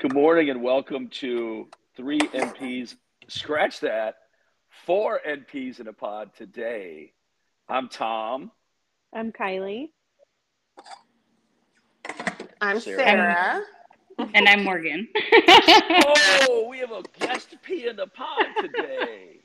Good 0.00 0.14
morning 0.14 0.48
and 0.48 0.62
welcome 0.62 1.08
to 1.08 1.66
three 1.96 2.20
NPs. 2.20 2.94
Scratch 3.26 3.80
that. 3.80 4.18
Four 4.86 5.20
NPs 5.26 5.80
in 5.80 5.88
a 5.88 5.92
pod 5.92 6.30
today. 6.36 7.14
I'm 7.68 7.88
Tom. 7.88 8.52
I'm 9.12 9.32
Kylie. 9.32 9.88
I'm 12.60 12.78
Sarah. 12.78 13.02
Sarah. 13.02 13.62
And 14.34 14.48
I'm 14.48 14.62
Morgan. 14.62 15.08
Oh, 16.48 16.68
we 16.70 16.78
have 16.78 16.92
a 16.92 17.02
guest 17.18 17.56
P 17.64 17.88
in 17.88 17.96
the 17.96 18.06
pod 18.06 18.46
today. 18.60 19.40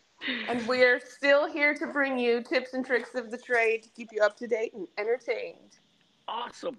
And 0.47 0.67
we're 0.67 0.99
still 0.99 1.51
here 1.51 1.73
to 1.73 1.87
bring 1.87 2.19
you 2.19 2.43
tips 2.43 2.75
and 2.75 2.85
tricks 2.85 3.15
of 3.15 3.31
the 3.31 3.39
trade 3.39 3.81
to 3.81 3.89
keep 3.89 4.09
you 4.11 4.21
up 4.21 4.37
to 4.37 4.45
date 4.45 4.73
and 4.75 4.87
entertained. 4.99 5.79
Awesome. 6.27 6.77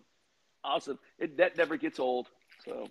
Awesome. 0.62 1.00
It, 1.18 1.36
that 1.38 1.56
never 1.56 1.77
gets 1.77 1.98
old. 1.98 2.29
So, 2.64 2.88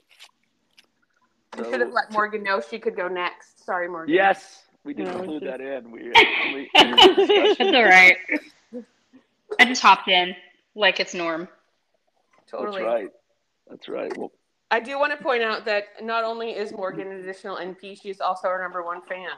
We 1.58 1.64
so- 1.64 1.72
should 1.72 1.82
have 1.82 1.92
let 1.94 2.12
Morgan 2.12 2.44
know 2.44 2.62
she 2.62 2.80
could 2.80 2.96
go 2.96 3.08
next. 3.08 3.66
Sorry, 3.66 3.88
Morgan. 3.88 4.14
Yes, 4.14 4.64
we 4.84 4.94
didn't 4.94 5.14
No, 5.14 5.20
include 5.22 5.44
it's 5.44 5.52
that 5.52 5.62
in. 5.62 5.92
We, 5.92 6.02
we 6.54 6.70
It's 6.74 7.62
all 7.62 7.84
right. 7.84 8.18
I 9.60 9.66
just 9.66 9.82
hopped 9.82 10.08
in 10.08 10.36
like 10.76 11.00
it's 11.00 11.14
norm. 11.14 11.48
Totally. 12.50 12.82
That's 12.82 12.86
right. 12.94 13.10
That's 13.70 13.90
right. 13.90 14.18
Well, 14.18 14.32
I 14.72 14.80
do 14.80 14.98
want 15.00 15.18
to 15.18 15.24
point 15.24 15.44
out 15.44 15.66
that 15.66 15.86
not 16.02 16.24
only 16.24 16.52
is 16.52 16.72
Morgan 16.72 17.12
an 17.12 17.20
additional 17.20 17.58
NP, 17.58 18.02
she's 18.02 18.20
also 18.20 18.48
our 18.48 18.62
number 18.62 18.84
one 18.84 19.02
fan. 19.04 19.30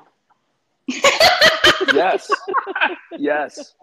yes, 1.94 2.30
yes. 3.18 3.74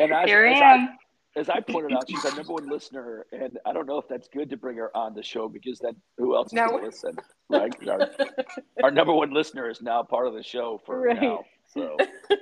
And 0.00 0.12
as, 0.12 0.26
Here 0.26 0.46
I 0.46 0.88
as 1.38 1.48
I 1.48 1.60
pointed 1.60 1.92
out, 1.92 2.08
she's 2.10 2.24
our 2.24 2.32
number 2.32 2.52
one 2.52 2.68
listener, 2.70 3.24
and 3.32 3.58
I 3.64 3.72
don't 3.72 3.86
know 3.86 3.98
if 3.98 4.08
that's 4.08 4.28
good 4.28 4.50
to 4.50 4.56
bring 4.56 4.76
her 4.76 4.94
on 4.96 5.14
the 5.14 5.22
show 5.22 5.48
because 5.48 5.78
then 5.78 5.94
who 6.18 6.34
else 6.34 6.48
is 6.48 6.52
No. 6.54 6.66
going 6.66 6.80
to 6.80 6.86
listen? 6.86 7.16
Right? 7.48 7.72
Our, 7.88 8.08
our 8.84 8.90
number 8.90 9.12
one 9.14 9.32
listener 9.32 9.70
is 9.70 9.80
now 9.80 10.02
part 10.02 10.26
of 10.26 10.34
the 10.34 10.42
show 10.42 10.80
for 10.84 11.00
Right. 11.00 11.20
now. 11.20 11.44
So 11.72 11.96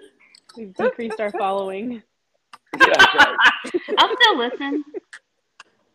We've 0.56 0.72
decreased 0.72 1.20
our 1.20 1.30
following. 1.32 2.02
yeah, 2.80 3.04
right. 3.14 3.36
I'll 3.98 4.16
still 4.16 4.38
listen. 4.38 4.84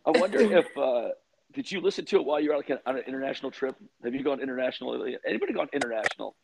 I 0.06 0.10
wonder 0.12 0.40
if 0.40 0.66
uh, 0.78 1.08
did 1.52 1.70
you 1.70 1.80
listen 1.80 2.04
to 2.06 2.16
it 2.16 2.24
while 2.24 2.40
you 2.40 2.50
were 2.50 2.56
like 2.56 2.70
on 2.86 2.96
an 2.96 3.02
international 3.06 3.50
trip? 3.50 3.76
Have 4.04 4.14
you 4.14 4.22
gone 4.22 4.40
international? 4.40 5.04
Anybody 5.26 5.52
gone 5.52 5.68
international? 5.72 6.36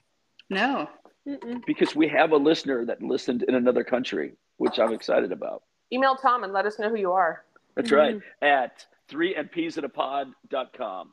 No. 0.50 0.88
Mm-mm. 1.28 1.60
Because 1.66 1.94
we 1.94 2.08
have 2.08 2.32
a 2.32 2.36
listener 2.36 2.84
that 2.86 3.02
listened 3.02 3.42
in 3.44 3.54
another 3.54 3.84
country, 3.84 4.32
which 4.56 4.78
I'm 4.78 4.92
excited 4.92 5.30
about. 5.32 5.62
Email 5.92 6.16
Tom 6.16 6.44
and 6.44 6.52
let 6.52 6.66
us 6.66 6.78
know 6.78 6.90
who 6.90 6.96
you 6.96 7.12
are. 7.12 7.44
That's 7.74 7.90
right. 7.90 8.16
Mm-hmm. 8.16 8.44
At 8.44 8.84
3mpsinapod.com. 9.10 11.12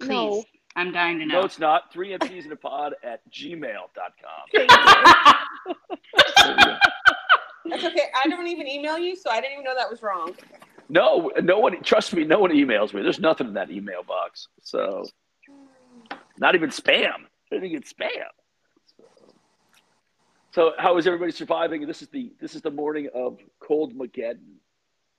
Please. 0.00 0.08
No. 0.08 0.44
I'm 0.76 0.92
dying 0.92 1.18
to 1.18 1.26
know. 1.26 1.40
No, 1.40 1.46
it's 1.46 1.58
not. 1.58 1.92
3mpsinapod 1.92 2.92
at 3.02 3.28
gmail.com. 3.32 4.54
That's 7.68 7.84
okay. 7.84 8.06
I 8.14 8.28
don't 8.28 8.46
even 8.46 8.68
email 8.68 8.98
you, 8.98 9.16
so 9.16 9.30
I 9.30 9.40
didn't 9.40 9.54
even 9.54 9.64
know 9.64 9.74
that 9.74 9.90
was 9.90 10.02
wrong. 10.02 10.34
No, 10.88 11.32
no 11.42 11.58
one, 11.58 11.82
trust 11.82 12.14
me, 12.14 12.24
no 12.24 12.38
one 12.38 12.50
emails 12.50 12.94
me. 12.94 13.02
There's 13.02 13.20
nothing 13.20 13.48
in 13.48 13.54
that 13.54 13.70
email 13.70 14.02
box. 14.02 14.48
So, 14.62 15.04
not 16.38 16.54
even 16.54 16.70
spam. 16.70 17.26
I 17.52 17.56
didn't 17.56 17.72
get 17.72 17.84
spam. 17.84 18.24
So, 20.50 20.72
how 20.78 20.96
is 20.96 21.06
everybody 21.06 21.32
surviving? 21.32 21.86
This 21.86 22.02
is 22.02 22.08
the 22.08 22.32
this 22.40 22.54
is 22.54 22.62
the 22.62 22.70
morning 22.70 23.08
of 23.14 23.38
Cold 23.60 23.94
Mageddon. 23.96 24.56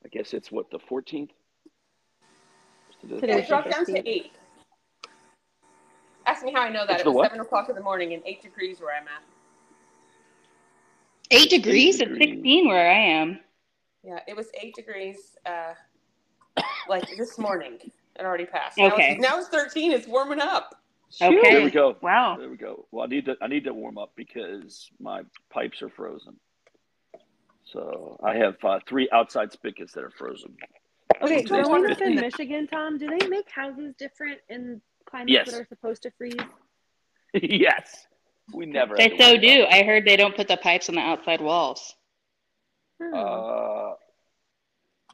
I 0.03 0.07
guess 0.09 0.33
it's 0.33 0.51
what 0.51 0.71
the 0.71 0.79
14th. 0.79 1.29
Today 3.01 3.33
It 3.33 3.39
is 3.43 3.47
dropped 3.47 3.69
down 3.69 3.85
to 3.85 4.09
eight. 4.09 4.31
Ask 6.25 6.43
me 6.43 6.51
how 6.53 6.61
I 6.61 6.69
know 6.69 6.85
that. 6.85 6.99
It's 6.99 7.01
It 7.01 7.07
was 7.07 7.15
what? 7.15 7.25
seven 7.29 7.41
o'clock 7.41 7.69
in 7.69 7.75
the 7.75 7.81
morning 7.81 8.13
and 8.13 8.21
eight 8.25 8.41
degrees 8.41 8.79
where 8.79 8.95
I'm 8.95 9.07
at. 9.07 9.23
Eight 11.31 11.49
degrees? 11.49 11.97
degrees. 11.97 12.19
It's 12.19 12.31
16 12.35 12.67
where 12.67 12.89
I 12.89 12.95
am. 12.95 13.39
Yeah, 14.03 14.19
it 14.27 14.35
was 14.35 14.47
eight 14.61 14.73
degrees, 14.75 15.37
uh, 15.45 15.73
like 16.87 17.05
this 17.17 17.37
morning. 17.37 17.77
It 18.17 18.25
already 18.25 18.45
passed. 18.45 18.77
Now 18.77 18.93
Okay. 18.93 19.13
it's, 19.13 19.21
now 19.21 19.37
it's 19.39 19.49
thirteen. 19.49 19.91
It's 19.91 20.07
warming 20.07 20.39
up. 20.39 20.75
Okay. 21.21 21.53
There 21.53 21.63
we 21.63 21.71
go. 21.71 21.95
Wow. 22.01 22.37
There 22.39 22.49
we 22.49 22.57
go. 22.57 22.85
Well, 22.91 23.05
I 23.05 23.07
need 23.07 23.25
to 23.25 23.35
I 23.41 23.47
need 23.47 23.63
to 23.65 23.73
warm 23.73 23.97
up 23.97 24.11
because 24.15 24.89
my 24.99 25.23
pipes 25.49 25.81
are 25.81 25.89
frozen. 25.89 26.35
So 27.65 28.19
I 28.23 28.35
have 28.37 28.55
uh, 28.63 28.79
three 28.87 29.09
outside 29.11 29.51
spigots 29.51 29.93
that 29.93 30.03
are 30.03 30.11
frozen. 30.11 30.55
Okay, 31.21 31.45
so 31.45 31.63
growing 31.63 31.83
the 31.83 31.91
up 31.91 32.01
in 32.01 32.15
Michigan, 32.15 32.67
Tom, 32.67 32.97
do 32.97 33.07
they 33.07 33.27
make 33.27 33.49
houses 33.49 33.93
different 33.97 34.39
in 34.49 34.81
climates 35.05 35.31
Yes. 35.33 35.51
that 35.51 35.61
are 35.61 35.67
supposed 35.67 36.03
to 36.03 36.11
freeze? 36.11 36.35
yes, 37.33 38.07
we 38.53 38.65
never. 38.65 38.95
They 38.95 39.09
had 39.09 39.19
so 39.19 39.27
worry 39.31 39.39
do. 39.39 39.65
I 39.69 39.83
heard 39.83 40.05
they 40.05 40.15
don't 40.15 40.35
put 40.35 40.47
the 40.47 40.57
pipes 40.57 40.89
on 40.89 40.95
the 40.95 41.01
outside 41.01 41.41
walls. 41.41 41.95
Hmm. 43.01 43.13
Uh, 43.13 43.93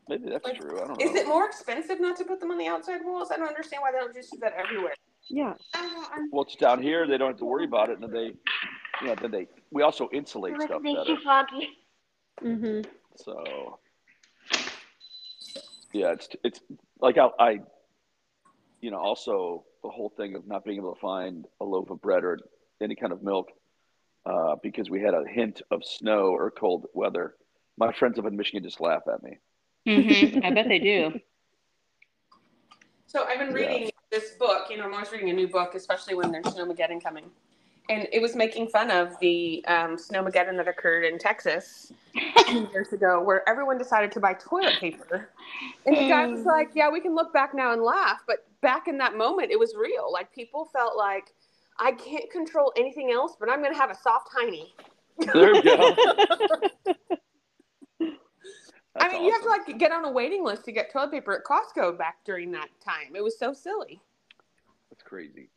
maybe 0.09 0.29
that's 0.29 0.45
Like, 0.45 0.59
true. 0.59 0.81
I 0.81 0.87
don't 0.87 0.99
know. 0.99 1.05
Is 1.05 1.15
it 1.15 1.27
more 1.27 1.45
expensive 1.45 1.99
not 1.99 2.15
to 2.17 2.23
put 2.25 2.39
them 2.39 2.51
on 2.51 2.57
the 2.57 2.67
outside 2.67 3.01
walls? 3.03 3.29
I 3.31 3.37
don't 3.37 3.47
understand 3.47 3.81
why 3.81 3.91
they 3.91 3.99
don't 3.99 4.13
just 4.13 4.31
do 4.31 4.37
that 4.39 4.53
everywhere. 4.53 4.93
yeah. 5.29 5.53
Well, 6.31 6.43
it's 6.43 6.55
down 6.55 6.81
here. 6.81 7.07
They 7.07 7.17
don't 7.17 7.29
have 7.29 7.37
to 7.39 7.45
worry 7.45 7.65
about 7.65 7.89
it, 7.89 7.99
and 7.99 8.03
then 8.03 8.11
they, 8.11 8.25
you 9.01 9.07
know, 9.07 9.15
then 9.15 9.31
they. 9.31 9.47
We 9.71 9.81
also 9.83 10.09
insulate 10.13 10.61
stuff 10.61 10.81
better. 10.83 11.15
Mm-hmm. 12.43 12.81
So, 13.15 13.79
yeah, 15.93 16.11
it's 16.11 16.27
it's 16.43 16.59
like 16.99 17.17
I, 17.17 17.29
I, 17.39 17.59
you 18.81 18.91
know, 18.91 18.97
also 18.97 19.63
the 19.83 19.89
whole 19.89 20.09
thing 20.09 20.35
of 20.35 20.47
not 20.47 20.65
being 20.65 20.77
able 20.77 20.93
to 20.93 20.99
find 20.99 21.45
a 21.61 21.63
loaf 21.65 21.89
of 21.89 22.01
bread 22.01 22.23
or 22.23 22.39
any 22.81 22.95
kind 22.95 23.13
of 23.13 23.23
milk 23.23 23.49
uh, 24.25 24.55
because 24.61 24.89
we 24.89 25.01
had 25.01 25.13
a 25.13 25.23
hint 25.27 25.61
of 25.71 25.83
snow 25.85 26.27
or 26.35 26.51
cold 26.51 26.87
weather. 26.93 27.35
My 27.77 27.93
friends 27.93 28.19
up 28.19 28.25
in 28.25 28.35
Michigan 28.35 28.63
just 28.63 28.81
laugh 28.81 29.03
at 29.11 29.23
me. 29.23 29.37
Hmm 29.85 30.39
I 30.43 30.51
bet 30.51 30.67
they 30.67 30.79
do. 30.79 31.19
So 33.07 33.23
I've 33.23 33.39
been 33.39 33.49
Yeah. 33.49 33.71
reading 33.71 33.91
this 34.11 34.31
book. 34.31 34.69
You 34.69 34.77
know, 34.77 34.85
I'm 34.85 34.93
always 34.93 35.11
reading 35.11 35.29
a 35.29 35.33
new 35.33 35.47
book, 35.47 35.75
especially 35.75 36.15
when 36.15 36.31
there's 36.31 36.45
snowmageddon 36.45 37.01
coming. 37.01 37.29
And 37.89 38.07
it 38.11 38.21
was 38.21 38.35
making 38.35 38.69
fun 38.69 38.89
of 38.89 39.17
the 39.19 39.63
um, 39.67 39.95
snowmageddon 39.95 40.57
that 40.57 40.67
occurred 40.67 41.05
in 41.05 41.19
Texas 41.19 41.93
years 42.49 42.91
ago, 42.93 43.21
where 43.21 43.47
everyone 43.47 43.77
decided 43.77 44.11
to 44.13 44.19
buy 44.19 44.33
toilet 44.33 44.79
paper. 44.79 45.29
And 45.85 45.95
the 45.95 46.09
guy 46.09 46.25
was 46.25 46.43
like, 46.45 46.69
"Yeah, 46.73 46.89
we 46.89 46.99
can 46.99 47.13
look 47.13 47.31
back 47.31 47.53
now 47.53 47.73
and 47.73 47.81
laugh, 47.83 48.23
but 48.25 48.47
back 48.61 48.87
in 48.87 48.97
that 48.97 49.15
moment, 49.15 49.51
it 49.51 49.59
was 49.59 49.75
real. 49.75 50.11
Like 50.11 50.33
people 50.33 50.65
felt 50.65 50.97
like." 50.97 51.33
I 51.77 51.91
can't 51.91 52.31
control 52.31 52.71
anything 52.77 53.11
else, 53.11 53.35
but 53.37 53.49
I'm 53.49 53.61
going 53.61 53.73
to 53.73 53.77
have 53.77 53.91
a 53.91 53.95
soft 53.95 54.29
tiny. 54.33 54.73
There 55.33 55.51
we 55.55 55.61
go. 55.61 55.97
I 58.95 58.99
That's 58.99 59.13
mean, 59.13 59.25
you 59.25 59.31
have 59.31 59.41
to 59.41 59.49
like 59.49 59.77
get 59.77 59.91
on 59.91 60.05
a 60.05 60.11
waiting 60.11 60.43
list 60.43 60.63
to 60.65 60.71
get 60.71 60.91
toilet 60.91 61.11
paper 61.11 61.33
at 61.33 61.43
Costco 61.43 61.97
back 61.97 62.23
during 62.23 62.51
that 62.51 62.69
time. 62.83 63.15
It 63.15 63.23
was 63.23 63.37
so 63.37 63.53
silly. 63.53 64.01
That's 64.89 65.03
crazy. 65.03 65.49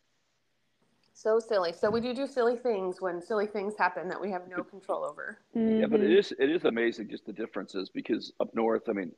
So 1.15 1.41
silly. 1.41 1.73
So 1.73 1.91
we 1.91 2.01
do 2.01 2.15
do 2.15 2.27
silly 2.27 2.57
things 2.57 3.01
when 3.01 3.21
silly 3.21 3.47
things 3.47 3.75
happen 3.77 4.09
that 4.09 4.21
we 4.21 4.31
have 4.31 4.49
no 4.49 4.63
control 4.63 5.05
over. 5.05 5.39
Yeah, 5.55 5.87
but 5.87 6.01
it 6.01 6.13
is 6.13 6.33
it 6.39 6.51
is 6.51 6.65
amazing 6.65 7.09
just 7.09 7.27
the 7.27 7.33
differences 7.33 7.91
because 7.91 8.33
up 8.41 8.55
north, 8.55 8.89
I 8.89 8.93
mean, 8.93 9.13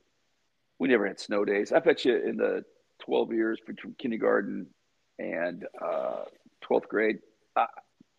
we 0.79 0.87
never 0.87 1.07
had 1.07 1.19
snow 1.19 1.45
days. 1.45 1.71
I 1.71 1.79
bet 1.79 2.05
you 2.05 2.15
in 2.17 2.37
the 2.37 2.63
twelve 2.99 3.31
years 3.31 3.59
between 3.65 3.95
kindergarten 3.99 4.67
and 5.19 5.65
uh, 5.79 6.25
twelfth 6.61 6.89
grade, 6.89 7.19
I, 7.55 7.67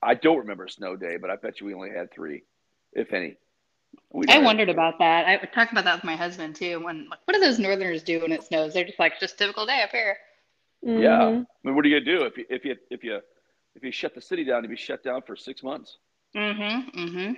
I 0.02 0.14
don't 0.14 0.38
remember 0.38 0.64
a 0.64 0.70
snow 0.70 0.96
day, 0.96 1.16
but 1.16 1.30
I 1.30 1.36
bet 1.36 1.60
you 1.60 1.66
we 1.66 1.74
only 1.74 1.90
had 1.90 2.12
three, 2.12 2.42
if 2.92 3.12
any. 3.12 3.36
We 4.12 4.26
I 4.28 4.38
wondered 4.38 4.66
snow. 4.66 4.74
about 4.74 4.98
that. 4.98 5.26
I 5.26 5.36
talked 5.46 5.72
about 5.72 5.84
that 5.84 5.96
with 5.96 6.04
my 6.04 6.16
husband 6.16 6.54
too. 6.54 6.80
When 6.84 7.08
like, 7.08 7.20
what 7.24 7.34
do 7.34 7.40
those 7.40 7.58
northerners 7.58 8.02
do 8.02 8.20
when 8.20 8.32
it 8.32 8.42
snows? 8.44 8.74
They're 8.74 8.84
just 8.84 8.98
like 8.98 9.18
just 9.18 9.38
typical 9.38 9.66
day 9.66 9.82
up 9.82 9.90
here. 9.90 10.18
Yeah, 10.82 11.22
I 11.22 11.30
mean, 11.64 11.74
what 11.76 11.84
are 11.84 11.88
you 11.88 12.00
gonna 12.00 12.18
do 12.18 12.24
if 12.24 12.36
you 12.36 12.44
if 12.50 12.64
you 12.64 12.76
if 12.90 13.04
you 13.04 13.20
if 13.74 13.82
you 13.82 13.92
shut 13.92 14.14
the 14.14 14.20
city 14.20 14.44
down? 14.44 14.62
You'd 14.62 14.70
be 14.70 14.76
shut 14.76 15.02
down 15.02 15.22
for 15.22 15.36
six 15.36 15.62
months. 15.62 15.98
Mm-hmm. 16.36 17.00
Mm-hmm. 17.00 17.32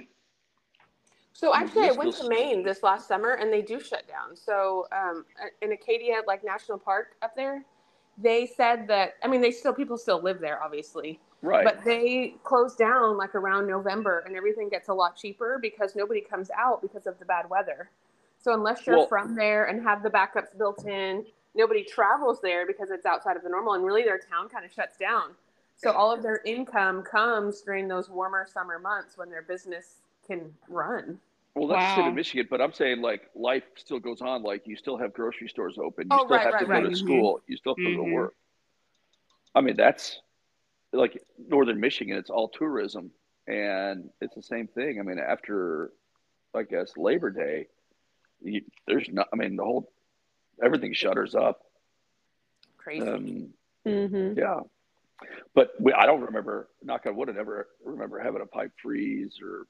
So 1.32 1.54
actually, 1.54 1.82
I 1.82 1.86
Yes, 1.86 1.96
went 1.96 2.14
to 2.16 2.28
Maine 2.28 2.62
this 2.62 2.82
last 2.82 3.08
summer, 3.08 3.32
and 3.32 3.52
they 3.52 3.60
do 3.60 3.80
shut 3.80 4.06
down. 4.08 4.36
So 4.36 4.86
um, 4.92 5.24
in 5.62 5.72
Acadia, 5.72 6.22
like 6.26 6.44
National 6.44 6.78
Park 6.78 7.16
up 7.22 7.34
there, 7.36 7.64
they 8.16 8.46
said 8.46 8.86
that. 8.88 9.14
I 9.22 9.28
mean, 9.28 9.40
they 9.40 9.50
still 9.50 9.74
people 9.74 9.98
still 9.98 10.22
live 10.22 10.40
there, 10.40 10.62
obviously, 10.62 11.18
Right. 11.44 11.64
but 11.64 11.84
they 11.84 12.36
close 12.42 12.74
down 12.74 13.16
like 13.18 13.34
around 13.34 13.66
November, 13.66 14.20
and 14.26 14.34
everything 14.36 14.68
gets 14.68 14.88
a 14.88 14.94
lot 14.94 15.14
cheaper 15.16 15.58
because 15.60 15.94
nobody 15.94 16.20
comes 16.20 16.50
out 16.56 16.80
because 16.80 17.06
of 17.06 17.18
the 17.18 17.24
bad 17.24 17.48
weather. 17.50 17.90
So 18.38 18.54
unless 18.54 18.86
you're 18.86 18.96
Well- 18.98 19.06
from 19.08 19.34
there 19.34 19.64
and 19.66 19.82
have 19.82 20.02
the 20.02 20.10
backups 20.10 20.56
built 20.56 20.86
in, 20.86 21.26
nobody 21.54 21.84
travels 21.84 22.40
there 22.40 22.66
because 22.66 22.90
it's 22.90 23.06
outside 23.06 23.36
of 23.36 23.42
the 23.42 23.48
normal, 23.48 23.74
and 23.74 23.84
really 23.84 24.02
their 24.02 24.18
town 24.18 24.48
kind 24.48 24.64
of 24.64 24.72
shuts 24.72 24.96
down. 24.96 25.34
So 25.76 25.90
all 25.92 26.10
of 26.10 26.22
their 26.22 26.40
income 26.44 27.02
comes 27.02 27.60
during 27.60 27.88
those 27.88 28.08
warmer 28.08 28.46
summer 28.46 28.78
months 28.78 29.18
when 29.18 29.28
their 29.28 29.42
business 29.42 30.02
can 30.26 30.54
run. 30.68 31.20
Well, 31.54 31.68
that's 31.68 31.84
the 31.84 31.92
state 32.02 32.08
of 32.08 32.14
Michigan, 32.14 32.46
but 32.50 32.60
I'm 32.60 32.72
saying 32.72 33.00
like 33.02 33.28
life 33.34 33.64
still 33.76 34.00
goes 34.00 34.20
on. 34.22 34.42
Like 34.42 34.66
you 34.66 34.76
still 34.76 34.96
have 34.96 35.12
grocery 35.12 35.48
stores 35.48 35.76
open. 35.78 36.08
You 36.10 36.16
Oh, 36.18 36.24
still 36.24 36.36
right, 36.36 36.44
have 36.44 36.54
right, 36.54 36.60
to 36.60 36.66
go 36.66 36.72
right. 36.72 36.82
to 36.84 36.88
Mhm. 36.88 36.96
school. 36.96 37.40
You 37.46 37.56
still 37.56 37.72
have 37.76 37.84
to 37.84 37.96
go 37.96 38.02
to 38.04 38.08
Mhm. 38.08 38.14
work. 38.14 38.34
I 39.54 39.60
mean, 39.60 39.76
that's 39.76 40.20
like 40.94 41.22
northern 41.48 41.80
Michigan. 41.80 42.16
It's 42.16 42.30
all 42.30 42.48
tourism, 42.48 43.10
and 43.46 44.10
it's 44.20 44.34
the 44.34 44.42
same 44.42 44.66
thing. 44.68 44.98
I 45.00 45.02
mean, 45.02 45.18
after 45.18 45.90
I 46.54 46.62
guess 46.62 46.92
Labor 46.96 47.30
Day, 47.30 47.66
you, 48.42 48.62
there's 48.86 49.08
not. 49.10 49.28
I 49.32 49.36
mean, 49.36 49.56
the 49.56 49.64
whole 49.64 49.90
everything 50.62 50.94
shutters 50.94 51.34
up. 51.34 51.60
Crazy. 52.78 53.06
Um, 53.08 53.48
Mm-hmm. 53.86 54.38
yeah, 54.38 54.60
but 55.54 55.72
we, 55.78 55.92
I 55.92 56.06
don't 56.06 56.22
remember. 56.22 56.68
Knock 56.82 57.04
on 57.06 57.16
wood, 57.16 57.28
I 57.28 57.32
never 57.32 57.68
remember 57.84 58.18
having 58.18 58.40
a 58.40 58.46
pipe 58.46 58.72
freeze 58.82 59.38
or. 59.42 59.66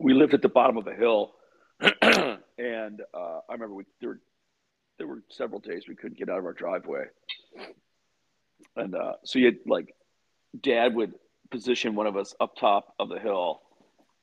We 0.00 0.12
lived 0.14 0.34
at 0.34 0.42
the 0.42 0.48
bottom 0.48 0.76
of 0.76 0.86
a 0.88 0.94
hill, 0.94 1.34
and 1.80 3.00
uh, 3.14 3.40
I 3.48 3.52
remember 3.52 3.74
we 3.74 3.84
there 4.00 4.08
were 4.08 4.20
there 4.98 5.06
were 5.06 5.22
several 5.28 5.60
days 5.60 5.86
we 5.86 5.94
couldn't 5.94 6.18
get 6.18 6.28
out 6.28 6.38
of 6.38 6.44
our 6.46 6.52
driveway, 6.52 7.04
and 8.74 8.94
uh, 8.94 9.12
so 9.24 9.38
you 9.38 9.46
had 9.46 9.58
like, 9.66 9.94
Dad 10.60 10.94
would 10.94 11.14
position 11.50 11.94
one 11.94 12.06
of 12.06 12.16
us 12.16 12.34
up 12.40 12.56
top 12.56 12.94
of 12.98 13.08
the 13.08 13.18
hill, 13.18 13.60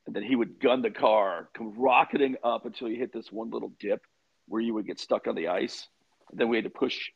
and 0.05 0.15
then 0.15 0.23
he 0.23 0.35
would 0.35 0.59
gun 0.59 0.81
the 0.81 0.91
car, 0.91 1.49
come 1.53 1.73
rocketing 1.77 2.35
up 2.43 2.65
until 2.65 2.89
you 2.89 2.97
hit 2.97 3.13
this 3.13 3.31
one 3.31 3.49
little 3.49 3.71
dip 3.79 4.01
where 4.47 4.61
you 4.61 4.73
would 4.73 4.85
get 4.85 4.99
stuck 4.99 5.27
on 5.27 5.35
the 5.35 5.47
ice. 5.47 5.87
And 6.31 6.39
then 6.39 6.49
we 6.49 6.57
had 6.57 6.65
to 6.65 6.69
push, 6.69 7.09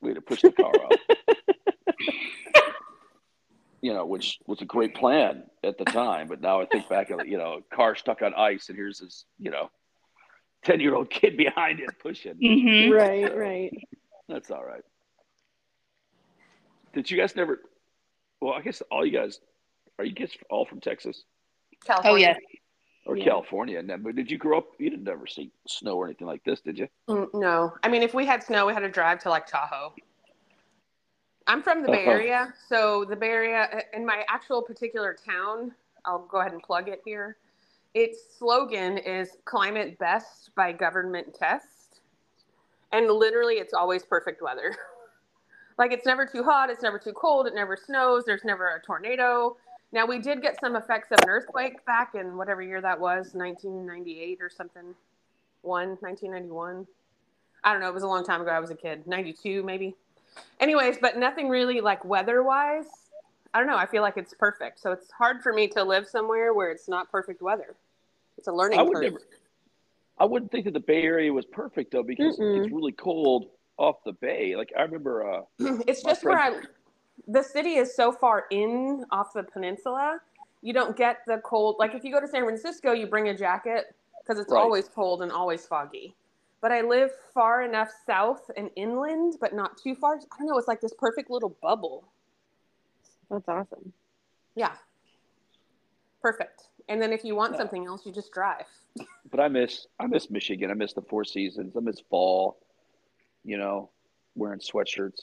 we 0.00 0.10
had 0.10 0.16
to 0.16 0.20
push 0.22 0.42
the 0.42 0.52
car 0.52 0.72
up. 0.84 0.98
you 3.80 3.92
know, 3.92 4.06
which 4.06 4.38
was 4.46 4.62
a 4.62 4.64
great 4.64 4.94
plan 4.94 5.44
at 5.62 5.76
the 5.76 5.84
time. 5.84 6.26
But 6.26 6.40
now 6.40 6.60
I 6.60 6.64
think 6.64 6.88
back 6.88 7.10
of 7.10 7.26
you 7.28 7.36
know, 7.36 7.60
car 7.72 7.94
stuck 7.94 8.22
on 8.22 8.32
ice, 8.34 8.70
and 8.70 8.78
here's 8.78 8.98
this 9.00 9.26
you 9.38 9.50
know, 9.50 9.70
ten 10.64 10.80
year 10.80 10.94
old 10.94 11.10
kid 11.10 11.36
behind 11.36 11.80
it 11.80 11.90
pushing. 12.00 12.34
hmm 12.34 12.90
Right, 12.90 13.36
right. 13.36 13.70
That's 14.26 14.50
all 14.50 14.64
right. 14.64 14.82
Did 16.94 17.10
you 17.10 17.18
guys 17.18 17.36
never? 17.36 17.60
Well, 18.44 18.52
I 18.52 18.60
guess 18.60 18.82
all 18.90 19.06
you 19.06 19.10
guys 19.18 19.40
are 19.98 20.04
you 20.04 20.12
guys 20.12 20.36
all 20.50 20.66
from 20.66 20.78
Texas 20.78 21.24
California. 21.82 22.28
Oh 22.28 22.32
California. 22.32 22.36
yeah. 22.52 23.10
or 23.10 23.16
Yeah. 23.16 23.24
California? 23.24 23.78
And 23.78 23.88
then, 23.88 24.02
but 24.02 24.16
did 24.16 24.30
you 24.30 24.36
grow 24.36 24.58
up? 24.58 24.66
You 24.78 24.90
didn't 24.90 25.08
ever 25.08 25.26
see 25.26 25.50
snow 25.66 25.96
or 25.96 26.04
anything 26.04 26.26
like 26.26 26.44
this, 26.44 26.60
did 26.60 26.78
you? 26.78 26.86
Mm, 27.08 27.28
No, 27.32 27.72
I 27.82 27.88
mean, 27.88 28.02
if 28.02 28.12
we 28.12 28.26
had 28.26 28.42
snow, 28.42 28.66
we 28.66 28.74
had 28.74 28.80
to 28.80 28.90
drive 28.90 29.18
to 29.20 29.30
like 29.30 29.46
Tahoe. 29.46 29.94
I'm 31.46 31.62
from 31.62 31.80
the 31.82 31.88
Bay 31.88 32.02
Uh-huh. 32.02 32.10
Area, 32.10 32.52
so 32.68 33.06
the 33.06 33.16
Bay 33.16 33.30
Area, 33.30 33.82
in 33.94 34.04
my 34.04 34.24
actual 34.28 34.60
particular 34.60 35.14
town, 35.14 35.72
I'll 36.04 36.26
go 36.26 36.40
ahead 36.40 36.52
and 36.52 36.62
plug 36.62 36.88
it 36.90 37.00
here. 37.02 37.38
Its 37.94 38.18
slogan 38.38 38.98
is 38.98 39.38
"Climate 39.46 39.98
Best 39.98 40.54
by 40.54 40.70
Government 40.72 41.32
Test," 41.34 42.00
and 42.92 43.08
literally, 43.10 43.54
it's 43.54 43.72
always 43.72 44.04
perfect 44.04 44.42
weather. 44.42 44.76
like 45.78 45.92
it's 45.92 46.06
never 46.06 46.26
too 46.26 46.42
hot, 46.42 46.70
it's 46.70 46.82
never 46.82 46.98
too 46.98 47.12
cold, 47.12 47.46
it 47.46 47.54
never 47.54 47.76
snows, 47.76 48.24
there's 48.24 48.44
never 48.44 48.76
a 48.76 48.80
tornado. 48.80 49.56
Now 49.92 50.06
we 50.06 50.18
did 50.18 50.42
get 50.42 50.58
some 50.60 50.76
effects 50.76 51.10
of 51.12 51.18
an 51.22 51.28
earthquake 51.28 51.84
back 51.84 52.14
in 52.14 52.36
whatever 52.36 52.62
year 52.62 52.80
that 52.80 52.98
was, 52.98 53.34
1998 53.34 54.38
or 54.40 54.50
something. 54.50 54.94
One, 55.62 55.96
1991. 56.00 56.86
I 57.62 57.72
don't 57.72 57.80
know. 57.80 57.88
It 57.88 57.94
was 57.94 58.02
a 58.02 58.08
long 58.08 58.24
time 58.24 58.42
ago. 58.42 58.50
I 58.50 58.60
was 58.60 58.70
a 58.70 58.74
kid. 58.74 59.06
92, 59.06 59.62
maybe. 59.62 59.94
Anyways, 60.60 60.98
but 61.00 61.16
nothing 61.16 61.48
really 61.48 61.80
like 61.80 62.04
weather 62.04 62.42
wise. 62.42 62.86
I 63.54 63.58
don't 63.58 63.68
know. 63.68 63.76
I 63.76 63.86
feel 63.86 64.02
like 64.02 64.16
it's 64.16 64.34
perfect. 64.34 64.80
So 64.80 64.92
it's 64.92 65.10
hard 65.10 65.42
for 65.42 65.52
me 65.52 65.68
to 65.68 65.82
live 65.82 66.08
somewhere 66.08 66.52
where 66.52 66.70
it's 66.70 66.88
not 66.88 67.10
perfect 67.10 67.40
weather. 67.40 67.74
It's 68.36 68.48
a 68.48 68.52
learning 68.52 68.80
I 68.80 68.82
would 68.82 68.94
curve. 68.94 69.02
never. 69.04 69.20
I 70.18 70.24
wouldn't 70.24 70.50
think 70.50 70.64
that 70.66 70.74
the 70.74 70.80
Bay 70.80 71.02
Area 71.02 71.32
was 71.32 71.44
perfect 71.46 71.92
though, 71.92 72.02
because 72.02 72.38
Mm-mm. 72.38 72.64
it's 72.64 72.72
really 72.72 72.92
cold 72.92 73.46
off 73.76 73.96
the 74.04 74.12
bay. 74.12 74.56
Like 74.56 74.72
I 74.78 74.82
remember, 74.82 75.30
uh, 75.30 75.40
it's 75.86 76.04
My 76.04 76.10
just 76.10 76.24
where 76.24 76.38
I, 76.38 76.60
the 77.28 77.42
city 77.42 77.74
is 77.74 77.94
so 77.94 78.12
far 78.12 78.44
in 78.50 79.04
off 79.10 79.32
the 79.34 79.42
peninsula, 79.42 80.18
you 80.62 80.72
don't 80.72 80.96
get 80.96 81.18
the 81.26 81.38
cold. 81.44 81.76
Like 81.78 81.94
if 81.94 82.04
you 82.04 82.12
go 82.12 82.20
to 82.20 82.28
San 82.28 82.44
Francisco, 82.44 82.92
you 82.92 83.06
bring 83.06 83.28
a 83.28 83.36
jacket 83.36 83.94
because 84.22 84.40
it's 84.40 84.52
Right. 84.52 84.60
always 84.60 84.88
cold 84.88 85.22
and 85.22 85.30
always 85.30 85.66
foggy. 85.66 86.14
But 86.60 86.72
I 86.72 86.80
live 86.80 87.10
far 87.34 87.62
enough 87.62 87.90
south 88.06 88.50
and 88.56 88.70
inland, 88.74 89.34
but 89.40 89.54
not 89.54 89.76
too 89.76 89.94
far. 89.94 90.14
I 90.16 90.38
don't 90.38 90.46
know. 90.46 90.56
It's 90.56 90.68
like 90.68 90.80
this 90.80 90.94
perfect 90.98 91.30
little 91.30 91.54
bubble. 91.60 92.08
That's 93.30 93.46
awesome. 93.48 93.92
Yeah. 94.54 94.72
Perfect. 96.22 96.68
And 96.88 97.02
then 97.02 97.12
if 97.12 97.22
you 97.22 97.34
want 97.34 97.52
Yeah. 97.52 97.58
something 97.58 97.84
else, 97.84 98.06
you 98.06 98.12
just 98.12 98.32
drive. 98.32 98.64
but 99.30 99.40
I 99.40 99.48
miss 99.48 99.86
I 100.00 100.06
miss 100.06 100.30
Michigan. 100.30 100.70
I 100.70 100.74
miss 100.74 100.94
the 100.94 101.02
Four 101.02 101.24
Seasons. 101.24 101.76
I 101.76 101.80
miss 101.80 102.00
fall. 102.08 102.56
You 103.44 103.58
know, 103.58 103.90
wearing 104.34 104.60
sweatshirts 104.60 105.20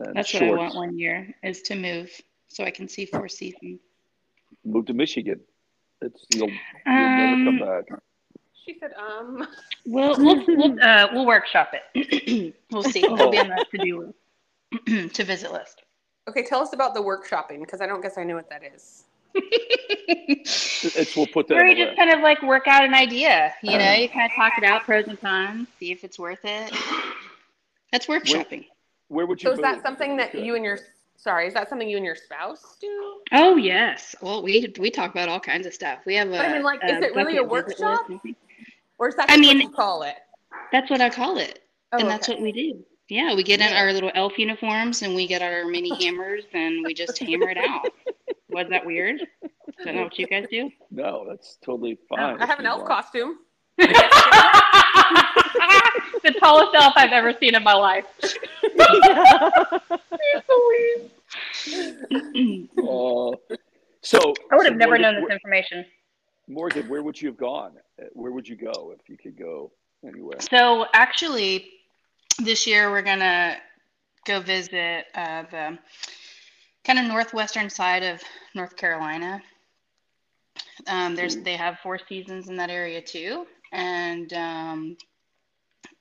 and 0.00 0.16
That's 0.16 0.28
shorts. 0.28 0.42
what 0.46 0.54
I 0.58 0.62
want 0.62 0.74
one 0.74 0.98
year 0.98 1.34
is 1.42 1.62
to 1.62 1.74
move 1.76 2.10
so 2.48 2.64
I 2.64 2.70
can 2.70 2.88
see 2.88 3.04
Four 3.06 3.28
Seasons. 3.28 3.80
Move 4.64 4.86
to 4.86 4.94
Michigan. 4.94 5.40
It's 6.00 6.24
you'll 6.34 6.48
you'll 6.48 6.56
never 6.86 7.44
come 7.44 7.48
Um, 7.48 7.58
back. 7.58 8.00
She 8.64 8.76
said, 8.78 8.92
um, 8.94 9.46
We'll 9.86 10.16
we'll 10.18 10.44
we'll, 10.46 10.82
uh, 10.82 11.08
we'll 11.12 11.26
workshop 11.26 11.72
it. 11.94 12.54
we'll 12.70 12.82
see. 12.84 13.00
It'll 13.04 13.30
be 13.30 13.38
on 13.38 13.48
the 13.48 13.66
to 13.76 13.84
do 13.84 14.12
list 14.86 15.14
to 15.16 15.24
visit 15.24 15.52
list. 15.52 15.82
okay, 16.28 16.42
tell 16.44 16.60
us 16.60 16.72
about 16.72 16.94
the 16.94 17.00
workshopping 17.00 17.60
because 17.60 17.80
I 17.80 17.86
don't 17.86 18.00
guess 18.00 18.16
I 18.18 18.24
know 18.24 18.36
what 18.36 18.48
that 18.50 18.62
is. 18.74 19.04
It's 19.34 21.16
we'll 21.16 21.26
put 21.26 21.48
that 21.48 21.54
Where 21.54 21.66
you 21.66 21.74
just 21.76 21.90
list. 21.90 21.98
kind 21.98 22.10
of 22.10 22.20
like 22.20 22.42
work 22.42 22.66
out 22.66 22.84
an 22.84 22.94
idea, 22.94 23.52
you 23.62 23.78
know, 23.78 23.92
you 23.92 24.08
kind 24.08 24.30
of 24.30 24.34
talk 24.36 24.52
it 24.58 24.64
out, 24.64 24.82
pros 24.82 25.06
and 25.08 25.20
cons, 25.20 25.68
see 25.78 25.90
if 25.92 26.04
it's 26.04 26.18
worth 26.18 26.44
it. 26.44 26.72
That's 27.92 28.06
workshopping. 28.06 28.66
Where 29.08 29.26
would 29.26 29.42
you? 29.42 29.50
So 29.50 29.52
is 29.52 29.60
that 29.60 29.82
something 29.82 30.16
that 30.16 30.34
you 30.34 30.56
and 30.56 30.64
your 30.64 30.78
sorry, 31.16 31.46
is 31.46 31.54
that 31.54 31.68
something 31.68 31.88
you 31.88 31.98
and 31.98 32.06
your 32.06 32.16
spouse 32.16 32.78
do? 32.80 33.20
Oh 33.32 33.56
yes. 33.56 34.16
Well, 34.22 34.42
we 34.42 34.72
we 34.78 34.90
talk 34.90 35.10
about 35.10 35.28
all 35.28 35.38
kinds 35.40 35.66
of 35.66 35.74
stuff. 35.74 36.00
We 36.06 36.14
have 36.16 36.28
a. 36.28 36.32
But 36.32 36.46
I 36.46 36.52
mean, 36.52 36.62
like, 36.62 36.80
is 36.82 37.02
it 37.02 37.14
really 37.14 37.36
a 37.36 37.44
workshop? 37.44 38.10
Or 38.98 39.08
is 39.08 39.14
that 39.16 39.30
I 39.30 39.36
mean- 39.36 39.58
what 39.58 39.64
you 39.64 39.70
call 39.70 40.02
it? 40.02 40.16
That's 40.70 40.90
what 40.90 41.00
I 41.00 41.10
call 41.10 41.38
it, 41.38 41.60
Oh, 41.92 41.98
and 41.98 42.08
that's 42.08 42.28
okay. 42.28 42.36
what 42.38 42.42
we 42.42 42.52
do. 42.52 42.84
Yeah, 43.08 43.34
we 43.34 43.42
get 43.42 43.60
in 43.60 43.72
our 43.74 43.92
little 43.92 44.10
elf 44.14 44.38
uniforms 44.38 45.02
and 45.02 45.14
we 45.14 45.26
get 45.26 45.42
our 45.42 45.66
mini 45.66 45.94
hammers 46.02 46.44
and 46.54 46.82
we 46.84 46.94
just 46.94 47.18
hammer 47.18 47.50
it 47.50 47.58
out. 47.58 47.88
Was 48.48 48.68
that 48.70 48.86
weird? 48.86 49.20
Is 49.20 49.84
that 49.84 49.94
not 49.94 50.04
what 50.04 50.18
you 50.18 50.26
guys 50.26 50.46
do? 50.50 50.70
No, 50.90 51.26
that's 51.28 51.58
totally 51.62 51.98
fine. 52.08 52.40
I 52.40 52.46
have 52.46 52.58
an 52.58 52.66
elf 52.66 52.86
costume. 52.86 53.38
The 53.78 53.86
tallest 56.38 56.74
elf 56.74 56.92
I've 56.96 57.12
ever 57.12 57.32
seen 57.40 57.54
in 57.54 57.62
my 57.62 57.74
life. 57.74 58.04
Uh, 62.78 63.32
so 64.02 64.18
I 64.50 64.56
would 64.56 64.64
so 64.64 64.64
have 64.64 64.76
never 64.76 64.98
Morgan, 64.98 65.02
known 65.02 65.14
this 65.14 65.22
where- 65.24 65.32
information. 65.32 65.84
Morgan, 66.48 66.88
where 66.88 67.02
would 67.02 67.20
you 67.20 67.28
have 67.28 67.36
gone? 67.38 67.72
Where 68.12 68.32
would 68.32 68.48
you 68.48 68.56
go 68.56 68.94
if 68.98 69.08
you 69.08 69.16
could 69.16 69.38
go 69.38 69.70
anywhere? 70.06 70.40
So 70.40 70.86
actually, 70.92 71.70
this 72.38 72.66
year 72.66 72.90
we're 72.90 73.02
gonna 73.02 73.56
go 74.26 74.40
visit 74.40 75.06
uh, 75.14 75.44
the 75.50 75.78
kind 76.84 76.98
of 76.98 77.06
northwestern 77.06 77.70
side 77.70 78.02
of 78.02 78.20
North 78.54 78.76
Carolina. 78.76 79.40
Um, 80.88 81.14
there's 81.14 81.36
they 81.36 81.56
have 81.56 81.78
four 81.82 81.98
seasons 82.08 82.48
in 82.48 82.56
that 82.56 82.70
area 82.70 83.00
too, 83.00 83.46
and 83.72 84.32
um, 84.34 84.96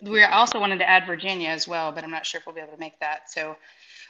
we 0.02 0.24
also 0.24 0.60
wanted 0.60 0.80
to 0.80 0.90
add 0.90 1.06
Virginia 1.08 1.50
as 1.50 1.68
well, 1.68 1.92
but 1.92 2.04
I'm 2.04 2.12
not 2.12 2.26
sure 2.26 2.40
if 2.40 2.46
we'll 2.46 2.56
be 2.56 2.62
able 2.62 2.74
to 2.74 2.80
make 2.80 3.00
that. 3.00 3.32
So 3.32 3.56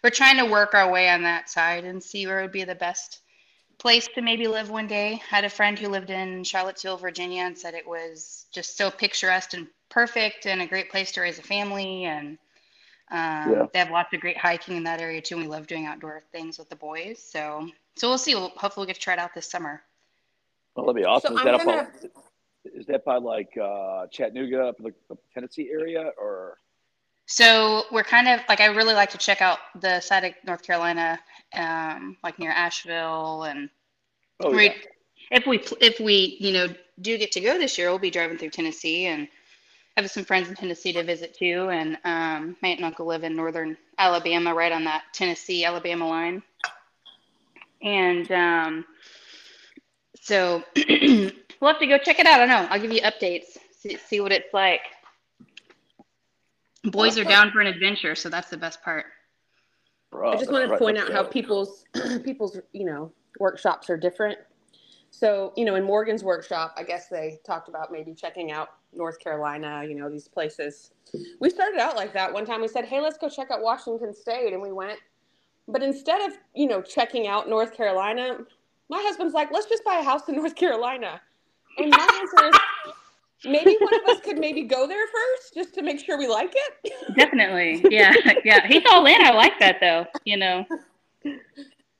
we're 0.04 0.10
trying 0.10 0.38
to 0.38 0.46
work 0.46 0.74
our 0.74 0.92
way 0.92 1.10
on 1.10 1.22
that 1.24 1.50
side 1.50 1.84
and 1.86 2.02
see 2.02 2.26
where 2.28 2.42
would 2.42 2.52
be 2.52 2.64
the 2.64 2.76
best 2.76 3.20
place 3.78 4.08
to 4.16 4.22
maybe 4.22 4.48
live 4.48 4.70
one 4.70 4.88
day. 4.88 5.14
I 5.32 5.36
had 5.36 5.46
a 5.46 5.50
friend 5.50 5.78
who 5.78 5.88
lived 5.90 6.10
in 6.10 6.44
Charlottesville, 6.44 6.98
Virginia, 6.98 7.44
and 7.44 7.58
said 7.58 7.74
it 7.74 7.88
was 7.88 8.46
just 8.52 8.78
so 8.78 8.90
picturesque 8.92 9.54
and 9.54 9.68
perfect 9.90 10.46
and 10.46 10.62
a 10.62 10.68
great 10.68 10.90
place 10.92 11.12
to 11.14 11.22
raise 11.22 11.40
a 11.40 11.44
family. 11.44 12.06
And 12.06 12.38
um, 13.12 13.52
Yeah. 13.52 13.66
they 13.74 13.80
have 13.80 13.92
lots 13.92 14.14
of 14.14 14.22
great 14.22 14.38
hiking 14.38 14.78
in 14.78 14.84
that 14.86 15.02
area 15.02 15.22
too. 15.22 15.36
And 15.36 15.44
we 15.44 15.50
love 15.50 15.68
doing 15.68 15.86
outdoor 15.88 16.22
things 16.32 16.58
with 16.58 16.70
the 16.70 16.76
boys. 16.76 17.22
So, 17.22 17.68
so 17.96 18.08
we'll 18.08 18.18
see. 18.18 18.34
We'll, 18.36 18.50
hopefully, 18.50 18.84
we'll 18.84 18.88
get 18.88 18.96
to 18.96 19.02
try 19.02 19.14
it 19.14 19.20
out 19.20 19.34
this 19.36 19.50
summer. 19.50 19.82
Well, 20.76 20.86
that'd 20.86 20.96
be 20.96 21.06
awesome. 21.06 21.36
So 21.38 21.42
is, 21.42 21.46
I'm 21.46 21.58
that 21.58 21.66
gonna- 21.66 21.82
up, 21.82 22.31
is 22.66 22.86
that 22.88 23.06
by 23.06 23.18
like 23.18 23.50
uh, 23.58 24.08
Chattanooga, 24.12 24.68
up 24.68 24.80
in 24.80 24.94
the 25.10 25.18
Tennessee 25.34 25.70
area, 25.72 26.12
or? 26.18 26.58
So 27.26 27.84
we're 27.92 28.04
kind 28.04 28.28
of 28.28 28.42
like 28.50 28.60
I 28.60 28.66
really 28.68 28.94
like 28.94 29.10
to 29.12 29.18
check 29.18 29.42
out 29.42 29.60
the 29.80 30.00
side 30.02 30.24
of 30.24 30.34
North 30.46 30.64
Carolina, 30.64 31.20
um, 31.54 32.18
like 32.24 32.40
near 32.40 32.52
Asheville, 32.52 33.44
and 33.44 33.70
oh 34.42 34.54
yeah, 34.54 34.74
if 35.32 35.48
we 35.48 35.64
if 35.80 36.00
we 36.00 36.38
you 36.40 36.54
know 36.54 36.68
do 37.00 37.18
get 37.18 37.32
to 37.34 37.42
go 37.42 37.58
this 37.58 37.78
year, 37.78 37.90
we'll 37.90 38.00
be 38.00 38.12
driving 38.12 38.38
through 38.38 38.50
Tennessee, 38.50 39.06
and 39.08 39.28
I 39.98 40.02
have 40.02 40.12
some 40.12 40.26
friends 40.26 40.50
in 40.50 40.56
Tennessee 40.56 40.94
to 40.94 41.04
visit 41.04 41.34
too. 41.34 41.70
And 41.72 41.98
um, 42.04 42.58
my 42.62 42.70
aunt 42.70 42.80
and 42.80 42.86
uncle 42.86 43.06
live 43.06 43.24
in 43.24 43.36
northern 43.36 43.78
Alabama, 43.98 44.54
right 44.54 44.72
on 44.72 44.84
that 44.86 45.04
Tennessee 45.14 45.66
Alabama 45.66 46.08
line, 46.08 46.44
and 47.82 48.32
um, 48.32 48.86
so 50.22 50.64
we'll 51.62 51.72
have 51.72 51.80
to 51.80 51.88
go 51.88 51.98
check 52.00 52.20
it 52.20 52.28
out. 52.28 52.42
I 52.42 52.46
don't 52.46 52.50
know. 52.50 52.68
I'll 52.72 52.82
give 52.82 52.92
you 52.92 53.02
updates, 53.02 53.58
see, 53.72 53.98
see 53.98 54.22
what 54.22 54.34
it's 54.34 54.54
like. 54.54 54.82
Boys 56.86 57.18
are 57.18 57.26
down 57.26 57.52
for 57.52 57.62
an 57.62 57.68
adventure, 57.68 58.16
so 58.16 58.30
that's 58.30 58.50
the 58.50 58.58
best 58.58 58.82
part. 58.84 59.06
for 60.12 60.26
us. 60.26 60.36
I 60.36 60.38
just 60.40 60.52
wanted 60.52 60.68
to 60.68 60.72
Right, 60.72 60.80
point 60.80 60.98
out 60.98 61.12
how 61.12 61.24
people's 61.24 61.86
people's 62.24 62.58
you 62.74 62.86
know 62.86 63.14
workshops 63.40 63.90
are 63.90 63.98
different. 63.98 64.40
So 65.12 65.54
you 65.58 65.66
know, 65.66 65.76
in 65.76 65.84
Morgan's 65.84 66.24
workshop, 66.24 66.74
I 66.78 66.84
guess 66.84 67.08
they 67.08 67.40
talked 67.46 67.70
about 67.70 67.92
maybe 67.92 68.14
checking 68.14 68.52
out 68.52 68.70
North 68.94 69.20
Carolina. 69.20 69.84
You 69.88 69.96
know, 69.96 70.10
these 70.10 70.28
places. 70.28 70.92
We 71.40 71.50
started 71.50 71.80
out 71.80 71.96
like 71.96 72.14
that. 72.14 72.34
One 72.34 72.46
time 72.46 72.62
we 72.62 72.68
said, 72.68 72.86
"Hey, 72.86 73.02
let's 73.02 73.18
go 73.18 73.30
check 73.30 73.52
out 73.52 73.62
Washington 73.62 74.14
State," 74.14 74.54
and 74.54 74.62
we 74.62 74.72
went. 74.72 75.00
But 75.68 75.84
instead 75.84 76.22
of 76.30 76.38
you 76.56 76.68
know 76.68 76.82
checking 76.82 77.28
out 77.28 77.50
North 77.50 77.76
Carolina, 77.76 78.40
my 78.90 79.02
husband's 79.06 79.34
like, 79.34 79.52
"Let's 79.52 79.68
just 79.68 79.84
buy 79.84 79.98
a 80.00 80.04
house 80.04 80.28
in 80.30 80.36
North 80.42 80.56
Carolina." 80.56 81.22
And 81.78 81.90
my 81.92 82.20
answer 82.22 82.50
is, 82.50 82.94
maybe 83.46 83.78
one 83.80 83.94
of 83.94 84.02
us 84.10 84.22
could 84.24 84.38
maybe 84.38 84.64
go 84.64 84.88
there 84.88 85.06
first, 85.08 85.54
just 85.54 85.74
to 85.76 85.82
make 85.82 86.00
sure 86.00 86.18
we 86.18 86.28
like 86.28 86.54
it. 86.56 86.94
Definitely. 87.16 87.84
Yeah. 87.90 88.14
Yeah. 88.44 88.68
He's 88.68 88.84
all 88.92 89.06
in. 89.06 89.22
I 89.22 89.32
like 89.32 89.58
that 89.60 89.78
though. 89.80 90.06
You 90.26 90.38
know. 90.38 90.66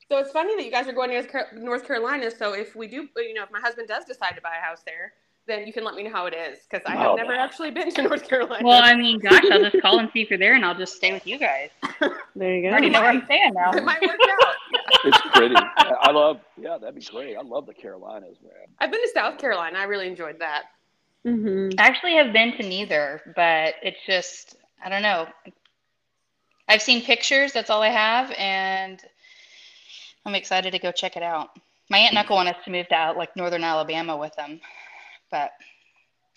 So 0.08 0.18
it's 0.18 0.30
funny 0.32 0.54
that 0.56 0.64
you 0.64 0.70
guys 0.70 0.86
are 0.88 0.92
going 0.92 1.10
to 1.10 1.44
North 1.54 1.86
Carolina. 1.86 2.30
So 2.30 2.52
if 2.52 2.76
we 2.76 2.86
do, 2.86 3.08
you 3.16 3.34
know, 3.34 3.44
if 3.44 3.50
my 3.50 3.60
husband 3.60 3.88
does 3.88 4.04
decide 4.04 4.34
to 4.36 4.42
buy 4.42 4.56
a 4.58 4.64
house 4.64 4.82
there, 4.84 5.14
then 5.46 5.66
you 5.66 5.72
can 5.72 5.84
let 5.84 5.94
me 5.94 6.02
know 6.02 6.10
how 6.12 6.26
it 6.26 6.34
is 6.34 6.58
because 6.70 6.84
I 6.86 6.92
have 6.96 7.12
Oh. 7.12 7.14
never 7.14 7.32
actually 7.34 7.70
been 7.70 7.90
to 7.94 8.02
North 8.02 8.28
Carolina. 8.28 8.64
Well, 8.64 8.82
I 8.82 8.94
mean, 8.94 9.18
gosh, 9.18 9.42
I'll 9.50 9.58
just 9.70 9.80
call 9.80 9.98
and 9.98 10.08
see 10.12 10.20
if 10.22 10.30
you're 10.30 10.38
there, 10.38 10.54
and 10.54 10.64
I'll 10.64 10.74
just 10.76 10.94
stay 10.96 11.12
with 11.12 11.26
you 11.26 11.38
guys. 11.38 11.70
There 12.36 12.54
you 12.56 12.62
go. 12.62 12.68
I 12.68 12.70
already 12.72 12.88
know 12.90 13.00
where 13.00 13.10
I'm 13.10 13.24
staying 13.26 13.52
now. 13.54 13.72
it 13.72 13.84
might 13.84 14.00
work 14.00 14.16
out. 14.42 14.54
It's 15.04 15.20
pretty. 15.34 15.54
I 15.56 15.94
I 16.02 16.12
love. 16.12 16.40
Yeah, 16.56 16.78
that'd 16.78 16.94
be 16.94 17.02
great. 17.02 17.36
I 17.36 17.42
love 17.42 17.66
the 17.66 17.74
Carolinas, 17.74 18.36
man. 18.42 18.52
I've 18.78 18.90
been 18.90 19.00
to 19.02 19.10
South 19.14 19.38
Carolina. 19.38 19.78
I 19.78 19.84
really 19.84 20.06
enjoyed 20.06 20.38
that. 20.40 20.64
hmm 21.24 21.70
I 21.78 21.82
actually 21.82 22.14
have 22.16 22.32
been 22.32 22.52
to 22.56 22.62
neither, 22.62 23.20
but 23.34 23.74
it's 23.82 23.98
just 24.06 24.56
I 24.84 24.88
don't 24.88 25.02
know. 25.02 25.26
I've 26.68 26.82
seen 26.82 27.02
pictures. 27.02 27.52
That's 27.52 27.70
all 27.70 27.82
I 27.82 27.88
have, 27.88 28.30
and 28.38 29.00
I'm 30.24 30.34
excited 30.34 30.70
to 30.72 30.78
go 30.78 30.92
check 30.92 31.16
it 31.16 31.22
out. 31.22 31.50
My 31.90 31.98
aunt 31.98 32.10
and 32.10 32.18
uncle 32.18 32.36
want 32.36 32.48
us 32.48 32.56
to 32.64 32.70
move 32.70 32.88
to 32.88 32.94
out 32.94 33.16
like 33.16 33.36
northern 33.36 33.64
Alabama 33.64 34.16
with 34.16 34.34
them, 34.36 34.60
but 35.30 35.52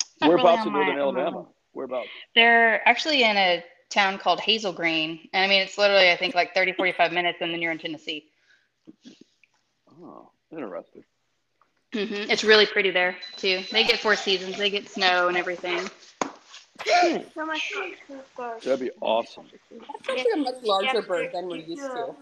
it's 0.02 0.10
not 0.22 0.32
really 0.32 0.44
Whereabouts 0.44 0.62
on 0.62 0.68
in 0.68 0.74
northern 0.74 1.00
on 1.00 1.14
my- 1.14 1.22
Alabama? 1.22 1.46
Whereabouts? 1.74 2.08
They're 2.36 2.88
actually 2.88 3.24
in 3.24 3.36
a 3.38 3.64
town 3.90 4.18
called 4.18 4.40
Hazel 4.40 4.74
Green, 4.74 5.30
and 5.34 5.44
I 5.44 5.48
mean 5.48 5.62
it's 5.62 5.78
literally 5.78 6.10
I 6.12 6.18
think 6.18 6.36
like 6.36 6.54
30, 6.54 6.74
45 6.74 7.12
minutes, 7.12 7.38
and 7.42 7.54
then 7.54 7.62
you're 7.62 7.72
in 7.72 7.78
Tennessee. 7.80 8.26
Oh, 10.02 10.30
interesting. 10.52 11.04
hmm 11.94 12.30
It's 12.30 12.44
really 12.44 12.66
pretty 12.66 12.92
there 12.92 13.18
too. 13.38 13.64
They 13.72 13.84
get 13.84 14.00
four 14.00 14.16
seasons. 14.16 14.58
They 14.58 14.70
get 14.70 14.90
snow 14.90 15.28
and 15.28 15.38
everything. 15.38 15.90
That'd 18.64 18.80
be 18.80 18.92
awesome. 19.02 19.46
It's 19.72 20.10
actually 20.10 20.32
a 20.34 20.38
much 20.38 20.64
larger 20.64 21.02
bird 21.02 21.30
than 21.34 21.46
we're 21.46 21.58
used 21.58 21.92
to. 21.94 22.16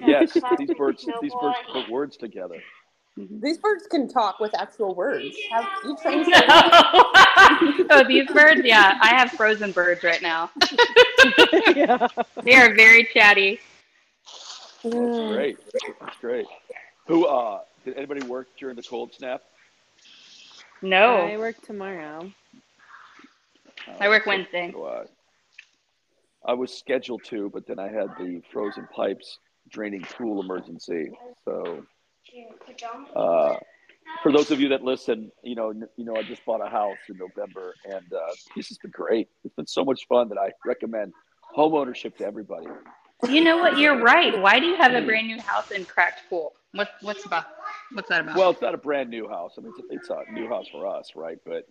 Yes, 0.00 0.32
these 0.58 0.70
birds. 0.76 1.04
These 1.20 1.34
birds 1.34 1.56
put 1.72 1.90
words 1.90 2.16
together. 2.16 2.62
These 3.16 3.58
birds 3.58 3.86
can 3.90 4.08
talk 4.08 4.40
with 4.40 4.54
actual 4.58 4.94
words. 4.94 5.34
Have 5.50 5.66
you 5.84 5.96
trained 6.02 6.28
No. 6.28 6.38
oh, 7.90 8.04
these 8.06 8.28
birds? 8.30 8.60
Yeah, 8.62 8.98
I 9.00 9.14
have 9.16 9.30
frozen 9.32 9.72
birds 9.72 10.04
right 10.04 10.20
now. 10.20 10.50
yeah. 11.74 12.08
They 12.42 12.54
are 12.54 12.74
very 12.74 13.08
chatty. 13.12 13.58
That's 14.90 15.32
great. 15.34 15.58
That's 16.00 16.16
great. 16.18 16.46
Who? 17.06 17.26
Uh, 17.26 17.60
did 17.84 17.96
anybody 17.96 18.26
work 18.26 18.48
during 18.58 18.76
the 18.76 18.82
cold 18.82 19.14
snap? 19.14 19.42
No. 20.82 21.16
I 21.16 21.36
work 21.36 21.60
tomorrow. 21.62 22.30
Uh, 23.88 23.92
I 24.00 24.08
work 24.08 24.24
so- 24.24 24.30
Wednesday. 24.30 24.70
so 24.72 24.86
I, 24.86 26.50
I 26.50 26.54
was 26.54 26.72
scheduled 26.72 27.24
to, 27.24 27.50
but 27.50 27.66
then 27.66 27.78
I 27.78 27.88
had 27.88 28.08
the 28.18 28.42
frozen 28.52 28.86
pipes 28.94 29.38
draining 29.70 30.02
pool 30.02 30.40
emergency. 30.40 31.10
So, 31.44 31.84
uh, 33.14 33.56
for 34.22 34.32
those 34.32 34.50
of 34.50 34.60
you 34.60 34.68
that 34.68 34.82
listen, 34.82 35.30
you 35.42 35.54
know, 35.54 35.72
you 35.96 36.04
know, 36.04 36.16
I 36.16 36.22
just 36.22 36.44
bought 36.44 36.64
a 36.64 36.68
house 36.68 36.98
in 37.08 37.16
November, 37.18 37.74
and 37.84 38.12
uh, 38.12 38.32
this 38.54 38.68
has 38.68 38.78
been 38.78 38.92
great. 38.92 39.28
It's 39.44 39.54
been 39.54 39.66
so 39.66 39.84
much 39.84 40.06
fun 40.08 40.28
that 40.28 40.38
I 40.38 40.52
recommend 40.64 41.12
home 41.42 41.74
ownership 41.74 42.16
to 42.18 42.24
everybody. 42.26 42.66
You 43.28 43.42
know 43.42 43.58
what? 43.58 43.78
You're 43.78 44.00
right. 44.00 44.38
Why 44.38 44.60
do 44.60 44.66
you 44.66 44.76
have 44.76 44.92
a 44.92 45.00
brand 45.00 45.26
new 45.26 45.40
house 45.40 45.70
and 45.70 45.88
cracked 45.88 46.28
pool? 46.28 46.52
What 46.72 46.90
what's 47.00 47.24
about 47.24 47.46
what's 47.92 48.08
that 48.10 48.20
about? 48.20 48.36
Well, 48.36 48.50
it's 48.50 48.60
not 48.60 48.74
a 48.74 48.78
brand 48.78 49.08
new 49.08 49.26
house. 49.28 49.54
I 49.56 49.62
mean, 49.62 49.72
it's 49.78 50.10
a, 50.10 50.16
it's 50.16 50.28
a 50.28 50.32
new 50.32 50.48
house 50.48 50.68
for 50.70 50.86
us, 50.86 51.12
right? 51.16 51.38
But 51.44 51.66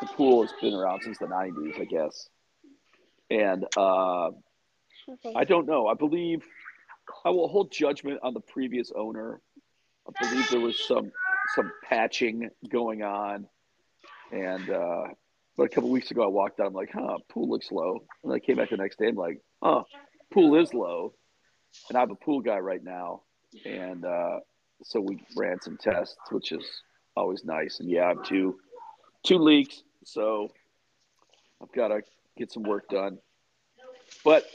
the 0.00 0.06
pool 0.06 0.42
has 0.42 0.52
been 0.60 0.72
around 0.72 1.02
since 1.02 1.18
the 1.18 1.26
'90s, 1.26 1.80
I 1.80 1.84
guess. 1.84 2.28
And 3.30 3.66
uh, 3.76 4.30
I 5.34 5.44
don't 5.44 5.66
know. 5.66 5.88
I 5.88 5.94
believe 5.94 6.44
I 7.24 7.30
will 7.30 7.48
hold 7.48 7.70
judgment 7.70 8.20
on 8.22 8.32
the 8.34 8.40
previous 8.40 8.90
owner. 8.96 9.40
I 10.08 10.26
believe 10.26 10.48
there 10.50 10.60
was 10.60 10.78
some 10.86 11.12
some 11.54 11.70
patching 11.84 12.48
going 12.70 13.02
on, 13.02 13.46
and 14.32 14.70
uh, 14.70 15.04
but 15.56 15.64
a 15.64 15.68
couple 15.68 15.90
weeks 15.90 16.10
ago 16.10 16.22
I 16.22 16.28
walked 16.28 16.60
out. 16.60 16.66
I'm 16.68 16.72
like, 16.72 16.92
huh, 16.92 17.18
pool 17.28 17.48
looks 17.48 17.70
low. 17.70 18.04
And 18.24 18.32
I 18.32 18.38
came 18.38 18.56
back 18.56 18.70
the 18.70 18.76
next 18.76 18.98
day. 18.98 19.08
I'm 19.08 19.16
like, 19.16 19.40
huh, 19.62 19.82
pool 20.36 20.54
is 20.60 20.74
low. 20.74 21.14
And 21.88 21.96
I 21.96 22.00
have 22.00 22.10
a 22.10 22.14
pool 22.14 22.40
guy 22.40 22.58
right 22.58 22.82
now, 22.82 23.22
and 23.64 24.04
uh, 24.04 24.40
so 24.82 25.00
we 25.00 25.18
ran 25.36 25.60
some 25.60 25.76
tests, 25.76 26.16
which 26.30 26.52
is 26.52 26.64
always 27.16 27.44
nice. 27.44 27.80
And 27.80 27.90
yeah, 27.90 28.04
I 28.04 28.08
have 28.08 28.22
two 28.22 28.58
two 29.24 29.38
leaks, 29.38 29.82
so 30.04 30.50
I've 31.62 31.72
got 31.72 31.88
to 31.88 32.00
get 32.38 32.52
some 32.52 32.62
work 32.62 32.88
done. 32.88 33.18
But 34.24 34.46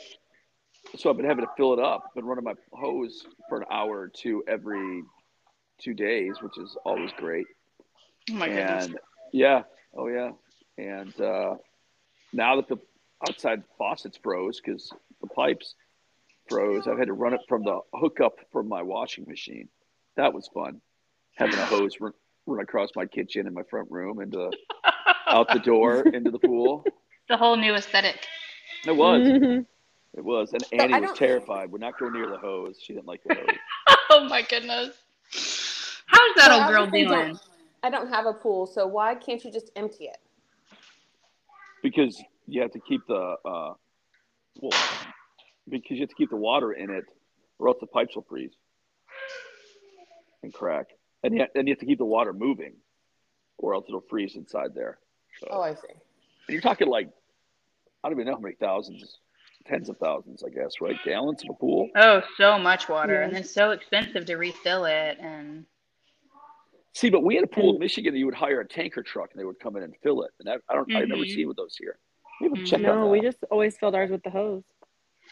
so 0.98 1.10
I've 1.10 1.18
been 1.18 1.28
having 1.28 1.46
to 1.46 1.52
fill 1.58 1.74
it 1.74 1.80
up. 1.80 2.14
Been 2.16 2.26
running 2.26 2.44
my 2.44 2.56
hose 2.74 3.26
for 3.50 3.60
an 3.60 3.66
hour 3.72 4.00
or 4.00 4.08
two 4.08 4.44
every 4.48 5.04
two 5.80 5.94
days, 5.94 6.36
which 6.42 6.58
is 6.58 6.76
always 6.86 7.12
great. 7.18 7.46
oh 8.32 8.34
my 8.34 8.48
goodness. 8.48 8.86
and 8.86 9.00
yeah, 9.32 9.62
oh 9.96 10.08
yeah, 10.08 10.32
and 10.80 11.22
uh, 11.22 11.56
now 12.34 12.56
that 12.56 12.68
the 12.68 12.78
outside 13.28 13.64
faucets 13.78 14.18
froze 14.22 14.60
because 14.64 14.92
the 15.22 15.28
pipes 15.28 15.76
froze, 16.50 16.88
I've 16.88 16.98
had 16.98 17.08
to 17.08 17.14
run 17.14 17.34
it 17.34 17.42
from 17.48 17.64
the 17.64 17.80
hookup 17.94 18.36
from 18.52 18.68
my 18.68 18.82
washing 18.82 19.26
machine. 19.28 19.70
That 20.18 20.34
was 20.34 20.50
fun, 20.54 20.82
having 21.36 21.56
a 21.60 21.66
hose 21.66 21.98
run, 22.00 22.14
run 22.46 22.62
across 22.64 22.90
my 22.96 23.06
kitchen 23.06 23.46
and 23.46 23.56
my 23.56 23.64
front 23.70 23.90
room 23.92 24.20
and 24.20 24.36
uh, 24.36 24.50
out 25.28 25.48
the 25.54 25.60
door 25.60 26.02
into 26.08 26.32
the 26.32 26.40
pool. 26.40 26.84
the 27.30 27.38
whole 27.38 27.56
new 27.56 27.74
aesthetic. 27.74 28.18
It 28.86 28.96
was, 28.96 29.22
Mhm. 29.28 29.66
it 30.18 30.24
was, 30.24 30.54
and 30.54 30.66
Annie 30.74 30.94
was 31.00 31.10
don't- 31.10 31.18
terrified. 31.18 31.72
Would 31.72 31.82
not 31.82 31.98
go 32.00 32.10
near 32.10 32.28
the 32.28 32.38
hose. 32.38 32.78
She 32.82 32.94
didn't 32.94 33.08
like 33.08 33.22
the 33.24 33.36
hose. 33.36 33.46
Oh 34.14 34.28
my 34.28 34.42
goodness. 34.42 34.94
How's 36.08 36.36
that 36.36 36.48
So 36.48 36.54
old 36.60 36.68
girl 36.70 36.84
obviously 36.84 37.08
doing? 37.08 37.28
don't- 37.30 37.40
I 37.84 37.90
don't 37.90 38.10
have 38.10 38.26
a 38.26 38.34
pool, 38.34 38.68
so 38.68 38.86
why 38.86 39.16
can't 39.16 39.44
you 39.46 39.52
just 39.52 39.72
empty 39.78 40.06
it? 40.06 40.18
because 41.82 42.22
you 42.48 42.62
have 42.62 42.72
to 42.72 42.80
keep 42.80 43.02
the 43.08 43.36
uh, 43.46 43.74
well, 44.62 44.72
because 45.70 45.92
you 45.98 46.02
have 46.02 46.10
to 46.10 46.16
keep 46.16 46.30
the 46.30 46.36
water 46.36 46.74
in 46.74 46.90
it, 46.90 47.06
or 47.60 47.68
else 47.70 47.78
the 47.80 47.88
pipes 47.88 48.16
will 48.16 48.26
freeze 48.28 48.54
and 50.44 50.54
crack, 50.54 50.88
and 51.24 51.36
you, 51.36 51.46
and 51.56 51.68
you 51.68 51.74
have 51.74 51.80
to 51.80 51.86
keep 51.86 51.98
the 52.00 52.06
water 52.06 52.34
moving, 52.34 52.74
or 53.58 53.74
else 53.74 53.86
it'll 53.88 54.04
freeze 54.10 54.36
inside 54.36 54.72
there. 54.76 55.00
So, 55.40 55.48
Oh, 55.52 55.62
I 55.62 55.74
see. 55.76 55.82
and 55.90 56.00
you're 56.50 56.62
talking 56.62 56.88
like 56.88 57.08
I 58.04 58.10
don't 58.10 58.18
even 58.18 58.26
know 58.28 58.36
how 58.36 58.42
many 58.42 58.56
thousands, 58.56 59.20
tens 59.68 59.90
of 59.90 59.98
thousands, 59.98 60.44
I 60.44 60.50
guess, 60.50 60.82
right? 60.82 60.96
Gallons 61.06 61.44
of 61.44 61.52
a 61.52 61.54
pool. 61.60 61.88
Oh, 61.96 62.22
so 62.38 62.58
much 62.58 62.90
water, 62.90 63.22
and 63.22 63.32
Yeah. 63.32 63.40
then 63.40 63.44
so 63.48 63.72
expensive 63.72 64.26
to 64.26 64.36
refill 64.36 64.86
it. 64.86 65.18
And 65.20 65.66
See, 66.94 67.10
but 67.10 67.24
we 67.24 67.36
had 67.36 67.44
a 67.46 67.48
pool 67.48 67.74
in 67.74 67.80
Michigan 67.80 68.12
that 68.14 68.20
you 68.20 68.26
would 68.26 68.36
hire 68.36 68.60
a 68.60 68.68
tanker 68.68 69.02
truck 69.02 69.30
and 69.32 69.40
they 69.40 69.46
would 69.46 69.60
come 69.62 69.78
in 69.78 69.84
and 69.84 69.94
fill 70.04 70.24
it, 70.24 70.32
and 70.40 70.50
I, 70.50 70.56
I 70.70 70.76
don't, 70.76 70.92
I've 70.94 71.08
never 71.08 71.26
seen 71.26 71.48
with 71.48 71.56
those 71.58 71.76
here. 71.80 72.00
We 72.42 72.50
haven't 72.50 72.66
checked 72.66 72.86
on 72.86 73.02
No, 73.02 73.08
we 73.08 73.22
just 73.22 73.44
always 73.52 73.78
filled 73.78 73.94
ours 73.94 74.10
with 74.10 74.24
the 74.24 74.32
hose. 74.32 74.64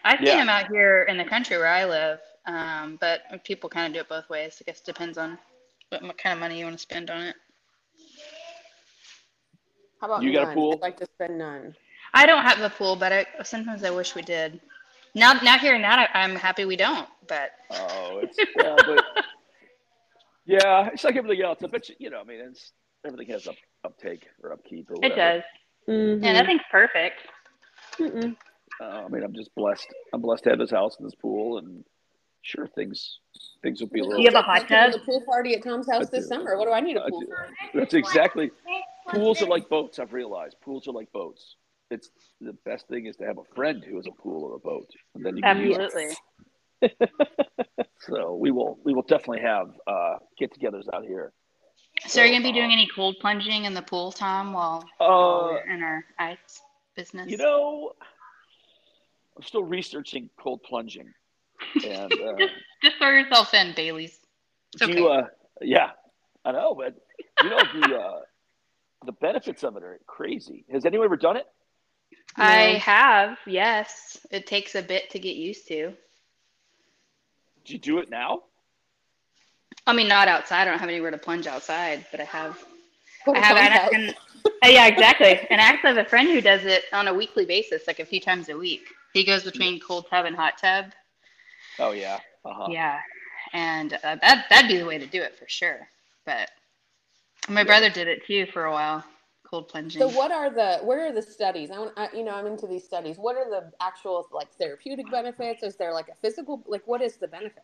I 0.04 0.16
see 0.18 0.26
Yeah. 0.26 0.36
them 0.38 0.50
out 0.50 0.68
here 0.72 1.04
in 1.04 1.18
the 1.18 1.26
country 1.26 1.58
where 1.58 1.68
I 1.68 1.86
live, 1.86 2.20
um, 2.46 2.98
but 3.02 3.44
people 3.44 3.68
kind 3.70 3.88
of 3.88 3.94
do 3.94 4.00
it 4.02 4.10
both 4.10 4.30
ways. 4.30 4.62
I 4.62 4.64
guess 4.66 4.80
it 4.80 4.86
depends 4.86 5.18
on 5.18 5.38
what, 5.90 6.04
what 6.04 6.18
kind 6.18 6.34
of 6.34 6.40
money 6.40 6.60
you 6.60 6.66
want 6.66 6.78
to 6.78 6.82
spend 6.82 7.10
on 7.10 7.22
it. 7.22 7.36
How 10.00 10.08
about 10.08 10.24
You 10.24 10.32
got 10.32 10.52
a 10.52 10.54
pool? 10.54 10.74
I'd 10.74 10.82
like 10.82 10.98
to 10.98 11.06
spend 11.16 11.40
none. 11.40 11.76
I 12.14 12.26
don't 12.26 12.44
have 12.44 12.60
a 12.62 12.70
pool, 12.70 12.96
but 12.96 13.12
I, 13.12 13.26
sometimes 13.44 13.84
I 13.84 13.90
wish 13.90 14.16
we 14.16 14.22
did. 14.22 14.62
Now, 15.16 15.34
now 15.44 15.58
hearing 15.58 15.82
that, 15.82 16.10
I, 16.14 16.20
I'm 16.24 16.36
happy 16.36 16.66
we 16.66 16.76
don't. 16.76 17.10
But 17.28 17.52
Oh, 17.72 18.20
it's 18.22 18.38
yeah, 18.56 18.78
but 18.86 19.04
yeah, 20.46 20.90
it's 20.94 21.04
like 21.04 21.16
everything 21.16 21.44
else. 21.44 21.60
I 21.64 21.68
bet 21.68 21.90
you, 21.90 21.96
you 22.00 22.10
know, 22.10 22.22
I 22.22 22.24
mean, 22.24 22.40
it's 22.40 22.72
everything 23.06 23.34
has 23.34 23.48
up 23.48 23.56
uptake 23.84 24.28
or 24.44 24.54
upkeep 24.54 24.90
or 24.92 25.04
it 25.04 25.16
does. 25.16 25.44
Mhm. 25.90 26.24
Yeah, 26.24 26.34
nothing's 26.34 26.62
perfect. 26.72 27.20
Mm-mm. 27.98 28.36
Uh, 28.80 28.84
I 28.84 29.08
mean, 29.10 29.24
I'm 29.24 29.34
just 29.34 29.54
blessed. 29.56 29.88
I'm 30.14 30.22
blessed 30.22 30.44
to 30.44 30.52
have 30.52 30.60
this 30.60 30.72
house 30.72 30.96
and 31.00 31.08
this 31.08 31.16
pool, 31.16 31.58
and 31.58 31.84
sure, 32.44 32.68
things 32.68 33.20
things 33.64 33.82
will 33.82 33.90
be 33.90 34.00
a 34.00 34.04
little. 34.04 34.18
Do 34.18 34.24
you 34.24 34.30
have 34.30 34.42
a 34.42 34.46
hot 34.46 34.62
Take 34.62 34.72
it 34.72 34.86
to 34.86 34.92
tub? 34.92 34.94
The 34.94 35.06
pool 35.06 35.22
party 35.26 35.56
at 35.56 35.64
Tom's 35.64 35.90
house 35.90 36.10
this 36.10 36.28
summer. 36.28 36.58
What 36.58 36.66
do 36.66 36.72
I 36.72 36.80
need 36.80 36.96
a 36.96 37.10
pool 37.10 37.26
for? 37.26 37.80
That's 37.80 37.94
exactly. 37.94 38.52
Pools 39.10 39.42
are 39.42 39.48
like 39.48 39.68
boats. 39.68 39.98
I've 39.98 40.14
realized 40.14 40.56
pools 40.62 40.88
are 40.88 40.92
like 40.94 41.12
boats. 41.12 41.56
It's 41.90 42.12
the 42.40 42.54
best 42.66 42.88
thing 42.88 43.08
is 43.08 43.16
to 43.18 43.26
have 43.26 43.40
a 43.40 43.56
friend 43.56 43.84
who 43.84 43.96
has 43.96 44.06
a 44.06 44.12
pool 44.12 44.44
or 44.44 44.56
a 44.56 44.60
boat, 44.60 44.88
and 45.16 45.26
then 45.26 45.36
you 45.36 45.42
can 45.42 45.58
use 45.58 45.78
it. 45.78 46.18
Absolutely. 46.82 47.18
so 48.02 48.36
we 48.36 48.52
will 48.52 48.80
we 48.86 48.94
will 48.94 49.02
definitely 49.02 49.42
have 49.42 49.72
uh, 49.88 50.18
get-togethers 50.38 50.86
out 50.94 51.04
here. 51.04 51.34
So, 52.08 52.22
are 52.22 52.26
you 52.26 52.32
gonna 52.34 52.44
be 52.44 52.52
doing 52.52 52.72
any 52.72 52.88
cold 52.96 53.18
plunging 53.20 53.66
in 53.66 53.74
the 53.74 53.82
pool, 53.82 54.12
Tom, 54.12 54.54
while, 54.54 54.84
Uh, 55.00 55.08
while 55.08 55.44
we're 55.46 55.74
in 55.74 55.84
our 55.84 56.06
ice 56.18 56.62
business? 56.96 57.30
You 57.30 57.38
know, 57.38 57.94
I'm 59.36 59.44
still 59.44 59.64
researching 59.64 60.30
cold 60.38 60.64
plunging, 60.64 61.14
and 61.84 62.14
uh, 62.22 62.38
just, 62.38 62.54
just 62.84 62.98
throw 62.98 63.10
yourself 63.10 63.54
in, 63.54 63.74
Bailey's. 63.76 64.20
It's 64.74 64.84
okay. 64.84 64.98
you, 64.98 65.08
uh, 65.08 65.28
yeah, 65.62 65.92
I 66.46 66.52
know, 66.52 66.74
but 66.76 66.96
you 67.44 67.50
know 67.50 67.60
the 67.74 67.98
uh, 68.00 68.20
the 69.06 69.12
benefits 69.14 69.64
of 69.64 69.78
it 69.78 69.84
are 69.84 70.00
crazy. 70.08 70.66
Has 70.72 70.86
anyone 70.86 71.06
ever 71.06 71.18
done 71.18 71.38
it? 71.38 71.48
I 72.36 72.74
No. 72.74 72.80
have, 72.80 73.38
yes. 73.46 74.26
It 74.32 74.46
takes 74.48 74.76
a 74.76 74.82
bit 74.82 75.10
to 75.12 75.20
get 75.20 75.36
used 75.36 75.68
to. 75.68 75.94
Do 77.66 77.74
you 77.74 77.80
do 77.80 77.98
it 78.00 78.10
now? 78.10 78.44
I 79.90 79.94
mean, 79.94 80.08
not 80.08 80.28
outside. 80.28 80.62
I 80.62 80.66
don't 80.66 80.80
have 80.80 80.90
anywhere 80.90 81.10
to 81.10 81.18
plunge 81.18 81.48
outside, 81.48 82.06
but 82.12 82.20
I 82.22 82.26
have. 82.26 82.64
What 83.26 83.36
I 83.36 83.40
have, 83.40 83.58
a 83.58 83.60
and, 83.60 83.74
and, 83.74 84.16
uh, 84.64 84.68
yeah, 84.68 84.86
exactly. 84.86 85.40
And 85.50 85.60
I 85.60 85.64
actually 85.64 85.96
have 85.96 86.06
a 86.06 86.10
friend 86.10 86.30
who 86.30 86.42
does 86.42 86.64
it 86.64 86.84
on 86.94 87.08
a 87.08 87.14
weekly 87.14 87.46
basis, 87.46 87.88
like 87.88 88.00
a 88.00 88.06
few 88.06 88.20
times 88.20 88.50
a 88.50 88.58
week. 88.58 88.82
He 89.14 89.24
goes 89.24 89.44
between 89.44 89.80
cold 89.80 90.06
tub 90.08 90.26
and 90.28 90.36
hot 90.36 90.60
tub. 90.60 90.86
Oh 91.80 91.92
yeah. 91.92 92.20
Uh-huh. 92.46 92.70
Yeah, 92.70 93.00
and 93.54 93.94
uh, 93.94 94.18
that 94.22 94.46
that'd 94.50 94.70
be 94.70 94.78
the 94.78 94.86
way 94.86 95.00
to 95.00 95.08
do 95.08 95.22
it 95.22 95.40
for 95.40 95.48
sure. 95.48 95.88
But 96.26 96.52
my 97.48 97.62
Yeah. 97.62 97.66
brother 97.66 97.90
did 97.90 98.08
it 98.08 98.26
too 98.28 98.46
for 98.54 98.66
a 98.66 98.72
while, 98.72 99.04
cold 99.50 99.70
plunging. 99.70 100.02
So 100.02 100.08
what 100.08 100.32
are 100.32 100.52
the 100.52 100.80
where 100.84 101.08
are 101.08 101.12
the 101.12 101.24
studies? 101.24 101.72
I 101.72 101.80
want 101.80 101.94
I, 101.98 102.10
you 102.14 102.24
know 102.24 102.36
I'm 102.36 102.46
into 102.46 102.68
these 102.68 102.84
studies. 102.84 103.18
What 103.18 103.36
are 103.38 103.50
the 103.50 103.72
actual 103.82 104.28
like 104.32 104.52
therapeutic 104.52 105.10
benefits? 105.10 105.64
Is 105.64 105.78
there 105.78 105.94
like 105.94 106.10
a 106.10 106.16
physical 106.22 106.64
like 106.68 106.84
what 106.86 107.02
is 107.02 107.18
the 107.18 107.28
benefit? 107.28 107.64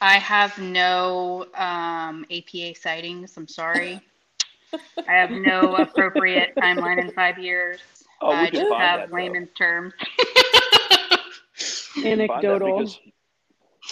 I 0.00 0.18
have 0.18 0.58
no 0.58 1.46
um, 1.54 2.24
APA 2.30 2.74
citations. 2.76 3.36
I'm 3.36 3.48
sorry. 3.48 4.00
I 5.08 5.12
have 5.12 5.30
no 5.30 5.76
appropriate 5.76 6.54
timeline 6.56 7.00
in 7.00 7.10
five 7.12 7.38
years. 7.38 7.80
Oh, 8.20 8.28
we 8.30 8.34
I 8.34 8.50
can 8.50 8.60
just 8.60 8.68
find 8.68 8.82
have 8.82 9.00
that, 9.10 9.12
layman's 9.12 9.48
terms. 9.56 9.94
We 11.96 12.02
can 12.02 12.26
find 12.28 12.44
that 12.44 12.62
Anecdotal. 12.62 12.94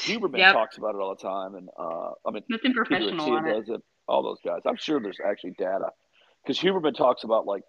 Huberman 0.02 0.38
Yep. 0.38 0.52
talks 0.52 0.78
about 0.78 0.94
it 0.94 1.00
all 1.00 1.14
the 1.14 1.22
time, 1.22 1.54
and 1.54 1.68
uh, 1.78 2.10
I 2.26 2.30
mean 2.30 2.42
Nothing 2.48 2.74
professional 2.74 3.30
on 3.32 3.46
it. 3.46 3.54
does 3.54 3.68
it. 3.68 3.80
All 4.08 4.22
those 4.22 4.38
guys. 4.44 4.60
I'm 4.66 4.76
sure 4.76 5.00
there's 5.00 5.18
actually 5.24 5.54
data 5.58 5.90
because 6.44 6.60
Huberman 6.60 6.94
talks 6.94 7.24
about 7.24 7.46
like 7.46 7.62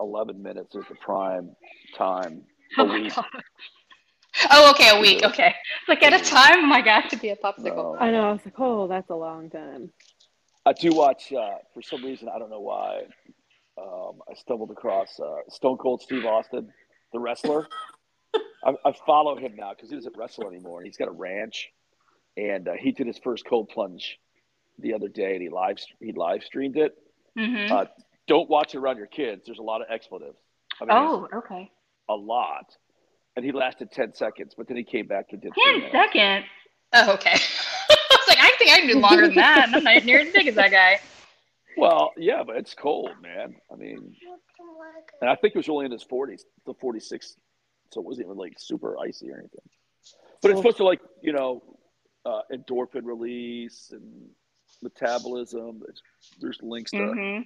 11 0.00 0.42
minutes 0.42 0.74
is 0.74 0.84
the 0.88 0.94
prime 0.96 1.56
time 1.96 2.44
a 2.78 2.82
Oh 2.82 2.86
my 2.86 2.94
week. 3.00 3.12
God. 4.42 4.48
Oh, 4.52 4.70
okay, 4.70 4.96
a 4.96 5.00
week. 5.00 5.20
Yeah. 5.20 5.28
Okay. 5.28 5.54
Like 5.88 6.02
at 6.02 6.12
a 6.12 6.24
time, 6.24 6.58
oh 6.58 6.66
my 6.66 6.80
gosh, 6.82 7.08
to 7.10 7.16
be 7.16 7.30
a 7.30 7.36
popsicle. 7.36 7.76
No. 7.76 7.96
I 7.98 8.10
know. 8.10 8.28
I 8.28 8.32
was 8.32 8.40
like, 8.44 8.58
oh, 8.58 8.86
that's 8.88 9.10
a 9.10 9.14
long 9.14 9.50
time. 9.50 9.90
I 10.64 10.72
do 10.72 10.90
watch 10.94 11.32
uh, 11.32 11.58
for 11.72 11.82
some 11.82 12.04
reason. 12.04 12.28
I 12.28 12.38
don't 12.38 12.50
know 12.50 12.60
why. 12.60 13.02
Um, 13.78 14.20
I 14.28 14.34
stumbled 14.34 14.70
across 14.70 15.20
uh, 15.20 15.40
Stone 15.48 15.76
Cold 15.78 16.02
Steve 16.02 16.24
Austin, 16.24 16.72
the 17.12 17.20
wrestler. 17.20 17.68
I, 18.64 18.74
I 18.84 18.92
follow 19.06 19.36
him 19.36 19.54
now 19.56 19.72
because 19.74 19.90
he 19.90 19.96
doesn't 19.96 20.16
wrestle 20.16 20.48
anymore. 20.48 20.82
He's 20.82 20.96
got 20.96 21.08
a 21.08 21.12
ranch, 21.12 21.70
and 22.36 22.66
uh, 22.68 22.72
he 22.78 22.90
did 22.90 23.06
his 23.06 23.18
first 23.18 23.44
cold 23.46 23.68
plunge 23.68 24.18
the 24.78 24.94
other 24.94 25.08
day, 25.08 25.34
and 25.34 25.42
he 25.42 25.48
live 25.48 25.78
he 26.00 26.12
live 26.12 26.42
streamed 26.42 26.76
it. 26.76 26.96
hmm 27.36 27.66
Uh, 27.70 27.84
don't 28.26 28.50
watch 28.50 28.74
it 28.74 28.78
around 28.78 28.96
your 28.96 29.06
kids. 29.06 29.42
There's 29.46 29.58
a 29.60 29.62
lot 29.62 29.82
of 29.82 29.86
expletives. 29.88 30.38
I 30.80 30.84
mean, 30.84 30.96
oh, 30.96 31.28
okay. 31.32 31.70
a 32.08 32.14
lot. 32.14 32.76
And 33.36 33.44
he 33.44 33.52
lasted 33.52 33.90
10 33.92 34.14
seconds, 34.14 34.54
but 34.56 34.66
then 34.66 34.76
he 34.76 34.84
came 34.84 35.06
back 35.06 35.26
and 35.32 35.40
did 35.42 35.52
10 35.54 35.80
seconds. 35.82 35.92
Oh, 36.94 37.12
okay. 37.14 37.34
I 37.90 37.96
was 38.10 38.28
like, 38.28 38.38
I 38.40 38.50
think 38.58 38.70
I 38.72 38.78
can 38.80 38.88
do 38.88 38.98
longer 38.98 39.26
than 39.26 39.34
that. 39.36 39.66
and 39.66 39.76
I'm 39.76 39.84
not 39.84 40.04
near 40.04 40.20
as 40.20 40.32
big 40.32 40.46
as 40.48 40.54
that 40.54 40.70
guy. 40.70 40.98
Well, 41.76 42.12
yeah, 42.16 42.42
but 42.46 42.56
it's 42.56 42.72
cold, 42.72 43.10
man. 43.20 43.56
I 43.70 43.76
mean, 43.76 44.14
and 45.20 45.28
I 45.28 45.34
think 45.34 45.54
it 45.54 45.58
was 45.58 45.68
only 45.68 45.84
in 45.84 45.92
his 45.92 46.04
40s, 46.04 46.42
the 46.64 46.72
46, 46.72 47.36
so 47.92 48.00
it 48.00 48.04
wasn't 48.06 48.26
even 48.26 48.38
like 48.38 48.54
super 48.56 48.98
icy 48.98 49.30
or 49.30 49.38
anything. 49.38 49.60
But 50.40 50.50
it's 50.52 50.60
supposed 50.60 50.78
to 50.78 50.84
like, 50.84 51.00
you 51.20 51.32
know, 51.32 51.62
uh, 52.24 52.40
endorphin 52.52 53.02
release 53.04 53.90
and 53.92 54.30
metabolism. 54.82 55.80
There's, 55.84 56.02
there's 56.40 56.58
links 56.62 56.90
to, 56.92 57.06
hmm 57.06 57.40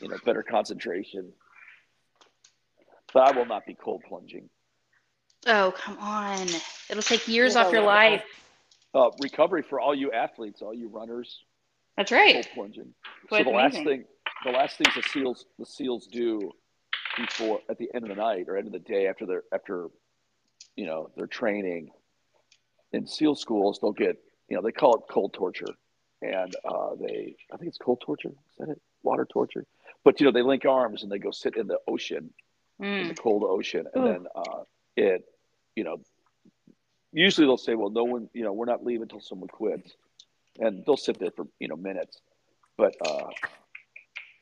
you 0.00 0.08
know, 0.08 0.16
better 0.24 0.42
concentration. 0.44 1.32
But 3.12 3.34
I 3.34 3.36
will 3.36 3.46
not 3.46 3.66
be 3.66 3.74
cold 3.74 4.02
plunging. 4.08 4.48
Oh, 5.46 5.72
come 5.76 5.96
on. 5.98 6.46
It'll 6.90 7.02
take 7.02 7.28
years 7.28 7.56
off 7.56 7.72
your 7.72 7.82
life. 7.82 8.24
Uh, 8.94 9.10
recovery 9.18 9.62
for 9.62 9.80
all 9.80 9.94
you 9.94 10.10
athletes, 10.12 10.62
all 10.62 10.74
you 10.74 10.88
runners, 10.88 11.44
That's 11.96 12.10
right. 12.10 12.46
plunging. 12.54 12.94
So 13.30 13.36
the 13.36 13.42
it's 13.42 13.50
last 13.50 13.84
thing, 13.84 14.04
the 14.44 14.50
last 14.50 14.78
things 14.78 14.94
the 14.94 15.02
seals, 15.02 15.44
the 15.58 15.66
seals 15.66 16.06
do 16.06 16.52
before 17.16 17.60
at 17.68 17.78
the 17.78 17.88
end 17.94 18.04
of 18.04 18.08
the 18.08 18.16
night 18.16 18.46
or 18.48 18.56
end 18.56 18.66
of 18.66 18.72
the 18.72 18.78
day 18.78 19.06
after 19.06 19.26
their 19.26 19.42
after, 19.52 19.88
you 20.76 20.86
know, 20.86 21.10
their 21.16 21.26
training 21.26 21.90
in 22.92 23.06
SEAL 23.06 23.34
schools, 23.34 23.78
they'll 23.80 23.92
get, 23.92 24.16
you 24.48 24.56
know, 24.56 24.62
they 24.62 24.72
call 24.72 24.94
it 24.96 25.02
cold 25.10 25.34
torture, 25.34 25.74
and 26.22 26.56
uh, 26.64 26.94
they, 26.98 27.36
I 27.52 27.56
think 27.58 27.68
it's 27.68 27.78
cold 27.78 28.00
torture. 28.00 28.30
Is 28.30 28.56
that 28.58 28.70
it? 28.70 28.80
Water 29.02 29.26
torture. 29.30 29.66
But 30.02 30.18
you 30.18 30.26
know, 30.26 30.32
they 30.32 30.42
link 30.42 30.64
arms 30.64 31.02
and 31.02 31.12
they 31.12 31.18
go 31.18 31.30
sit 31.30 31.56
in 31.56 31.66
the 31.66 31.78
ocean, 31.86 32.30
in 32.80 32.86
Mm. 32.86 33.08
the 33.08 33.14
cold 33.14 33.44
ocean, 33.44 33.86
and 33.92 34.02
Ugh. 34.06 34.14
then 34.14 34.26
uh, 34.34 34.62
it, 34.98 35.24
you 35.76 35.84
know, 35.84 35.98
usually 37.12 37.46
they'll 37.46 37.56
say, 37.56 37.74
well, 37.74 37.90
no 37.90 38.04
one, 38.04 38.28
you 38.34 38.42
know, 38.42 38.52
we're 38.52 38.66
not 38.66 38.84
leaving 38.84 39.02
until 39.02 39.20
someone 39.20 39.48
quits, 39.48 39.92
and 40.58 40.84
they'll 40.84 40.96
sit 40.96 41.18
there 41.18 41.30
for 41.30 41.46
you 41.60 41.68
know 41.68 41.76
minutes, 41.76 42.20
but 42.76 42.94
uh, 43.06 43.30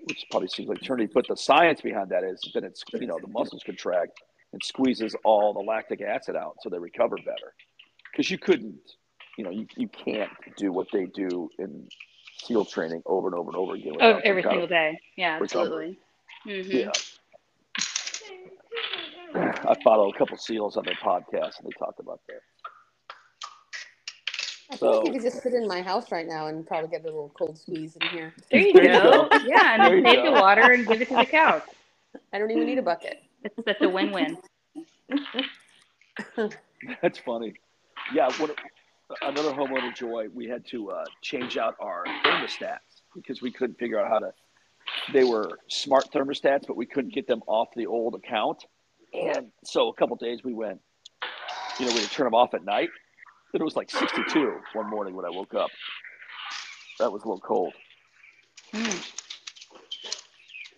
which 0.04 0.24
probably 0.30 0.48
seems 0.48 0.68
like 0.68 0.82
eternity. 0.82 1.10
But 1.12 1.26
the 1.28 1.36
science 1.36 1.80
behind 1.82 2.10
that 2.10 2.24
is 2.24 2.40
that 2.54 2.64
it's 2.64 2.82
you 2.94 3.06
know 3.06 3.18
the 3.20 3.28
muscles 3.28 3.62
contract 3.64 4.12
and 4.52 4.62
squeezes 4.64 5.14
all 5.24 5.52
the 5.52 5.60
lactic 5.60 6.00
acid 6.00 6.36
out, 6.36 6.56
so 6.62 6.70
they 6.70 6.78
recover 6.78 7.16
better. 7.18 7.54
Because 8.12 8.30
you 8.30 8.38
couldn't, 8.38 8.78
you 9.36 9.44
know, 9.44 9.50
you, 9.50 9.66
you 9.76 9.88
can't 9.88 10.30
do 10.56 10.72
what 10.72 10.86
they 10.90 11.04
do 11.04 11.50
in 11.58 11.86
SEAL 12.38 12.64
training 12.66 13.02
over 13.04 13.28
and 13.28 13.36
over 13.36 13.50
and 13.50 13.56
over 13.58 13.74
again. 13.74 13.92
Oh, 14.00 14.20
every 14.24 14.42
single 14.42 14.66
day. 14.66 14.98
Yeah, 15.16 15.38
absolutely. 15.42 15.98
hmm 16.44 16.60
Yeah. 16.70 16.92
I 19.34 19.74
follow 19.82 20.10
a 20.10 20.16
couple 20.16 20.36
SEALs 20.36 20.76
on 20.76 20.84
their 20.84 20.94
podcast, 20.94 21.58
and 21.58 21.66
they 21.66 21.72
talk 21.78 21.94
about 21.98 22.20
that. 22.28 22.40
I 24.70 24.76
feel 24.76 24.88
like 24.90 25.04
So- 25.06 25.10
I 25.10 25.12
could 25.14 25.22
just 25.22 25.42
sit 25.42 25.54
in 25.54 25.66
my 25.68 25.80
house 25.82 26.10
right 26.10 26.26
now 26.26 26.46
and 26.48 26.66
probably 26.66 26.88
get 26.90 27.02
a 27.02 27.04
little 27.04 27.30
cold 27.38 27.56
squeeze 27.58 27.96
in 28.00 28.08
here. 28.08 28.34
There 28.50 28.60
you 28.60 28.72
go. 28.74 29.28
go. 29.28 29.38
Yeah, 29.46 29.74
and 29.74 29.82
There 29.82 29.88
then 29.90 29.96
you 29.98 30.02
take 30.04 30.24
go. 30.24 30.34
the 30.34 30.40
water 30.40 30.72
and 30.72 30.86
give 30.86 31.00
it 31.02 31.08
to 31.08 31.14
the 31.16 31.24
cow. 31.26 31.62
I 32.32 32.38
don't 32.38 32.50
even 32.50 32.66
need 32.66 32.78
a 32.78 32.82
bucket. 32.82 33.22
That's, 33.42 33.54
that's 33.64 33.82
a 33.82 33.88
win-win. 33.88 34.38
That's 37.02 37.18
funny. 37.18 37.54
Yeah, 38.14 38.30
what, 38.38 38.56
another 39.22 39.50
homeowner 39.52 39.94
joy. 39.94 40.26
We 40.34 40.46
had 40.48 40.66
to 40.68 40.90
uh, 40.90 41.04
change 41.22 41.56
out 41.56 41.74
our 41.80 42.04
thermostats 42.24 43.02
because 43.14 43.40
we 43.42 43.50
couldn't 43.50 43.78
figure 43.78 43.98
out 44.00 44.08
how 44.08 44.18
to. 44.20 44.32
They 45.12 45.24
were 45.24 45.58
smart 45.68 46.06
thermostats, 46.12 46.66
but 46.66 46.76
we 46.76 46.86
couldn't 46.86 47.12
get 47.14 47.26
them 47.26 47.42
off 47.46 47.68
the 47.76 47.86
old 47.86 48.14
account. 48.14 48.64
And 49.12 49.50
so 49.64 49.88
a 49.88 49.94
couple 49.94 50.16
days 50.16 50.42
we 50.44 50.52
went. 50.54 50.80
You 51.78 51.86
know, 51.86 51.92
we 51.94 52.00
would 52.00 52.10
turn 52.10 52.24
them 52.24 52.34
off 52.34 52.54
at 52.54 52.64
night. 52.64 52.88
And 53.52 53.60
it 53.60 53.64
was 53.64 53.76
like 53.76 53.90
62 53.90 54.58
one 54.74 54.90
morning 54.90 55.14
when 55.14 55.24
I 55.24 55.30
woke 55.30 55.54
up. 55.54 55.70
That 56.98 57.12
was 57.12 57.22
a 57.22 57.26
little 57.28 57.40
cold. 57.40 57.74
Mm. 58.72 59.12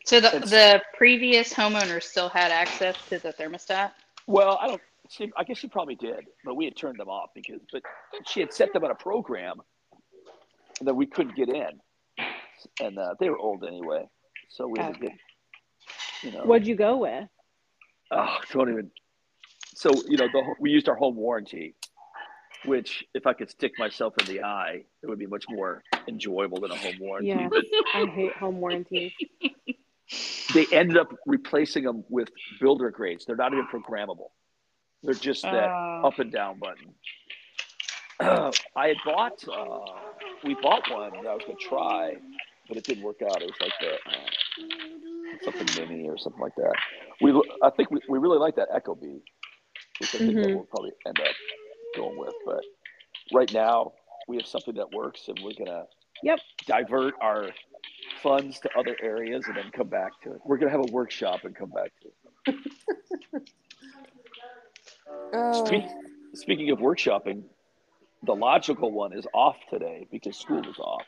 So 0.05 0.21
the 0.21 0.29
It's- 0.37 0.51
the 0.51 0.83
previous 0.97 1.53
homeowner 1.53 2.03
still 2.03 2.29
had 2.29 2.51
access 2.51 2.97
to 3.09 3.19
the 3.19 3.33
thermostat. 3.33 3.93
Well, 4.27 4.59
I 4.61 4.69
don't. 4.69 4.83
She, 5.11 5.33
I 5.37 5.45
guess 5.45 5.57
she 5.59 5.69
probably 5.69 5.95
did, 5.95 6.27
but 6.45 6.55
we 6.55 6.67
had 6.67 6.77
turned 6.77 6.99
them 6.99 7.09
off 7.09 7.31
because. 7.35 7.61
But 7.73 7.83
she 8.27 8.41
had 8.41 8.53
set 8.53 8.73
them 8.73 8.85
on 8.85 8.91
a 8.91 8.95
program 8.95 9.57
that 10.83 10.95
we 10.95 11.07
couldn't 11.07 11.35
get 11.35 11.49
in, 11.49 11.81
and 12.81 12.99
uh, 12.99 13.15
they 13.19 13.31
were 13.31 13.39
old 13.39 13.65
anyway, 13.65 14.07
so 14.49 14.67
we 14.69 14.79
had 14.79 14.95
to 14.95 15.01
get. 15.01 15.13
You 16.23 16.33
know, 16.33 16.45
What'd 16.45 16.67
you 16.67 16.75
go 16.75 16.99
with? 16.99 17.29
Oh, 18.11 18.37
don't 18.53 18.71
even. 18.71 18.91
So 19.75 19.91
you 20.09 20.17
know, 20.17 20.29
the, 20.33 20.55
we 20.61 20.71
used 20.71 20.89
our 20.89 20.97
home 20.97 21.17
warranty, 21.17 21.75
which 22.65 23.05
if 23.15 23.27
I 23.27 23.33
could 23.33 23.51
stick 23.51 23.73
myself 23.79 24.15
in 24.21 24.27
the 24.27 24.43
eye, 24.43 24.85
it 25.03 25.07
would 25.07 25.19
be 25.19 25.27
much 25.27 25.45
more 25.49 25.83
enjoyable 26.09 26.61
than 26.61 26.71
a 26.71 26.77
home 26.77 26.97
warranty. 27.01 27.29
Yeah. 27.29 27.49
But 27.49 27.65
I 27.95 28.07
hate 28.07 28.33
home 28.33 28.61
warranties. 28.61 29.13
they 30.55 30.67
ended 30.73 30.97
up 30.97 31.15
replacing 31.27 31.85
them 31.85 32.05
with 32.09 32.31
builder 32.61 32.91
grades. 32.91 33.25
They're 33.27 33.37
not 33.37 33.53
even 33.53 33.67
programmable. 33.67 34.31
They're 35.03 35.15
just 35.15 35.43
that 35.43 35.71
Oh. 35.71 36.03
up 36.07 36.19
and 36.19 36.33
down 36.33 36.59
button. 36.59 36.95
I 38.21 38.89
had 38.89 38.97
bought, 39.05 39.45
uh, 39.47 40.01
we 40.43 40.55
bought 40.61 40.91
one 40.91 41.13
that 41.13 41.27
I 41.29 41.35
was 41.35 41.43
going 41.47 41.57
to 41.57 41.65
try, 41.65 42.17
but 42.67 42.77
it 42.77 42.83
didn't 42.85 43.05
work 43.05 43.23
out. 43.23 43.41
It 43.43 43.51
was 43.51 43.61
like 43.61 43.73
the 43.81 43.93
uh, 43.95 45.18
something 45.43 45.67
mini 45.89 46.09
or 46.09 46.17
something 46.19 46.41
like 46.41 46.55
that. 46.57 46.75
We, 47.21 47.33
I 47.63 47.71
think 47.71 47.91
we, 47.91 48.01
we 48.09 48.19
really 48.19 48.39
like 48.39 48.57
that 48.57 48.69
ecobee, 48.71 49.21
which 50.01 50.15
I 50.15 50.19
think 50.19 50.41
that 50.41 50.47
Mhm. 50.47 50.55
we'll 50.55 50.65
probably 50.65 50.93
end 51.07 51.19
up 51.21 51.35
going 51.97 52.17
with. 52.17 52.35
But 52.45 52.65
right 53.33 53.53
now 53.53 53.93
we 54.27 54.37
have 54.37 54.47
something 54.47 54.75
that 54.75 54.91
works, 54.93 55.29
and 55.29 55.39
we're 55.43 55.53
gonna 55.59 55.85
Yep. 56.23 56.41
divert 56.67 57.15
our 57.21 57.51
funds 58.23 58.59
to 58.61 58.71
other 58.77 58.97
areas 59.01 59.47
and 59.47 59.57
then 59.57 59.71
come 59.71 59.89
back 59.89 60.21
to 60.23 60.33
it. 60.33 60.41
We're 60.45 60.57
gonna 60.59 60.73
have 60.73 60.81
a 60.89 60.93
workshop 60.93 61.45
and 61.45 61.55
come 61.55 61.71
back 61.71 61.93
to 62.03 62.09
it. 62.53 62.57
Oh. 65.33 65.65
Speak, 65.65 65.85
speaking 66.35 66.71
of 66.71 66.79
workshopping, 66.79 67.43
the 68.23 68.35
logical 68.35 68.91
one 68.91 69.13
is 69.17 69.27
off 69.35 69.57
today 69.71 70.07
because 70.11 70.37
school 70.39 70.63
is 70.69 70.79
off, 70.79 71.05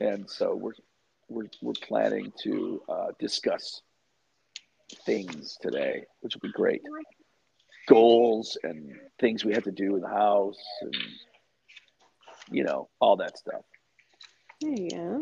and 0.00 0.28
so 0.28 0.54
we're 0.54 0.72
we're 1.28 1.48
we're 1.60 1.72
planning 1.72 2.32
to 2.42 2.82
uh, 2.88 3.06
discuss 3.18 3.82
things 5.04 5.58
today, 5.60 6.04
which 6.20 6.34
will 6.34 6.48
be 6.48 6.52
great. 6.52 6.82
Goals 7.86 8.58
and 8.62 8.92
things 9.20 9.44
we 9.44 9.54
have 9.54 9.64
to 9.64 9.72
do 9.72 9.96
in 9.96 10.02
the 10.02 10.08
house, 10.08 10.58
and 10.82 10.94
you 12.50 12.64
know 12.64 12.88
all 13.00 13.16
that 13.16 13.38
stuff. 13.38 13.62
There 14.60 14.72
you 14.72 14.90
go. 14.90 15.20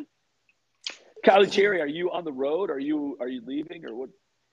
Kylie 1.24 1.50
Cherry, 1.50 1.80
are 1.80 1.86
you 1.86 2.10
on 2.10 2.24
the 2.24 2.32
road? 2.32 2.70
Are 2.70 2.78
you 2.78 3.16
are 3.20 3.28
you 3.28 3.42
leaving, 3.44 3.84
or 3.84 3.94
what? 3.94 4.10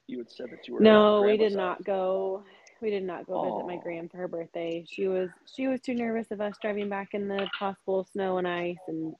You 0.07 0.17
had 0.17 0.29
said 0.29 0.47
that 0.51 0.67
you 0.67 0.73
were. 0.73 0.81
No, 0.81 1.21
we 1.21 1.37
did 1.37 1.53
house. 1.53 1.57
not 1.57 1.83
go. 1.85 2.43
We 2.81 2.89
did 2.89 3.03
not 3.03 3.25
go 3.25 3.43
visit 3.43 3.65
my 3.65 3.81
gram 3.81 4.09
for 4.09 4.17
her 4.17 4.27
birthday. 4.27 4.85
She 4.89 5.07
was 5.07 5.29
she 5.55 5.67
was 5.67 5.79
too 5.79 5.93
nervous 5.93 6.31
of 6.31 6.41
us 6.41 6.55
driving 6.61 6.89
back 6.89 7.13
in 7.13 7.29
the 7.29 7.47
possible 7.57 8.05
snow 8.11 8.37
and 8.37 8.47
ice, 8.47 8.75
and 8.87 9.15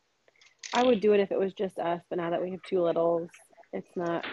I 0.73 0.83
would 0.83 1.01
do 1.01 1.13
it 1.13 1.19
if 1.19 1.31
it 1.31 1.39
was 1.39 1.53
just 1.53 1.77
us. 1.79 2.01
But 2.09 2.17
now 2.17 2.29
that 2.29 2.41
we 2.41 2.51
have 2.51 2.61
two 2.63 2.81
littles, 2.81 3.29
it's 3.71 3.95
not. 3.95 4.25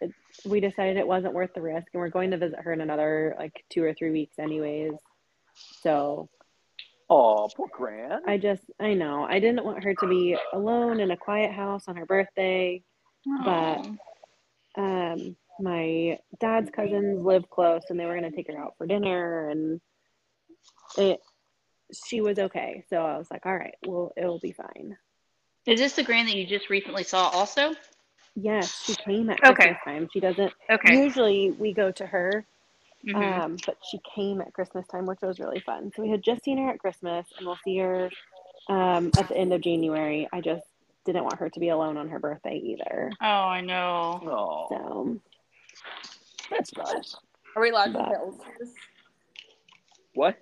It, 0.00 0.12
we 0.44 0.60
decided 0.60 0.96
it 0.96 1.06
wasn't 1.06 1.34
worth 1.34 1.52
the 1.54 1.60
risk, 1.60 1.88
and 1.92 2.00
we're 2.00 2.08
going 2.08 2.30
to 2.30 2.38
visit 2.38 2.60
her 2.60 2.72
in 2.72 2.80
another 2.80 3.34
like 3.38 3.64
two 3.70 3.82
or 3.82 3.94
three 3.94 4.10
weeks, 4.10 4.38
anyways. 4.38 4.94
So 5.82 6.28
Oh, 7.10 7.48
poor 7.56 7.68
Gran. 7.72 8.20
I 8.26 8.36
just 8.36 8.62
I 8.80 8.92
know 8.94 9.24
I 9.24 9.40
didn't 9.40 9.64
want 9.64 9.82
her 9.82 9.94
to 9.94 10.06
be 10.08 10.36
alone 10.52 11.00
in 11.00 11.10
a 11.10 11.16
quiet 11.16 11.52
house 11.52 11.84
on 11.88 11.96
her 11.96 12.06
birthday. 12.06 12.82
But- 13.44 13.84
um 14.76 15.34
my 15.58 16.18
dad's 16.38 16.70
cousins 16.70 17.24
live 17.24 17.48
close 17.50 17.82
and 17.90 17.98
they 17.98 18.04
were 18.04 18.16
going 18.16 18.30
to 18.30 18.36
take 18.36 18.46
her 18.46 18.56
out 18.56 18.74
for 18.78 18.86
dinner 18.86 19.48
and 19.48 19.80
it 20.96 21.18
she 21.92 22.20
was 22.20 22.38
okay 22.38 22.84
so 22.90 22.98
i 23.04 23.16
was 23.18 23.30
like 23.30 23.46
all 23.46 23.56
right 23.56 23.76
well 23.86 24.12
it'll 24.16 24.38
be 24.38 24.52
fine 24.52 24.96
is 25.66 25.78
this 25.80 25.94
the 25.94 26.02
grand 26.02 26.28
that 26.28 26.36
you 26.36 26.46
just 26.46 26.70
recently 26.70 27.02
saw 27.04 27.28
also? 27.28 27.74
yes 28.34 28.84
she 28.84 28.94
came 28.94 29.28
at 29.30 29.38
Okay. 29.44 29.54
christmas 29.54 29.78
time 29.84 30.08
she 30.12 30.20
doesn't 30.20 30.52
Okay. 30.70 31.02
usually 31.02 31.50
we 31.52 31.72
go 31.72 31.90
to 31.90 32.06
her 32.06 32.44
Mhm. 33.06 33.40
um 33.40 33.56
but 33.64 33.76
she 33.88 33.98
came 34.14 34.40
at 34.40 34.52
christmas 34.52 34.86
time 34.88 35.06
which 35.06 35.20
was 35.22 35.38
really 35.38 35.60
fun 35.60 35.92
so 35.94 36.02
we 36.02 36.10
had 36.10 36.22
just 36.22 36.42
seen 36.44 36.58
her 36.58 36.70
at 36.70 36.78
christmas 36.80 37.26
and 37.38 37.46
we'll 37.46 37.58
see 37.64 37.78
her 37.78 38.10
um 38.68 39.10
at 39.16 39.28
the 39.28 39.36
end 39.36 39.52
of 39.52 39.60
january 39.60 40.28
i 40.32 40.40
just 40.40 40.64
didn't 41.06 41.22
want 41.24 41.38
her 41.38 41.48
to 41.48 41.60
be 41.60 41.68
alone 41.70 41.96
on 41.96 42.08
her 42.08 42.18
birthday 42.18 42.56
either 42.58 43.10
oh, 43.22 43.24
I 43.26 43.60
know. 43.62 44.20
Oh, 44.24 44.66
so 44.68 45.20
that's 46.50 46.76
nice. 46.76 47.14
Are 47.56 47.62
we 47.62 47.70
allowed 47.70 47.86
to 47.86 47.92
But- 47.92 48.08
say 48.08 48.14
how 48.14 48.22
old 48.24 48.40
she 48.44 48.64
is? 48.64 48.74
What? 50.14 50.36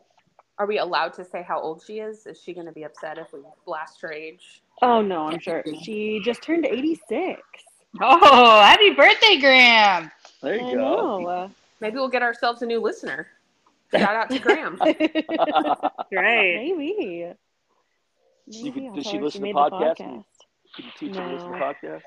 Are 0.58 0.66
we 0.66 0.78
allowed 0.78 1.12
to 1.14 1.24
say 1.24 1.42
how 1.42 1.60
old 1.60 1.82
she 1.86 1.98
is? 2.00 2.26
Is 2.26 2.40
she 2.40 2.54
going 2.54 2.66
to 2.66 2.72
be 2.72 2.84
upset 2.84 3.18
if 3.18 3.32
we 3.32 3.40
blast 3.64 4.00
her 4.02 4.12
age? 4.12 4.62
oh 4.82 5.00
no 5.00 5.26
i'm 5.28 5.38
sure 5.40 5.64
she 5.82 6.20
just 6.22 6.42
turned 6.42 6.66
86 6.66 7.40
Oh, 7.98 8.60
happy 8.60 8.90
birthday, 8.90 9.38
Graham! 9.40 10.10
There 10.42 10.56
you 10.56 10.66
I 10.68 10.74
go. 10.74 11.18
know. 11.18 11.50
Maybe 11.80 11.94
we'll 11.96 12.10
get 12.10 12.20
ourselves 12.22 12.60
a 12.60 12.66
new 12.66 12.78
listener. 12.78 13.26
Shout 13.90 14.14
out 14.14 14.28
to 14.28 14.38
Graham. 14.38 14.78
Right. 16.12 16.56
Maybe. 16.56 17.32
You 18.48 18.72
could- 18.72 18.94
does 18.94 19.06
she 19.06 19.12
tell 19.12 19.20
her 19.20 19.24
listen 19.24 19.42
to 19.42 19.48
podcasts? 19.52 19.96
podcast. 19.96 20.24
Can 20.74 20.84
you 20.84 20.90
teach 20.98 21.16
her 21.16 21.26
to 21.26 21.32
listen 21.34 21.52
to 21.52 21.58
No. 21.58 21.64
podcasts? 21.72 22.02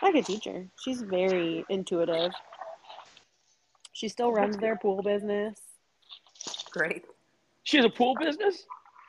I 0.00 0.12
could 0.12 0.24
teach 0.24 0.44
her. 0.46 0.64
She's 0.82 1.02
very 1.02 1.66
intuitive. 1.68 2.32
She 3.92 4.08
still 4.08 4.32
runs 4.32 4.56
their 4.56 4.76
pool 4.76 5.02
business. 5.02 5.58
Great. 6.70 7.04
She 7.66 7.76
has 7.78 7.84
a 7.86 7.90
pool 7.90 8.14
business? 8.20 8.64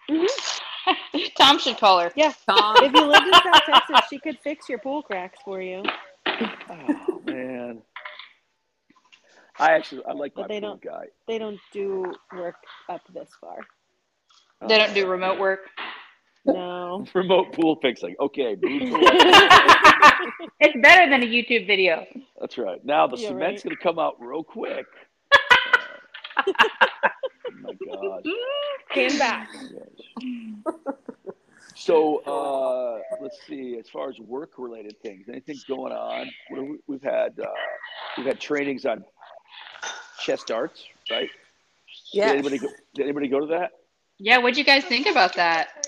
Mm-hmm. 0.10 1.22
Tom 1.38 1.60
should 1.60 1.78
call 1.78 2.00
her. 2.00 2.12
Yeah. 2.16 2.34
Tom, 2.50 2.76
If 2.84 2.92
you 2.92 3.06
lived 3.06 3.28
in 3.28 3.34
South 3.34 3.62
Texas, 3.68 4.00
she 4.10 4.18
could 4.18 4.40
fix 4.44 4.68
your 4.68 4.80
pool 4.80 5.04
cracks 5.04 5.38
for 5.46 5.62
you. 5.62 5.84
Oh 6.28 7.22
man. 7.26 7.84
I 9.60 9.74
actually 9.74 10.02
I 10.08 10.14
like 10.14 10.34
But 10.34 10.42
my 10.44 10.48
they 10.48 10.60
pool 10.60 10.70
don't- 10.72 10.82
guy. 10.82 11.06
They 11.28 11.38
don't 11.38 11.60
do 11.72 12.12
work 12.36 12.56
up 12.90 13.02
this 13.14 13.30
far. 13.40 13.58
They 14.68 14.80
don't 14.80 14.96
do 14.96 15.06
remote 15.08 15.38
work. 15.40 15.60
No. 16.46 17.06
remote 17.14 17.54
pool 17.54 17.78
fixing. 17.80 18.16
Okay, 18.20 18.56
it's 20.60 20.76
better 20.82 21.08
than 21.12 21.22
a 21.22 21.28
YouTube 21.28 21.68
video. 21.68 22.08
That's 22.42 22.58
right. 22.58 22.84
Now 22.84 23.06
the 23.06 23.18
Yeah, 23.18 23.28
cement's 23.30 23.64
right. 23.64 23.76
gonna 23.78 23.84
come 23.84 24.00
out 24.00 24.16
real 24.20 24.44
quick. 24.44 24.88
Uh, 26.38 26.44
My 27.62 27.74
gosh. 27.74 28.24
stand 28.92 29.20
back. 29.20 29.50
So 31.80 32.24
uh, 32.26 33.00
let's 33.22 33.38
see. 33.48 33.78
As 33.80 33.88
far 33.88 34.10
as 34.10 34.20
work-related 34.20 35.00
things, 35.04 35.28
anything 35.30 35.60
going 35.68 35.94
on? 35.94 36.28
We, 36.52 36.80
we've 36.88 37.04
had 37.04 37.40
uh, 37.40 37.46
we've 38.18 38.26
had 38.26 38.40
trainings 38.40 38.84
on 38.86 39.06
chest 40.20 40.48
darts, 40.48 40.84
right? 41.12 41.30
Did 42.14 42.24
anybody 42.24 42.58
go, 42.58 42.68
did 42.96 43.04
anybody 43.04 43.28
go 43.28 43.40
to 43.40 43.46
that? 43.48 43.72
Yeah, 44.18 44.40
what'd 44.40 44.58
you 44.58 44.64
guys 44.64 44.86
think 44.86 45.06
about 45.06 45.36
that? 45.36 45.88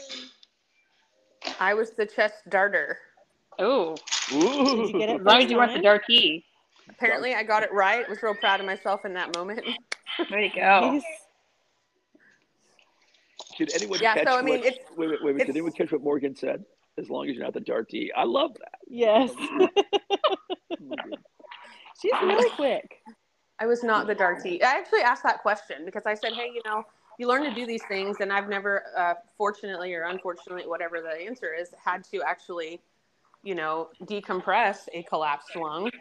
I 1.60 1.73
was 1.73 1.91
the 1.91 2.05
chest 2.05 2.36
darter. 2.49 2.99
Oh, 3.58 3.95
Did 4.29 4.93
you 4.93 4.99
get 4.99 5.10
it 5.10 5.21
as 5.21 5.25
long 5.25 5.41
as 5.41 5.49
you 5.49 5.58
weren't 5.58 5.71
the 5.71 5.77
Time? 5.77 5.84
darky. 5.84 6.45
Apparently, 6.88 7.34
I 7.34 7.43
got 7.43 7.63
it 7.63 7.73
right. 7.73 8.05
I 8.05 8.10
Was 8.10 8.21
real 8.21 8.36
proud 8.36 8.60
of 8.60 8.65
myself 8.67 9.05
in 9.05 9.13
that 9.13 9.36
moment. 9.36 9.65
There 10.29 10.39
you 10.39 10.51
go. 10.53 11.01
Nice. 13.60 13.72
Did 13.74 13.82
anyone 13.82 14.00
Yeah, 14.02 14.13
catch 14.13 14.28
so, 14.28 14.38
I 14.38 14.41
mean, 14.41 14.60
what, 14.60 14.65
it's- 14.67 14.86
wait, 14.98 15.10
wait, 15.10 15.24
wait, 15.24 15.36
wait. 15.36 15.45
Did 15.45 15.50
anyone 15.50 15.72
catch 15.72 15.91
what 15.91 16.02
Morgan 16.02 16.36
said? 16.36 16.63
As 16.98 17.10
long 17.10 17.30
as 17.30 17.36
you're 17.36 17.43
not 17.43 17.54
the 17.54 17.62
darty. 17.62 18.10
I 18.15 18.24
love 18.26 18.56
that. 18.56 18.80
Yes. 18.88 19.32
She's 22.02 22.12
really 22.22 22.50
quick. 22.52 23.02
I 23.60 23.65
was 23.65 23.84
not 23.84 24.08
the 24.08 24.15
darky. 24.15 24.63
I 24.63 24.72
actually 24.78 25.02
asked 25.02 25.24
that 25.24 25.41
question 25.41 25.84
because 25.86 26.06
I 26.06 26.13
said, 26.13 26.34
hey, 26.34 26.50
you 26.54 26.62
know, 26.65 26.84
you 27.17 27.28
learn 27.28 27.43
to 27.43 27.54
do 27.54 27.65
these 27.65 27.84
things, 27.89 28.17
and 28.22 28.32
I've 28.32 28.48
never, 28.48 28.84
uh, 28.98 29.15
fortunately 29.38 29.93
or 29.93 30.04
unfortunately, 30.04 30.63
whatever 30.65 31.02
the 31.02 31.10
answer 31.10 31.54
is, 31.54 31.69
had 31.84 32.06
to 32.06 32.22
actually, 32.26 32.80
you 33.43 33.56
know, 33.56 33.89
decompress 34.04 34.88
a 34.93 35.04
collapsed 35.04 35.56
lung. 35.58 35.91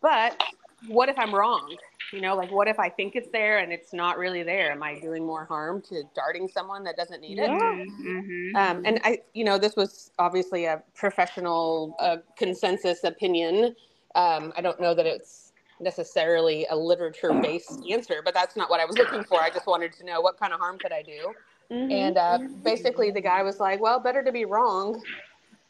But 0.00 0.42
what 0.88 1.08
if 1.08 1.18
I'm 1.18 1.34
wrong? 1.34 1.76
You 2.12 2.20
know, 2.20 2.36
like 2.36 2.50
what 2.50 2.68
if 2.68 2.78
I 2.78 2.88
think 2.88 3.16
it's 3.16 3.30
there 3.30 3.58
and 3.58 3.72
it's 3.72 3.92
not 3.92 4.18
really 4.18 4.42
there? 4.42 4.72
Am 4.72 4.82
I 4.82 4.98
doing 4.98 5.24
more 5.24 5.44
harm 5.44 5.80
to 5.88 6.02
darting 6.14 6.48
someone 6.48 6.84
that 6.84 6.96
doesn't 6.96 7.20
need 7.20 7.38
it? 7.38 7.50
Yeah. 7.50 7.84
Mm-hmm. 8.04 8.56
Um, 8.56 8.82
and 8.84 9.00
I, 9.04 9.20
you 9.32 9.44
know, 9.44 9.58
this 9.58 9.76
was 9.76 10.10
obviously 10.18 10.66
a 10.66 10.82
professional 10.94 11.96
uh, 11.98 12.18
consensus 12.36 13.04
opinion. 13.04 13.74
Um, 14.14 14.52
I 14.56 14.60
don't 14.60 14.80
know 14.80 14.94
that 14.94 15.06
it's 15.06 15.52
necessarily 15.80 16.66
a 16.70 16.76
literature 16.76 17.32
based 17.32 17.82
answer, 17.90 18.20
but 18.24 18.34
that's 18.34 18.56
not 18.56 18.68
what 18.68 18.80
I 18.80 18.84
was 18.84 18.98
looking 18.98 19.24
for. 19.24 19.40
I 19.40 19.50
just 19.50 19.66
wanted 19.66 19.92
to 19.94 20.04
know 20.04 20.20
what 20.20 20.38
kind 20.38 20.52
of 20.52 20.60
harm 20.60 20.78
could 20.78 20.92
I 20.92 21.02
do. 21.02 21.32
Mhm. 21.70 21.90
And 21.90 22.18
uh, 22.18 22.38
basically, 22.62 23.10
the 23.10 23.20
guy 23.20 23.42
was 23.42 23.58
like, 23.58 23.80
well, 23.80 23.98
better 23.98 24.22
to 24.22 24.32
be 24.32 24.44
wrong 24.44 25.02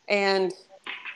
and, 0.08 0.52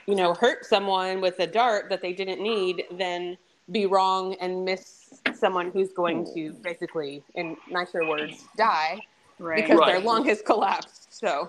you 0.06 0.14
know, 0.14 0.34
hurt 0.34 0.64
someone 0.64 1.20
with 1.20 1.40
a 1.40 1.46
dart 1.46 1.88
that 1.90 2.00
they 2.00 2.12
didn't 2.12 2.40
need 2.40 2.84
than 2.92 3.36
be 3.70 3.86
wrong 3.86 4.34
and 4.40 4.64
miss 4.64 5.12
someone 5.34 5.70
who's 5.70 5.92
going 5.92 6.24
to 6.34 6.52
basically, 6.62 7.22
in 7.34 7.56
nicer 7.70 8.06
words, 8.06 8.44
die 8.56 9.00
Right. 9.38 9.66
because 9.66 9.84
their 9.86 10.00
lung 10.00 10.24
has 10.26 10.40
collapsed. 10.40 11.12
So, 11.12 11.48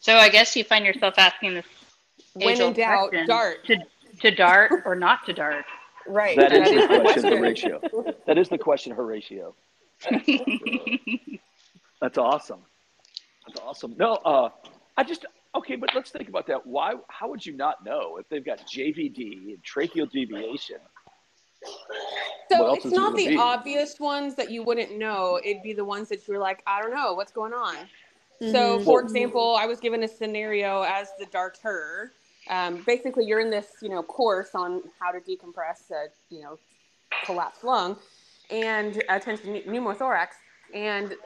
So 0.00 0.16
I 0.16 0.28
guess 0.28 0.54
you 0.56 0.64
find 0.64 0.84
yourself 0.86 1.14
asking 1.18 1.54
this 1.54 1.66
when 2.34 2.60
in 2.60 2.72
doubt, 2.72 3.12
dart. 3.26 3.64
to 3.66 3.76
to 4.20 4.30
dart 4.30 4.82
or 4.86 4.94
not 4.94 5.24
to 5.26 5.32
dart. 5.32 5.64
Right. 6.06 6.36
That 6.36 6.52
is 6.52 6.68
That 6.70 6.70
the 6.70 6.80
is 6.82 6.88
the 6.88 7.00
question, 7.00 7.38
question. 7.38 7.70
Horatio. 7.72 8.14
That 8.26 8.38
is 8.38 8.48
the 8.48 8.58
question, 8.58 8.92
Horatio. 8.92 9.54
That's 12.00 12.18
awesome. 12.18 12.60
That's 13.46 13.60
awesome. 13.60 13.94
No, 13.98 14.14
uh, 14.24 14.50
I 14.96 15.04
just 15.04 15.26
okay, 15.54 15.76
but 15.76 15.94
let's 15.94 16.10
think 16.10 16.28
about 16.28 16.46
that. 16.48 16.66
Why? 16.66 16.94
How 17.08 17.28
would 17.28 17.44
you 17.44 17.54
not 17.56 17.84
know 17.84 18.16
if 18.18 18.28
they've 18.28 18.44
got 18.44 18.60
JVD 18.66 19.54
and 19.54 19.58
tracheal 19.64 20.10
deviation? 20.10 20.76
What 21.64 22.48
So 22.50 22.74
it's 22.74 22.84
is 22.86 22.92
it 22.92 22.96
not 22.96 23.16
the 23.16 23.28
be? 23.28 23.36
obvious 23.36 23.98
ones 23.98 24.34
that 24.36 24.50
you 24.50 24.62
wouldn't 24.62 24.96
know. 24.96 25.40
It'd 25.44 25.62
be 25.62 25.72
the 25.72 25.84
ones 25.84 26.08
that 26.10 26.28
you're 26.28 26.38
like, 26.38 26.62
I 26.66 26.80
don't 26.80 26.94
know, 26.94 27.14
what's 27.14 27.32
going 27.32 27.52
on. 27.52 27.74
So, 28.40 28.78
Mhm. 28.78 28.84
for 28.84 28.94
Well- 28.96 29.04
example, 29.04 29.56
I 29.56 29.66
was 29.66 29.80
given 29.80 30.02
a 30.02 30.08
scenario 30.08 30.82
as 30.82 31.08
the 31.18 31.26
darter. 31.26 32.12
Um, 32.48 32.82
basically, 32.86 33.24
you're 33.24 33.40
in 33.40 33.50
this, 33.50 33.76
you 33.80 33.88
know, 33.88 34.02
course 34.02 34.54
on 34.54 34.82
how 35.00 35.10
to 35.12 35.20
decompress 35.20 35.90
a, 35.90 36.08
you 36.28 36.42
know, 36.42 36.58
collapsed 37.24 37.64
lung 37.64 37.96
and 38.50 39.02
a 39.08 39.18
tension 39.18 39.54
pneumothorax, 39.62 40.34
and 40.74 41.16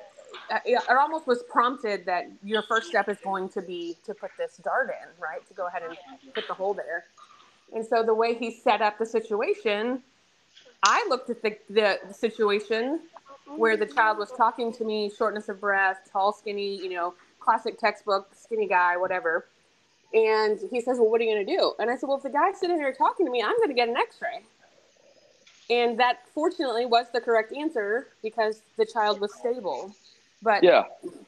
uh, 0.51 0.61
it 0.64 0.74
it 0.88 0.96
almost 0.96 1.27
was 1.27 1.42
prompted 1.44 2.05
that 2.07 2.27
your 2.44 2.62
first 2.62 2.88
step 2.88 3.09
is 3.09 3.18
going 3.24 3.48
to 3.48 3.61
be 3.62 3.96
to 4.05 4.14
put 4.14 4.31
this 4.38 4.59
dart 4.59 4.90
in, 5.03 5.09
right? 5.20 5.44
To 5.48 5.55
go 5.55 5.66
ahead 5.66 5.83
and 5.83 5.96
put 6.35 6.46
the 6.46 6.55
hole 6.55 6.74
there. 6.74 7.07
And 7.74 7.85
so 7.85 8.03
the 8.05 8.14
way 8.14 8.35
he 8.35 8.51
set 8.51 8.81
up 8.81 8.98
the 8.98 9.07
situation, 9.07 10.03
I 10.83 11.05
looked 11.09 11.31
at 11.31 11.43
the, 11.43 11.57
the, 11.69 11.99
situation 12.12 13.01
where 13.57 13.77
the 13.77 13.87
child 13.87 14.19
was 14.19 14.31
talking 14.37 14.73
to 14.75 14.85
me, 14.85 15.11
shortness 15.17 15.49
of 15.49 15.61
breath, 15.61 16.09
tall, 16.12 16.33
skinny, 16.33 16.77
you 16.77 16.91
know, 16.91 17.14
classic 17.41 17.79
textbook, 17.79 18.29
skinny 18.35 18.69
guy, 18.69 18.97
whatever. 18.97 19.47
And 20.12 20.59
he 20.71 20.81
says, 20.81 20.99
Well, 20.99 21.11
what 21.11 21.21
are 21.21 21.25
you 21.25 21.35
going 21.35 21.47
to 21.47 21.57
do? 21.57 21.75
And 21.79 21.91
I 21.91 21.97
said, 21.97 22.07
Well, 22.07 22.19
if 22.19 22.23
the 22.23 22.31
guy's 22.31 22.59
sitting 22.59 22.77
there 22.77 22.93
talking 22.93 23.27
to 23.27 23.33
me, 23.33 23.43
I'm 23.43 23.57
going 23.57 23.69
to 23.69 23.75
get 23.75 23.88
an 23.88 23.97
x 23.97 24.17
ray. 24.23 24.45
And 25.71 25.99
that 26.01 26.21
fortunately 26.33 26.87
was 26.87 27.07
the 27.12 27.21
correct 27.21 27.53
answer 27.53 28.09
because 28.23 28.62
the 28.77 28.87
child 28.87 29.21
was 29.21 29.35
stable. 29.35 29.95
But 30.41 30.62
Yeah. 30.62 30.85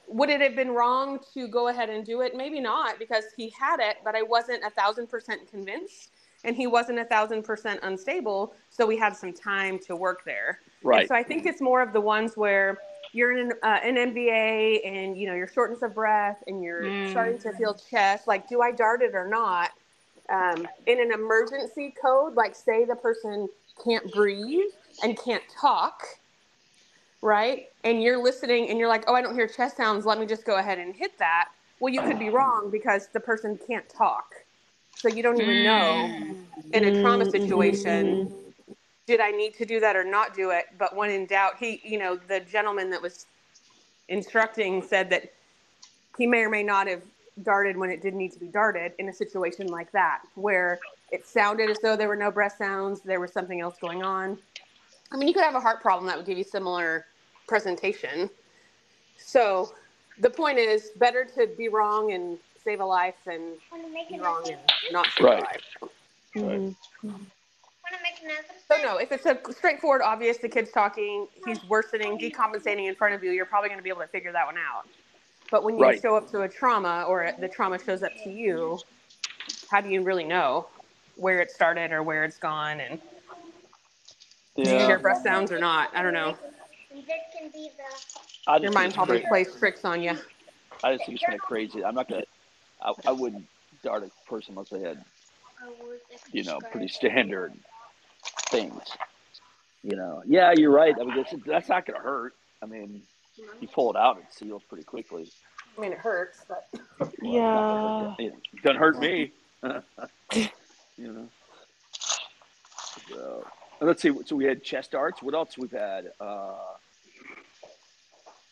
would 0.06 0.30
it 0.30 0.40
have 0.40 0.54
been 0.54 0.70
wrong 0.70 1.18
to 1.34 1.48
go 1.48 1.68
ahead 1.68 1.90
and 1.90 2.06
do 2.06 2.20
it? 2.22 2.34
Maybe 2.34 2.60
not 2.60 2.98
because 2.98 3.24
he 3.36 3.50
had 3.50 3.80
it, 3.80 3.98
but 4.04 4.14
I 4.14 4.22
wasn't 4.22 4.64
a 4.64 4.70
thousand 4.70 5.08
percent 5.08 5.50
convinced 5.50 6.10
and 6.44 6.57
he 6.57 6.66
wasn't 6.66 6.98
a 6.98 7.05
thousand 7.05 7.42
percent 7.44 7.81
unstable. 7.83 8.55
So 8.70 8.87
we 8.87 8.96
had 8.96 9.16
some 9.16 9.33
time 9.33 9.79
to 9.87 9.96
work 9.96 10.20
there. 10.24 10.61
And 10.83 10.88
Right. 10.88 11.09
so 11.09 11.14
I 11.14 11.22
think 11.22 11.46
it's 11.46 11.61
more 11.61 11.83
of 11.83 11.92
the 11.92 12.00
ones 12.00 12.37
where 12.37 12.79
you're 13.12 13.33
in 13.33 13.50
an, 13.50 13.53
uh, 13.62 13.79
an 13.83 13.96
MVA 13.96 14.87
and 14.87 15.16
you 15.18 15.26
know 15.26 15.35
your 15.35 15.48
shortness 15.48 15.83
of 15.83 15.94
breath 15.94 16.42
and 16.46 16.62
you're 16.62 16.83
Mm. 16.83 17.09
starting 17.11 17.38
to 17.40 17.53
feel 17.53 17.74
chest. 17.74 18.26
Like, 18.29 18.48
do 18.48 18.62
I 18.62 18.72
dart 18.72 19.03
it 19.03 19.14
or 19.14 19.29
not? 19.29 19.70
Um, 20.31 20.68
in 20.87 21.00
an 21.00 21.12
emergency 21.12 21.94
code, 22.03 22.35
like 22.35 22.55
say 22.55 22.85
the 22.85 22.96
person 22.96 23.48
can't 23.85 24.11
breathe 24.12 24.70
and 25.03 25.18
can't 25.18 25.42
talk, 25.61 26.03
right? 27.22 27.66
And 27.85 28.03
you're 28.03 28.22
listening 28.22 28.70
and 28.70 28.79
you're 28.79 28.88
like, 28.88 29.05
oh, 29.09 29.14
I 29.14 29.22
don't 29.22 29.35
hear 29.35 29.48
chest 29.48 29.76
sounds. 29.76 30.07
Let 30.07 30.18
me 30.20 30.26
just 30.26 30.44
go 30.44 30.57
ahead 30.59 30.79
and 30.79 30.94
hit 30.94 31.18
that. 31.18 31.48
Well, 31.81 31.92
you 31.92 32.03
could 32.03 32.18
be 32.18 32.31
wrong 32.31 32.70
because 32.70 33.09
the 33.12 33.20
person 33.20 33.59
can't 33.66 33.88
talk. 33.88 34.26
So 35.00 35.08
you 35.08 35.22
don't 35.22 35.40
even 35.40 35.62
know 35.62 36.10
in 36.74 36.84
a 36.84 37.00
trauma 37.00 37.24
Mm, 37.24 37.30
situation 37.30 38.28
mhm. 38.28 38.52
did 39.06 39.18
I 39.18 39.30
need 39.30 39.54
to 39.54 39.64
do 39.64 39.80
that 39.80 39.96
or 39.96 40.04
not 40.04 40.34
do 40.34 40.50
it? 40.50 40.66
But 40.78 40.94
when 40.94 41.10
in 41.10 41.24
doubt, 41.26 41.54
he, 41.58 41.80
you 41.82 41.98
know, 41.98 42.16
the 42.16 42.40
gentleman 42.40 42.90
that 42.90 43.00
was 43.00 43.26
instructing 44.08 44.82
said 44.82 45.08
that 45.10 45.32
he 46.18 46.26
may 46.26 46.42
or 46.42 46.50
may 46.50 46.62
not 46.62 46.86
have 46.86 47.02
darted 47.42 47.78
when 47.78 47.90
it 47.90 48.02
didn't 48.02 48.18
need 48.18 48.32
to 48.32 48.38
be 48.38 48.48
darted 48.48 48.92
in 48.98 49.08
a 49.08 49.12
situation 49.12 49.68
like 49.68 49.90
that, 49.92 50.20
where 50.34 50.78
it 51.10 51.26
sounded 51.26 51.70
as 51.70 51.78
though 51.80 51.96
there 51.96 52.08
were 52.08 52.14
no 52.14 52.30
breath 52.30 52.56
sounds, 52.58 53.00
there 53.00 53.20
was 53.20 53.32
something 53.32 53.60
else 53.60 53.76
going 53.80 54.02
on. 54.02 54.38
I 55.10 55.16
mean, 55.16 55.28
you 55.28 55.34
could 55.34 55.44
have 55.44 55.54
a 55.54 55.60
heart 55.60 55.80
problem 55.80 56.06
that 56.08 56.16
would 56.18 56.26
give 56.26 56.36
you 56.36 56.44
similar 56.44 57.06
presentation. 57.48 58.28
So 59.16 59.72
the 60.18 60.30
point 60.30 60.58
is 60.58 60.90
better 60.96 61.24
to 61.36 61.46
be 61.56 61.68
wrong 61.68 62.12
and 62.12 62.38
save 62.62 62.80
a 62.80 62.84
life 62.84 63.14
than 63.24 63.54
wrong 64.18 64.48
and 64.48 64.58
not 64.92 65.06
save 65.16 65.24
Right. 65.26 65.42
a 65.42 65.44
life. 65.44 65.62
Mhm. 66.36 66.76
So 68.68 68.76
no, 68.82 68.98
if 68.98 69.10
it's 69.10 69.26
a 69.26 69.38
straightforward, 69.52 70.02
obvious, 70.02 70.38
the 70.38 70.48
kid's 70.48 70.70
talking, 70.70 71.26
he's 71.44 71.62
worsening, 71.64 72.18
decompensating 72.18 72.86
in 72.88 72.94
front 72.94 73.14
of 73.14 73.24
you, 73.24 73.32
you're 73.32 73.46
probably 73.46 73.68
going 73.68 73.78
to 73.78 73.82
be 73.82 73.88
able 73.88 74.02
to 74.02 74.06
figure 74.08 74.30
that 74.32 74.46
one 74.46 74.56
out. 74.58 74.86
But 75.50 75.64
when 75.64 75.76
you 75.76 75.82
Right. 75.82 76.00
show 76.00 76.14
up 76.14 76.30
to 76.30 76.42
a 76.42 76.48
trauma 76.48 77.04
or 77.08 77.32
the 77.38 77.48
trauma 77.48 77.78
shows 77.82 78.02
up 78.04 78.12
to 78.22 78.30
you, 78.30 78.78
how 79.70 79.80
do 79.80 79.88
you 79.88 80.02
really 80.02 80.24
know 80.24 80.68
where 81.16 81.40
it 81.40 81.50
started 81.50 81.90
or 81.90 82.02
where 82.02 82.24
it's 82.24 82.38
gone 82.38 82.80
and 82.80 83.00
do 84.56 84.62
you 84.62 84.78
hear 84.86 84.98
breath 84.98 85.22
sounds 85.22 85.50
or 85.50 85.58
not? 85.58 85.90
I 85.94 86.02
don't 86.02 86.12
know. 86.12 86.36
I 88.46 88.58
just 88.58 88.62
Your 88.62 88.72
think 88.72 88.74
mind 88.74 88.86
it's 88.88 88.96
probably 88.96 89.20
cra- 89.20 89.28
plays 89.28 89.56
tricks 89.56 89.84
on 89.84 90.02
you. 90.02 90.16
I 90.82 90.92
just 90.94 91.06
think 91.06 91.16
it's 91.16 91.24
kind 91.24 91.34
of 91.38 91.40
crazy. 91.40 91.84
I'm 91.84 91.94
not 91.94 92.08
gonna. 92.08 92.24
I, 92.82 92.92
I 93.06 93.12
wouldn't 93.12 93.46
dart 93.82 94.04
a 94.04 94.30
person 94.30 94.52
unless 94.52 94.68
they 94.68 94.80
had, 94.80 95.04
you 96.32 96.44
know, 96.44 96.58
pretty 96.70 96.88
standard 96.88 97.52
things. 98.50 98.82
You 99.82 99.96
know. 99.96 100.22
Yeah, 100.26 100.52
you're 100.56 100.70
right. 100.70 100.94
I 101.00 101.04
mean, 101.04 101.16
that's, 101.16 101.34
that's 101.46 101.68
not 101.68 101.86
gonna 101.86 102.00
hurt. 102.00 102.34
I 102.62 102.66
mean, 102.66 103.02
you 103.60 103.68
pull 103.68 103.90
it 103.90 103.96
out, 103.96 104.18
it 104.18 104.24
seals 104.30 104.62
pretty 104.68 104.84
quickly. 104.84 105.30
I 105.76 105.80
mean, 105.80 105.92
it 105.92 105.98
hurts, 105.98 106.44
but 106.48 106.68
Yeah. 107.22 108.14
It 108.18 108.34
doesn't 108.62 108.78
hurt 108.78 108.98
me. 108.98 109.32
you 109.62 110.48
know. 110.98 111.28
So, 113.08 113.46
let's 113.80 114.02
see. 114.02 114.12
So 114.26 114.36
we 114.36 114.44
had 114.44 114.62
chest 114.62 114.92
darts. 114.92 115.22
What 115.22 115.34
else 115.34 115.56
we've 115.56 115.70
had? 115.70 116.12
Uh, 116.20 116.54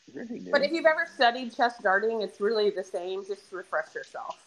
is 0.08 0.14
there 0.14 0.22
anything 0.22 0.44
new? 0.44 0.50
but 0.50 0.62
if 0.62 0.72
you've 0.72 0.86
ever 0.86 1.06
studied 1.14 1.54
chest 1.54 1.82
darting, 1.82 2.22
it's 2.22 2.40
really 2.40 2.70
the 2.70 2.82
same. 2.82 3.24
Just 3.26 3.52
refresh 3.52 3.94
yourself. 3.94 4.38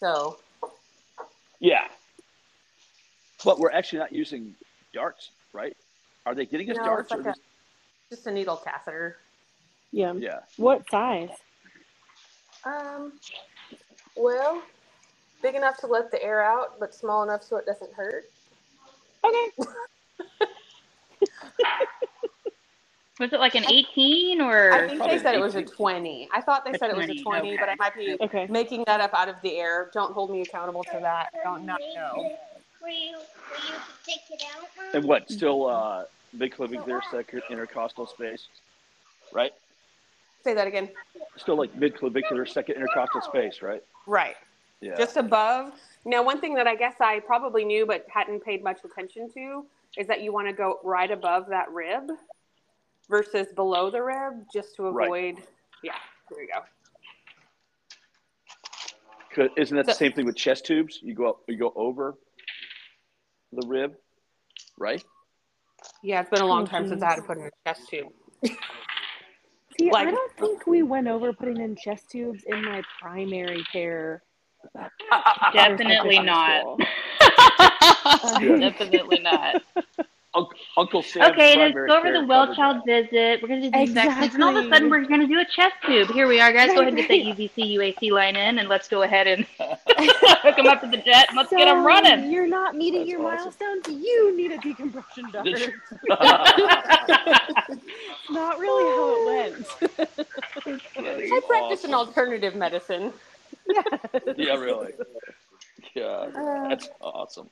So 0.00 0.38
Yeah. 1.60 1.86
But 3.44 3.58
we're 3.58 3.70
actually 3.70 4.00
not 4.00 4.12
using 4.12 4.54
darts, 4.92 5.30
right? 5.52 5.76
Are 6.26 6.34
they 6.34 6.46
getting 6.46 6.70
us 6.70 6.76
No, 6.78 6.84
darts? 6.84 7.12
it's 7.12 7.18
or 7.18 7.20
a- 7.20 7.24
just, 7.24 7.40
just 8.10 8.26
a 8.26 8.32
needle 8.32 8.56
catheter. 8.56 9.18
Yeah. 9.92 10.14
yeah. 10.14 10.40
What 10.56 10.88
size? 10.90 11.28
Um, 12.64 13.12
well, 14.16 14.62
big 15.42 15.54
enough 15.54 15.76
to 15.78 15.86
let 15.86 16.10
the 16.10 16.22
air 16.22 16.42
out, 16.42 16.80
but 16.80 16.94
small 16.94 17.22
enough 17.22 17.42
so 17.42 17.56
it 17.58 17.66
doesn't 17.66 17.92
hurt. 17.92 18.24
Okay. 19.24 19.50
Was 23.20 23.32
it 23.32 23.38
like 23.38 23.54
an 23.54 23.64
18 23.64 24.40
or? 24.40 24.72
I 24.72 24.88
think 24.88 25.04
they 25.04 25.18
said 25.18 25.36
it 25.36 25.40
was 25.40 25.54
a 25.54 25.62
20. 25.62 26.28
I 26.32 26.40
thought 26.40 26.64
they 26.64 26.72
A 26.72 26.78
said 26.78 26.90
it 26.90 26.96
was 26.96 27.08
a 27.08 27.14
20, 27.14 27.22
20, 27.22 27.56
but 27.58 27.68
I 27.68 27.76
might 27.76 27.94
be 27.94 28.16
Okay. 28.20 28.46
making 28.50 28.82
that 28.88 29.00
up 29.00 29.14
out 29.14 29.28
of 29.28 29.36
the 29.42 29.56
air. 29.56 29.90
Don't 29.94 30.12
hold 30.12 30.30
me 30.30 30.42
accountable 30.42 30.82
to 30.84 30.98
that. 31.00 31.30
I 31.32 31.44
Don't 31.44 31.64
not 31.64 31.80
know. 31.94 32.28
Were 32.82 32.88
you, 32.88 33.12
were 33.16 33.56
you 33.68 33.74
to 33.74 34.04
take 34.04 34.22
it 34.30 34.42
out, 34.56 34.66
Mom? 34.76 34.86
And 34.94 35.04
what? 35.04 35.30
Still 35.30 35.66
uh, 35.68 36.04
midclavicular 36.36 37.00
second 37.08 37.42
intercostal 37.48 38.06
space, 38.06 38.48
right? 39.32 39.52
Say 40.42 40.54
that 40.54 40.66
again. 40.66 40.90
Still 41.36 41.56
like 41.56 41.72
midclavicular 41.78 42.48
second 42.48 42.74
intercostal 42.74 43.20
space, 43.20 43.62
right? 43.62 43.82
Right. 44.08 44.34
Yeah. 44.80 44.96
Just 44.98 45.16
above. 45.16 45.72
Now, 46.04 46.24
one 46.24 46.40
thing 46.40 46.54
that 46.54 46.66
I 46.66 46.74
guess 46.74 46.94
I 47.00 47.20
probably 47.20 47.64
knew 47.64 47.86
but 47.86 48.06
hadn't 48.12 48.44
paid 48.44 48.62
much 48.64 48.78
attention 48.84 49.30
to 49.34 49.64
is 49.96 50.08
that 50.08 50.20
you 50.20 50.32
want 50.32 50.48
to 50.48 50.52
go 50.52 50.80
right 50.82 51.10
above 51.10 51.46
that 51.48 51.70
rib 51.70 52.10
versus 53.08 53.48
below 53.54 53.90
the 53.90 54.02
rib 54.02 54.46
just 54.52 54.76
to 54.76 54.90
Right. 54.90 55.06
avoid. 55.06 55.42
Yeah, 55.82 55.96
there 56.30 56.42
you 56.42 56.48
go. 56.52 56.64
Isn't 59.56 59.76
that 59.76 59.86
the 59.86 59.94
same 59.94 60.12
thing 60.12 60.26
with 60.26 60.36
chest 60.36 60.64
tubes? 60.64 61.00
You 61.02 61.14
go 61.14 61.30
up, 61.30 61.40
you 61.48 61.56
go 61.56 61.72
over 61.74 62.16
the 63.52 63.66
rib, 63.66 63.96
right? 64.78 65.04
Yeah, 66.02 66.20
it's 66.20 66.30
been 66.30 66.42
a 66.42 66.46
long 66.46 66.66
time 66.66 66.88
since 66.88 67.02
I 67.02 67.10
had 67.10 67.16
to 67.16 67.22
mm-hmm. 67.22 67.32
put 67.32 67.38
in 67.38 67.46
a 67.46 67.50
chest 67.66 67.88
tube. 67.88 68.12
See, 69.78 69.90
Like- 69.90 70.08
I 70.08 70.10
don't 70.12 70.32
think 70.36 70.66
we 70.66 70.82
went 70.82 71.08
over 71.08 71.32
putting 71.32 71.60
in 71.60 71.74
chest 71.76 72.10
tubes 72.10 72.44
in 72.46 72.64
my 72.64 72.82
primary 73.00 73.64
care. 73.72 74.22
Definitely 75.52 76.20
not. 76.20 76.78
Definitely 78.40 79.18
not. 79.20 79.62
Uncle, 80.34 80.54
Uncle 80.76 81.02
Sam's 81.02 81.30
Okay, 81.32 81.56
let's 81.56 81.74
go 81.74 81.96
over 81.96 82.12
the 82.12 82.24
well 82.24 82.54
child 82.54 82.82
that. 82.86 83.10
visit. 83.10 83.42
We're 83.42 83.48
gonna 83.48 83.60
do 83.62 83.70
these 83.70 83.92
vaccines, 83.92 84.34
and 84.34 84.42
all 84.42 84.56
of 84.56 84.64
a 84.64 84.68
sudden 84.68 84.90
we're 84.90 85.04
gonna 85.04 85.26
do 85.26 85.38
a 85.38 85.44
chest 85.44 85.74
tube. 85.86 86.10
Here 86.10 86.26
we 86.26 86.40
are, 86.40 86.52
guys. 86.52 86.68
Go 86.72 86.80
ahead 86.80 86.88
and 86.88 86.96
get 86.96 87.08
that 87.08 87.14
right. 87.24 87.36
UVC 87.36 87.76
UAC 87.76 88.10
line 88.10 88.36
in, 88.36 88.58
and 88.58 88.68
let's 88.68 88.88
go 88.88 89.02
ahead 89.02 89.26
and 89.26 89.46
hook 89.60 90.56
them 90.56 90.66
up 90.66 90.80
to 90.80 90.88
the 90.88 90.96
jet. 90.98 91.26
And 91.28 91.36
let's 91.36 91.50
get 91.50 91.66
them 91.66 91.84
running. 91.86 92.30
You're 92.30 92.46
not 92.48 92.74
meeting 92.74 93.00
That's 93.00 93.10
your 93.10 93.20
awesome. 93.26 93.52
milestones. 93.60 94.02
You 94.04 94.36
need 94.36 94.52
a 94.52 94.58
decompression 94.58 95.24
doctor. 95.32 95.50
It's 95.54 95.70
not 98.30 98.58
really 98.58 98.84
how 98.84 99.16
it 99.16 99.26
went. 99.26 99.66
That's 100.96 101.32
I 101.32 101.40
practice 101.46 101.84
an 101.84 101.94
alternative 101.94 102.54
medicine. 102.54 103.12
Yeah, 104.36 104.54
really. 104.56 104.92
Yeah, 105.94 106.26
that's 106.68 106.88
uh, 107.00 107.04
awesome. 107.04 107.48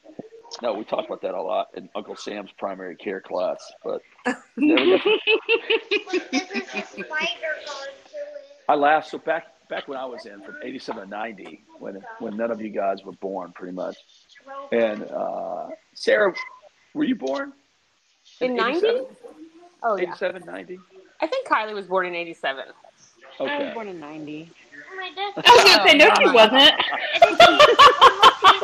No, 0.60 0.74
we 0.74 0.84
talked 0.84 1.06
about 1.06 1.22
that 1.22 1.34
a 1.34 1.40
lot 1.42 1.68
in 1.74 1.88
Uncle 1.94 2.16
Sam's 2.16 2.50
primary 2.58 2.96
care 2.96 3.20
class, 3.20 3.58
but 3.84 4.02
yeah, 4.26 4.34
we 4.56 4.98
got- 4.98 5.06
Wait, 6.12 6.30
this 6.30 6.50
is 6.50 6.62
a 6.74 6.86
spider 6.86 7.04
going 7.04 7.06
to 7.06 8.16
it. 8.16 8.46
I 8.68 8.74
laughed. 8.74 9.08
So 9.10 9.18
back 9.18 9.46
back 9.68 9.88
when 9.88 9.96
I 9.98 10.04
was 10.04 10.26
in 10.26 10.40
from 10.42 10.56
'87 10.62 11.04
to 11.04 11.08
'90, 11.08 11.64
when 11.78 12.00
when 12.18 12.36
none 12.36 12.50
of 12.50 12.60
you 12.60 12.68
guys 12.70 13.02
were 13.04 13.12
born, 13.12 13.52
pretty 13.54 13.72
much. 13.74 13.96
And 14.72 15.04
uh, 15.04 15.68
Sarah, 15.94 16.34
were 16.94 17.04
you 17.04 17.14
born 17.14 17.52
In 18.40 18.54
90? 18.54 18.78
87? 18.86 19.06
Oh, 19.84 19.96
yeah. 19.96 20.02
87, 20.10 20.42
90? 20.46 20.78
I 21.20 21.26
think 21.26 21.46
Kylie 21.48 21.74
was 21.74 21.86
born 21.86 22.06
in 22.06 22.14
87. 22.14 22.64
I 23.40 23.42
was 23.42 23.50
Okay. 23.52 23.74
born 23.74 23.88
in 23.88 23.98
90. 23.98 24.50
My 24.96 25.10
God. 25.14 25.32
I 25.44 25.50
was 25.56 25.64
gonna 25.64 25.88
say 25.88 25.96
no, 25.96 26.08
she 26.18 26.26
wasn't. 26.34 26.74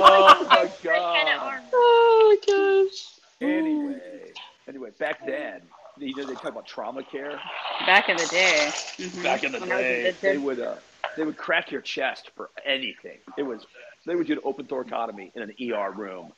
Oh 0.00 0.44
my 0.48 0.56
Kind 0.56 0.68
of 0.68 0.82
god. 0.82 1.26
arm. 1.42 1.62
Oh 1.72 2.36
my 2.46 2.86
gosh. 2.86 3.18
Anyway, 3.40 4.32
anyway, 4.68 4.90
back 4.98 5.26
then 5.26 5.62
you 5.98 6.14
know, 6.14 6.24
they 6.26 6.34
talk 6.34 6.46
about 6.52 6.66
trauma 6.66 7.02
care. 7.02 7.38
Back 7.86 8.08
in 8.08 8.16
the 8.16 8.26
day. 8.26 8.70
Mhm. 8.98 9.22
Back 9.22 9.42
in 9.44 9.52
the 9.52 9.58
When 9.60 9.72
I 9.72 9.76
was 9.76 9.84
a 9.84 9.88
day, 9.88 10.14
they 10.22 10.38
would 10.38 10.60
uh, 10.60 10.76
they 11.16 11.24
would 11.24 11.36
crack 11.36 11.70
your 11.72 11.80
chest 11.80 12.30
for 12.36 12.50
anything. 12.64 13.18
It 13.36 13.42
was 13.42 13.66
they 14.06 14.14
would 14.14 14.26
do 14.26 14.34
an 14.34 14.40
open 14.44 14.66
thoracotomy 14.66 15.32
in 15.34 15.42
an 15.42 15.52
ER 15.72 15.90
room. 15.90 16.32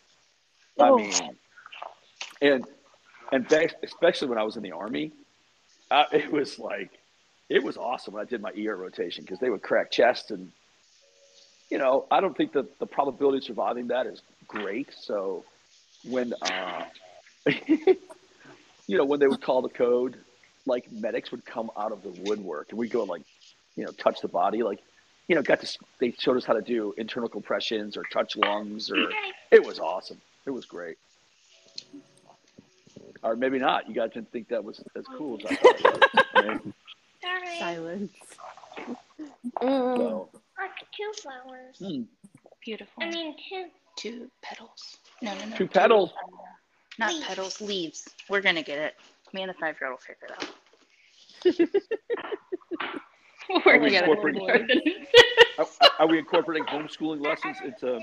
I 0.78 0.88
Oh. 0.88 0.96
mean, 0.96 1.12
and 2.40 2.64
and 3.32 3.46
back, 3.48 3.74
especially 3.82 4.28
when 4.28 4.38
I 4.38 4.42
was 4.44 4.56
in 4.56 4.62
the 4.62 4.72
army, 4.72 5.12
uh, 5.90 6.04
it 6.12 6.30
was 6.32 6.58
like 6.58 6.90
it 7.50 7.62
was 7.64 7.76
awesome 7.76 8.14
when 8.14 8.22
I 8.22 8.24
did 8.24 8.40
my 8.40 8.52
ER 8.52 8.76
rotation 8.76 9.24
because 9.24 9.40
they 9.40 9.50
would 9.50 9.60
crack 9.60 9.90
chests 9.90 10.30
and 10.30 10.50
you 11.68 11.78
know 11.78 12.06
I 12.10 12.20
don't 12.20 12.36
think 12.36 12.52
that 12.52 12.78
the 12.78 12.86
probability 12.86 13.38
of 13.38 13.44
surviving 13.44 13.88
that 13.88 14.06
is 14.06 14.22
great. 14.46 14.88
So 14.98 15.44
when 16.08 16.32
uh, 16.40 16.84
you 17.46 17.96
know 18.88 19.04
when 19.04 19.20
they 19.20 19.26
would 19.26 19.42
call 19.42 19.62
the 19.62 19.68
code, 19.68 20.16
like 20.64 20.90
medics 20.92 21.32
would 21.32 21.44
come 21.44 21.70
out 21.76 21.92
of 21.92 22.02
the 22.02 22.10
woodwork 22.22 22.68
and 22.70 22.78
we'd 22.78 22.92
go 22.92 23.02
like 23.02 23.22
you 23.76 23.84
know 23.84 23.90
touch 23.92 24.20
the 24.20 24.28
body 24.28 24.62
like 24.62 24.80
you 25.26 25.34
know 25.34 25.42
got 25.42 25.60
to 25.60 25.78
they 25.98 26.12
showed 26.12 26.36
us 26.36 26.44
how 26.44 26.52
to 26.52 26.62
do 26.62 26.94
internal 26.96 27.28
compressions 27.28 27.96
or 27.96 28.04
touch 28.12 28.36
lungs 28.36 28.90
or 28.90 29.10
it 29.50 29.64
was 29.64 29.80
awesome. 29.80 30.20
It 30.46 30.50
was 30.50 30.64
great. 30.64 30.96
Or 33.22 33.36
maybe 33.36 33.58
not. 33.58 33.86
You 33.86 33.94
guys 33.94 34.12
didn't 34.14 34.32
think 34.32 34.48
that 34.48 34.64
was 34.64 34.82
as 34.96 35.04
cool 35.18 35.38
as 35.38 35.50
I 35.50 35.54
thought. 35.56 35.80
It 35.80 35.84
was. 35.84 36.24
I 36.34 36.42
mean, 36.42 36.74
Sorry. 37.30 37.58
Silence. 37.58 38.12
Mm. 39.62 39.96
so, 39.96 40.28
Like 40.58 40.70
two 40.96 41.12
flowers. 41.22 41.76
hmm, 41.78 42.02
Beautiful. 42.64 43.02
I 43.02 43.10
mean, 43.10 43.36
two. 43.48 43.66
two 43.96 44.30
petals. 44.42 44.98
No, 45.22 45.34
no, 45.34 45.44
no. 45.46 45.56
two 45.56 45.66
petals. 45.68 46.10
Not 46.98 47.12
Leaves. 47.12 47.26
petals, 47.26 47.60
leaves. 47.60 48.08
We're 48.28 48.40
gonna 48.42 48.62
get 48.62 48.78
it. 48.78 48.94
Me 49.32 49.42
and 49.42 49.48
the 49.50 49.54
five 49.54 49.76
year 49.80 49.90
old 49.90 50.00
will 50.00 50.14
figure 50.14 50.26
it 50.28 50.32
out. 50.42 50.50
we'll 53.48 53.58
work 53.58 53.66
Are 53.66 53.78
we 53.78 53.84
together. 53.86 54.06
incorporating- 54.06 55.04
Are, 55.58 55.66
are 56.00 56.06
we 56.08 56.18
incorporating 56.18 56.64
homeschooling 56.66 57.24
lessons 57.24 57.58
into? 57.64 58.00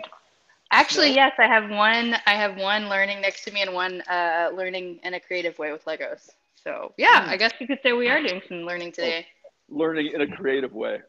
Actually, 0.71 1.09
No? 1.09 1.15
yes, 1.15 1.33
I 1.39 1.47
have 1.47 1.69
one. 1.69 2.15
I 2.27 2.31
have 2.33 2.57
one 2.57 2.89
learning 2.89 3.21
next 3.21 3.43
to 3.45 3.51
me 3.51 3.61
and 3.61 3.73
one 3.73 4.01
uh, 4.01 4.51
learning 4.55 4.99
in 5.03 5.13
a 5.15 5.19
creative 5.19 5.57
way 5.59 5.71
with 5.71 5.85
Legos. 5.85 6.29
So 6.67 6.93
yeah, 6.97 7.23
Hmm. 7.23 7.29
I 7.29 7.37
guess 7.37 7.53
you 7.59 7.67
could 7.67 7.79
say 7.81 7.93
we 7.93 8.09
are 8.09 8.21
doing 8.21 8.41
some 8.49 8.63
learning 8.63 8.91
today. 8.91 9.25
learning 9.69 10.11
in 10.13 10.19
a 10.21 10.27
creative 10.27 10.73
way. 10.73 10.99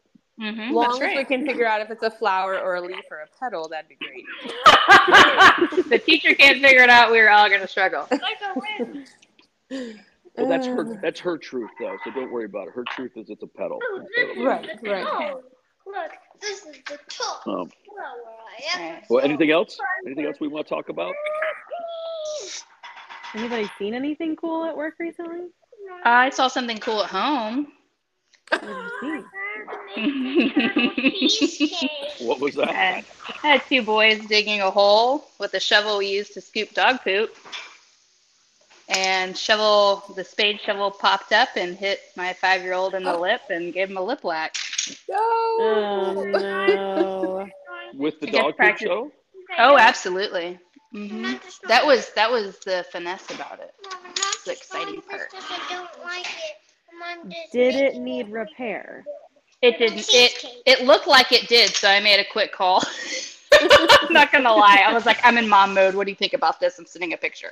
Mm-hmm, 0.41 0.73
Long 0.73 0.99
that's 1.01 1.11
as 1.11 1.17
we 1.17 1.25
can 1.25 1.45
figure 1.45 1.65
out 1.67 1.81
if 1.81 1.91
it's 1.91 2.01
a 2.03 2.09
flower 2.09 2.57
or 2.57 2.75
a 2.75 2.81
leaf 2.81 3.03
or 3.11 3.17
a 3.17 3.27
petal, 3.41 3.67
that'd 3.67 3.89
be 3.89 3.95
great. 3.95 4.23
the 5.89 5.99
teacher 5.99 6.33
can't 6.33 6.61
figure 6.61 6.81
it 6.81 6.89
out. 6.89 7.11
We're 7.11 7.29
all 7.29 7.49
gonna 7.49 7.67
struggle. 7.67 8.07
Like 8.11 8.37
a 8.41 8.53
ring. 8.87 9.97
Well, 10.37 10.47
that's 10.47 10.65
Uh, 10.67 10.75
her. 10.75 10.99
That's 11.01 11.19
her 11.19 11.37
truth, 11.37 11.69
though. 11.81 11.97
So 12.05 12.11
don't 12.11 12.31
worry 12.31 12.45
about 12.45 12.69
it. 12.69 12.73
Her 12.73 12.85
truth 12.91 13.11
is 13.17 13.29
it's 13.29 13.43
a 13.43 13.47
petal. 13.47 13.79
Oh, 13.83 14.05
Right, 14.37 14.65
right. 14.83 15.03
top. 15.05 15.43
Look, 15.85 16.11
this 16.39 16.65
is 16.65 16.77
the 16.87 16.97
top 17.09 17.45
Um, 17.45 17.69
flower 17.85 18.15
I 18.77 18.79
ever 18.93 19.01
well, 19.09 19.25
anything 19.25 19.51
else? 19.51 19.77
Anything 20.05 20.25
else 20.25 20.37
we 20.39 20.47
want 20.47 20.67
to 20.67 20.73
talk 20.73 20.87
about? 20.87 21.13
Anybody 23.35 23.69
seen 23.77 23.93
anything 23.93 24.35
cool 24.35 24.65
at 24.65 24.75
work 24.75 24.95
recently? 24.99 25.47
I 26.03 26.29
saw 26.29 26.47
something 26.47 26.77
cool 26.79 27.03
at 27.03 27.09
home. 27.09 27.67
What 28.49 28.61
did 28.61 29.23
you 31.15 31.29
see? 31.47 31.89
What 32.21 32.39
was 32.41 32.57
I 32.57 32.65
that? 32.65 32.75
had, 32.75 33.05
I 33.43 33.47
had 33.47 33.61
two 33.69 33.81
boys 33.81 34.19
digging 34.25 34.61
a 34.61 34.69
hole 34.69 35.29
with 35.39 35.51
the 35.51 35.59
shovel 35.59 35.99
we 35.99 36.07
used 36.07 36.33
to 36.33 36.41
scoop 36.41 36.71
dog 36.73 36.99
poop. 37.03 37.33
And 38.89 39.37
shovel, 39.37 40.03
the 40.15 40.23
spade 40.23 40.59
shovel 40.59 40.91
popped 40.91 41.31
up 41.31 41.49
and 41.55 41.77
hit 41.77 42.01
my 42.17 42.33
five 42.33 42.61
year 42.63 42.73
old 42.73 42.95
in 42.95 43.03
the 43.03 43.15
oh. 43.15 43.21
lip 43.21 43.41
and 43.49 43.71
gave 43.73 43.89
him 43.89 43.97
a 43.97 44.01
lip 44.03 44.23
whack. 44.23 44.55
Oh 45.11 46.23
No. 46.25 46.39
no. 46.39 47.47
With 47.93 48.19
the 48.19 48.27
I 48.27 48.31
dog 48.31 48.45
poop 48.47 48.57
practice- 48.57 48.87
show? 48.87 49.11
Oh, 49.57 49.77
absolutely. 49.77 50.59
Hmm 50.91 51.33
That 51.67 51.85
was 51.85 52.11
that 52.15 52.29
was 52.31 52.59
the 52.59 52.85
finesse 52.91 53.29
about 53.31 53.59
it. 53.59 53.73
Mom, 53.83 54.13
the 54.45 54.51
exciting 54.51 55.01
part. 55.01 55.29
I 55.33 55.59
don't 55.69 56.03
like 56.03 56.25
it. 56.25 56.57
Mom, 56.99 57.33
Did 57.51 57.75
it 57.75 57.95
need 57.95 58.29
repair? 58.29 59.05
It 59.61 59.77
didn't. 59.77 60.07
It 60.13 60.45
it 60.65 60.85
looked 60.85 61.07
like 61.07 61.31
it 61.31 61.47
did, 61.47 61.69
so 61.69 61.87
I 61.89 61.99
made 61.99 62.19
a 62.19 62.25
quick 62.31 62.51
call. 62.53 62.83
I'm 63.61 63.67
not 64.13 64.31
gonna 64.31 64.53
lie. 64.53 64.83
I 64.85 64.93
was 64.93 65.05
like, 65.05 65.19
I'm 65.23 65.37
in 65.37 65.47
mom 65.47 65.73
mode. 65.73 65.95
What 65.95 66.05
do 66.05 66.11
you 66.11 66.15
think 66.15 66.33
about 66.33 66.59
this? 66.59 66.79
I'm 66.79 66.85
sending 66.85 67.13
a 67.13 67.17
picture. 67.17 67.51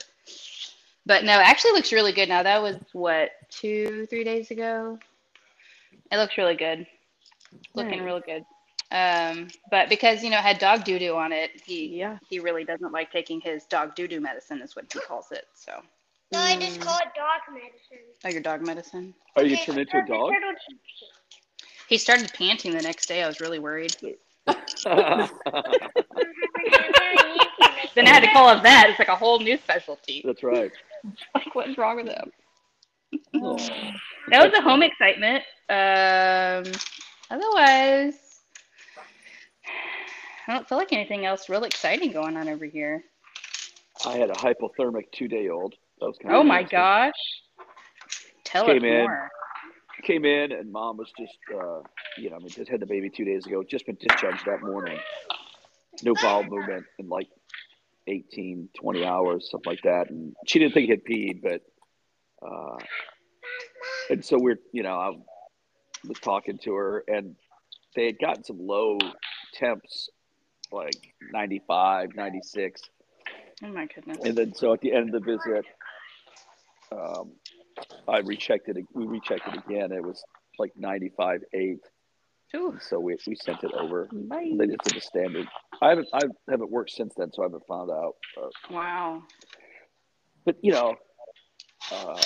But 1.05 1.23
no, 1.23 1.39
it 1.39 1.47
actually 1.47 1.71
looks 1.71 1.91
really 1.91 2.11
good 2.11 2.29
now. 2.29 2.43
That 2.43 2.61
was 2.61 2.77
what 2.93 3.31
two, 3.49 4.05
three 4.09 4.23
days 4.23 4.51
ago. 4.51 4.97
It 6.11 6.17
looks 6.17 6.37
really 6.37 6.55
good. 6.55 6.85
Looking 7.75 7.99
Nice. 7.99 8.05
real 8.05 8.19
good. 8.19 8.45
Um, 8.91 9.47
but 9.69 9.89
because 9.89 10.23
you 10.23 10.29
know 10.29 10.37
it 10.37 10.43
had 10.43 10.59
dog 10.59 10.83
doo 10.83 10.99
doo 10.99 11.15
on 11.15 11.31
it, 11.31 11.51
he 11.65 11.87
Yeah. 11.97 12.17
he 12.29 12.39
really 12.39 12.63
doesn't 12.63 12.91
like 12.91 13.11
taking 13.11 13.41
his 13.41 13.65
dog 13.65 13.95
doo 13.95 14.07
doo 14.07 14.21
medicine, 14.21 14.61
is 14.61 14.75
what 14.75 14.85
he 14.91 14.99
calls 14.99 15.31
it. 15.31 15.45
So, 15.55 15.81
No, 16.31 16.39
I 16.39 16.55
just 16.55 16.79
Mm. 16.79 16.81
call 16.81 16.97
it 16.99 17.13
dog 17.15 17.41
medicine. 17.51 18.05
oh, 18.25 18.29
your 18.29 18.41
dog 18.41 18.61
medicine. 18.61 19.13
Are 19.35 19.43
you 19.43 19.55
Okay, 19.55 19.65
turning 19.65 19.81
into 19.81 19.97
a 19.97 20.01
dog? 20.01 20.33
He 21.87 21.97
started 21.97 22.31
panting 22.33 22.73
the 22.73 22.81
next 22.81 23.07
day. 23.07 23.23
I 23.23 23.27
was 23.27 23.39
really 23.39 23.59
worried. 23.59 23.95
Then 27.95 28.07
I 28.07 28.11
had 28.11 28.23
to 28.23 28.31
call 28.31 28.49
a 28.49 28.61
vet. 28.61 28.89
It's 28.89 28.99
like 28.99 29.07
a 29.07 29.15
whole 29.15 29.39
new 29.39 29.57
specialty. 29.57 30.21
That's 30.23 30.43
right. 30.43 30.71
Like, 31.35 31.55
what's 31.55 31.77
wrong 31.77 31.97
with 31.97 32.07
him? 32.07 32.31
Oh. 33.41 33.57
That 34.29 34.43
was 34.43 34.53
a 34.57 34.61
home 34.61 34.83
excitement. 34.83 35.43
Um, 35.69 36.71
otherwise, 37.29 38.26
I 40.47 40.53
don't 40.53 40.67
feel 40.67 40.77
like 40.77 40.93
anything 40.93 41.25
else 41.25 41.49
real 41.49 41.63
exciting 41.65 42.11
going 42.11 42.37
on 42.37 42.47
over 42.47 42.65
here. 42.65 43.03
I 44.05 44.17
had 44.17 44.29
a 44.29 44.33
hypothermic 44.33 45.11
two-day-old. 45.11 45.73
That 45.99 46.05
was 46.05 46.17
kind 46.21 46.35
Oh 46.35 46.43
my 46.43 46.63
gosh. 46.63 47.13
Tell 48.45 48.65
Came 48.65 48.77
us 48.77 48.83
in. 48.83 48.99
more. 48.99 49.29
Came 50.03 50.25
in 50.25 50.51
and 50.53 50.71
mom 50.71 50.97
was 50.97 51.11
just, 51.19 51.37
uh, 51.53 51.81
you 52.17 52.29
know, 52.29 52.37
I 52.37 52.39
mean, 52.39 52.49
just 52.49 52.69
had 52.69 52.79
the 52.79 52.85
baby 52.85 53.09
two 53.09 53.25
days 53.25 53.45
ago. 53.45 53.63
Just 53.63 53.85
been 53.85 53.97
discharged 53.99 54.45
that 54.45 54.61
morning. 54.61 54.99
No 56.03 56.13
bowel 56.21 56.43
movement 56.43 56.85
in 56.99 57.09
like 57.09 57.27
18, 58.07 58.69
20 58.79 59.05
hours, 59.05 59.49
something 59.51 59.69
like 59.69 59.81
that. 59.83 60.09
And 60.09 60.33
she 60.45 60.59
didn't 60.59 60.75
think 60.75 60.85
he 60.85 60.91
had 60.91 61.03
peed, 61.03 61.41
but, 61.41 61.61
uh, 62.47 62.77
and 64.11 64.23
so 64.23 64.37
we're, 64.39 64.59
you 64.71 64.83
know, 64.83 64.95
I 64.95 65.09
was 66.07 66.19
talking 66.19 66.57
to 66.59 66.73
her 66.75 67.03
and 67.07 67.35
they 67.95 68.05
had 68.05 68.19
gotten 68.19 68.43
some 68.43 68.59
low 68.59 68.99
temps, 69.55 70.09
like 70.71 71.13
95, 71.31 72.15
96. 72.15 72.81
Oh 73.63 73.67
my 73.69 73.87
goodness. 73.93 74.17
And 74.23 74.37
then 74.37 74.53
so 74.53 74.73
at 74.73 74.81
the 74.81 74.93
end 74.93 75.13
of 75.13 75.23
the 75.23 75.37
visit, 75.37 75.65
um, 76.91 77.31
I 78.07 78.19
rechecked 78.19 78.69
it. 78.69 78.77
We 78.93 79.05
rechecked 79.05 79.47
it 79.47 79.55
again. 79.65 79.91
It 79.91 80.03
was 80.03 80.23
like 80.59 80.71
95, 80.77 81.41
8. 81.53 81.77
Ooh. 82.55 82.77
So 82.81 82.99
we, 82.99 83.17
we 83.27 83.35
sent 83.35 83.63
it 83.63 83.73
over. 83.73 84.07
Bye. 84.11 84.53
They 84.57 84.67
just 84.67 84.83
did 84.83 84.95
the 84.95 85.01
standard. 85.01 85.47
I 85.81 85.89
haven't 85.89 86.07
I 86.13 86.21
haven't 86.49 86.71
worked 86.71 86.91
since 86.91 87.13
then, 87.17 87.31
so 87.33 87.41
I 87.43 87.45
haven't 87.45 87.67
found 87.67 87.91
out. 87.91 88.13
Uh, 88.41 88.47
Wow. 88.71 89.23
but 90.45 90.55
you 90.61 90.71
know, 90.71 90.95
uh, 91.91 92.19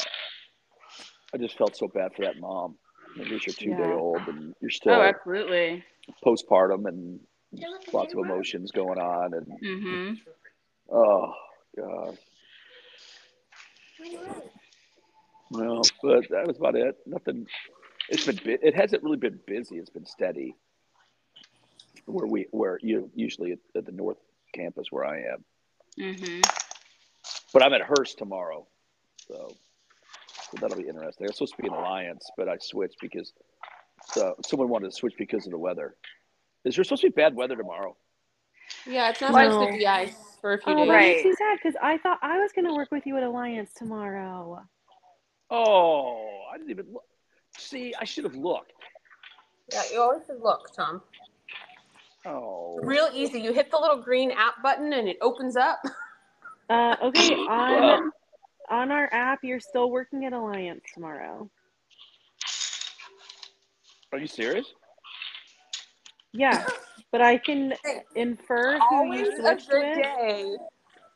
I 1.33 1.37
just 1.37 1.57
felt 1.57 1.75
so 1.75 1.87
bad 1.87 2.11
for 2.15 2.23
that 2.23 2.39
mom. 2.39 2.75
I 3.15 3.19
mean, 3.19 3.29
you're 3.29 3.39
two 3.39 3.75
day 3.75 3.91
old 3.93 4.21
and 4.27 4.53
you're 4.61 4.69
still 4.69 4.93
Oh, 4.93 5.01
absolutely. 5.01 5.83
postpartum 6.23 6.85
and 6.87 7.19
lots 7.93 8.13
of 8.13 8.19
emotions 8.19 8.71
going 8.71 8.99
on 8.99 9.33
and 9.33 9.47
Mm-hmm. 9.63 10.13
oh 10.95 11.33
god. 11.77 12.17
Well, 15.49 15.81
but 16.01 16.29
that 16.29 16.47
was 16.47 16.57
about 16.57 16.75
it. 16.75 16.95
Nothing. 17.05 17.45
It's 18.09 18.25
been. 18.25 18.39
It 18.45 18.75
hasn't 18.75 19.03
really 19.03 19.17
been 19.17 19.39
busy. 19.45 19.77
It's 19.77 19.89
been 19.89 20.05
steady. 20.05 20.55
Where 22.05 22.25
we, 22.25 22.47
where 22.51 22.79
you 22.81 23.09
usually 23.15 23.51
at, 23.53 23.59
at 23.75 23.85
the 23.85 23.91
North 23.91 24.17
Campus 24.55 24.87
where 24.91 25.05
I 25.05 25.17
am, 25.33 25.43
Mm-hmm. 25.99 26.39
but 27.53 27.63
I'm 27.63 27.73
at 27.73 27.81
Hurst 27.81 28.17
tomorrow, 28.17 28.65
so, 29.27 29.55
so 30.27 30.57
that'll 30.59 30.77
be 30.81 30.87
interesting. 30.87 31.27
I'm 31.27 31.33
supposed 31.33 31.55
to 31.57 31.61
be 31.61 31.67
in 31.67 31.73
Alliance, 31.73 32.29
but 32.37 32.49
I 32.49 32.57
switched 32.59 32.97
because 33.01 33.33
so 34.13 34.35
someone 34.45 34.69
wanted 34.69 34.89
to 34.89 34.95
switch 34.95 35.13
because 35.17 35.45
of 35.45 35.51
the 35.51 35.57
weather. 35.59 35.95
Is 36.65 36.75
there 36.75 36.83
supposed 36.83 37.01
to 37.01 37.09
be 37.09 37.13
bad 37.13 37.35
weather 37.35 37.55
tomorrow? 37.55 37.95
Yeah, 38.85 39.09
it's 39.09 39.21
not 39.21 39.33
Well- 39.33 39.51
supposed 39.51 39.71
to 39.73 39.77
be 39.77 39.87
ice 39.87 40.37
for 40.41 40.53
a 40.53 40.57
few 40.61 40.73
Oh, 40.73 40.77
days. 40.77 40.87
that 40.87 40.99
makes 40.99 41.25
me 41.25 41.33
sad 41.33 41.57
because 41.61 41.75
I 41.81 41.97
thought 41.97 42.19
I 42.21 42.39
was 42.39 42.51
gonna 42.51 42.73
work 42.73 42.91
with 42.91 43.05
you 43.05 43.17
at 43.17 43.23
Alliance 43.23 43.73
tomorrow. 43.73 44.65
Oh, 45.49 46.43
I 46.51 46.57
didn't 46.57 46.69
even 46.71 46.93
look. 46.93 47.05
See, 47.57 47.93
I 47.99 48.05
should 48.05 48.23
have 48.23 48.35
looked. 48.35 48.71
Yeah, 49.73 49.83
you 49.91 50.01
always 50.01 50.25
should 50.25 50.39
look, 50.41 50.73
Tom. 50.75 51.01
Oh, 52.25 52.77
Real 52.83 53.09
easy. 53.13 53.39
You 53.41 53.51
hit 53.51 53.71
the 53.71 53.77
little 53.77 53.97
green 53.97 54.31
app 54.31 54.61
button 54.61 54.93
and 54.93 55.09
it 55.09 55.17
opens 55.21 55.55
up. 55.57 55.79
Uh, 56.69 56.95
okay, 57.01 57.35
Well. 57.35 57.49
on 57.49 58.11
on 58.69 58.91
our 58.91 59.09
app, 59.11 59.43
you're 59.43 59.59
still 59.59 59.91
working 59.91 60.23
at 60.25 60.31
Alliance 60.31 60.83
tomorrow. 60.93 61.49
Are 64.13 64.19
you 64.19 64.27
serious? 64.27 64.73
Yeah, 66.33 66.65
but 67.11 67.21
I 67.21 67.37
can 67.37 67.73
infer 68.15 68.77
who 68.77 68.95
Always 68.95 69.21
you 69.21 69.45
a 69.45 69.55
good 69.55 69.63
with. 69.69 69.95
day 69.97 70.55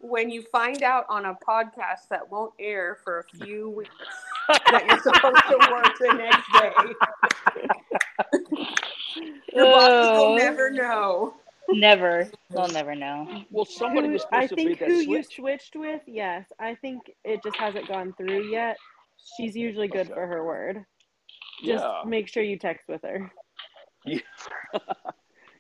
when 0.02 0.30
you 0.30 0.42
find 0.52 0.84
out 0.84 1.06
on 1.10 1.26
a 1.26 1.34
podcast 1.48 2.10
that 2.10 2.30
won't 2.30 2.54
air 2.60 2.98
for 3.04 3.20
a 3.20 3.38
few 3.38 3.70
weeks 3.70 3.90
that 4.70 4.86
you're 4.88 5.00
supposed 5.00 5.44
to 5.50 5.58
work 5.72 5.98
the 6.00 6.14
next 6.14 6.52
day. 6.60 6.72
Your 9.54 9.66
bosses 9.66 10.10
will 10.18 10.26
Oh. 10.34 10.36
never 10.36 10.70
know. 10.70 11.34
Never. 11.70 12.30
They'll 12.52 12.68
never 12.68 12.94
know. 12.94 13.44
Well, 13.50 13.66
somebody 13.66 14.08
Who- 14.08 14.14
was 14.14 14.26
I 14.32 14.46
supposed 14.46 14.50
to 14.50 14.56
think 14.56 14.80
be 14.80 14.86
who 14.86 14.92
that 14.98 14.98
you 15.00 15.24
switch. 15.24 15.36
switched 15.36 15.76
with, 15.76 16.02
yes. 16.06 16.46
I 16.60 16.76
think 16.76 17.12
it 17.24 17.42
just 17.44 17.56
hasn't 17.58 17.88
gone 17.88 18.14
through 18.18 18.50
yet. 18.52 18.78
She's 19.38 19.56
usually 19.56 19.88
good 19.88 20.06
Okay. 20.08 20.14
for 20.14 20.28
her 20.28 20.44
word. 20.46 20.86
Just 21.64 21.84
Yeah. 21.84 22.04
make 22.06 22.28
sure 22.28 22.44
you 22.44 22.60
text 22.60 22.88
with 22.88 23.02
her. 23.04 23.32
Yeah, 24.06 24.20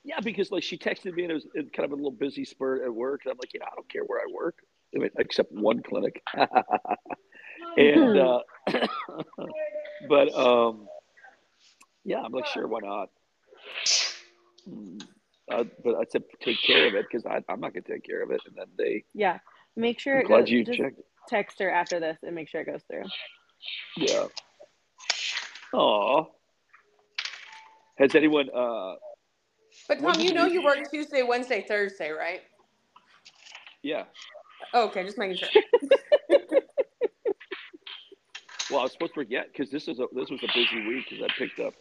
yeah, 0.03 0.19
because 0.21 0.51
like 0.51 0.63
she 0.63 0.77
texted 0.77 1.13
me 1.13 1.23
and 1.23 1.31
it 1.31 1.35
was 1.35 1.47
in 1.55 1.69
kind 1.69 1.85
of 1.85 1.91
a 1.91 1.95
little 1.95 2.11
busy 2.11 2.45
spurt 2.45 2.83
at 2.83 2.93
work. 2.93 3.21
And 3.25 3.31
I'm 3.31 3.37
like, 3.39 3.53
yeah, 3.53 3.63
I 3.65 3.75
don't 3.75 3.89
care 3.89 4.03
where 4.03 4.19
I 4.19 4.25
work, 4.33 4.59
I 4.95 4.99
mean, 4.99 5.09
except 5.17 5.51
one 5.51 5.81
clinic. 5.81 6.21
and 7.77 8.17
uh, 8.17 8.39
but 10.09 10.33
um, 10.35 10.87
yeah, 12.03 12.21
I'm 12.21 12.31
like, 12.31 12.45
sure, 12.47 12.67
why 12.67 12.79
not? 12.81 13.09
Hmm. 14.67 14.97
Uh, 15.51 15.63
but 15.83 15.95
I 15.95 16.05
said 16.11 16.23
take 16.41 16.61
care 16.61 16.87
of 16.87 16.95
it 16.95 17.05
because 17.09 17.25
I'm 17.25 17.59
not 17.59 17.73
gonna 17.73 17.81
take 17.81 18.03
care 18.03 18.23
of 18.23 18.31
it. 18.31 18.41
And 18.47 18.55
then 18.55 18.65
they, 18.77 19.03
Yeah. 19.13 19.39
Make 19.75 19.99
sure 19.99 20.15
I'm 20.15 20.21
it 20.21 20.27
glad 20.27 20.39
goes. 20.41 20.49
you 20.51 20.63
just 20.63 20.77
checked. 20.77 21.01
text 21.27 21.59
her 21.59 21.69
after 21.69 21.99
this 21.99 22.17
and 22.23 22.33
make 22.33 22.47
sure 22.47 22.61
it 22.61 22.65
goes 22.65 22.81
through. 22.89 23.03
Yeah. 23.97 24.27
Oh. 25.73 26.31
Has 27.97 28.15
anyone? 28.15 28.49
uh 28.53 28.95
But 29.87 29.99
Tom, 29.99 30.19
you 30.19 30.33
know 30.33 30.45
you- 30.45 30.59
you 30.61 30.63
work 30.63 30.89
Tuesday, 30.91 31.23
Wednesday, 31.23 31.61
Thursday, 31.67 32.11
right? 32.11 32.41
Yeah. 33.83 34.05
Oh, 34.73 34.85
okay, 34.87 35.03
just 35.03 35.17
making 35.17 35.37
sure. 35.37 35.49
Well, 38.71 38.79
I 38.79 38.83
was 38.83 38.93
supposed 38.93 39.11
to 39.13 39.19
forget 39.21 39.47
because 39.53 39.69
this 39.69 39.87
is 39.87 39.99
a 39.99 40.07
this 40.11 40.31
was 40.31 40.39
a 40.43 40.47
busy 40.47 40.87
week 40.87 41.05
because 41.07 41.23
I 41.23 41.27
picked 41.37 41.59
up. 41.59 41.75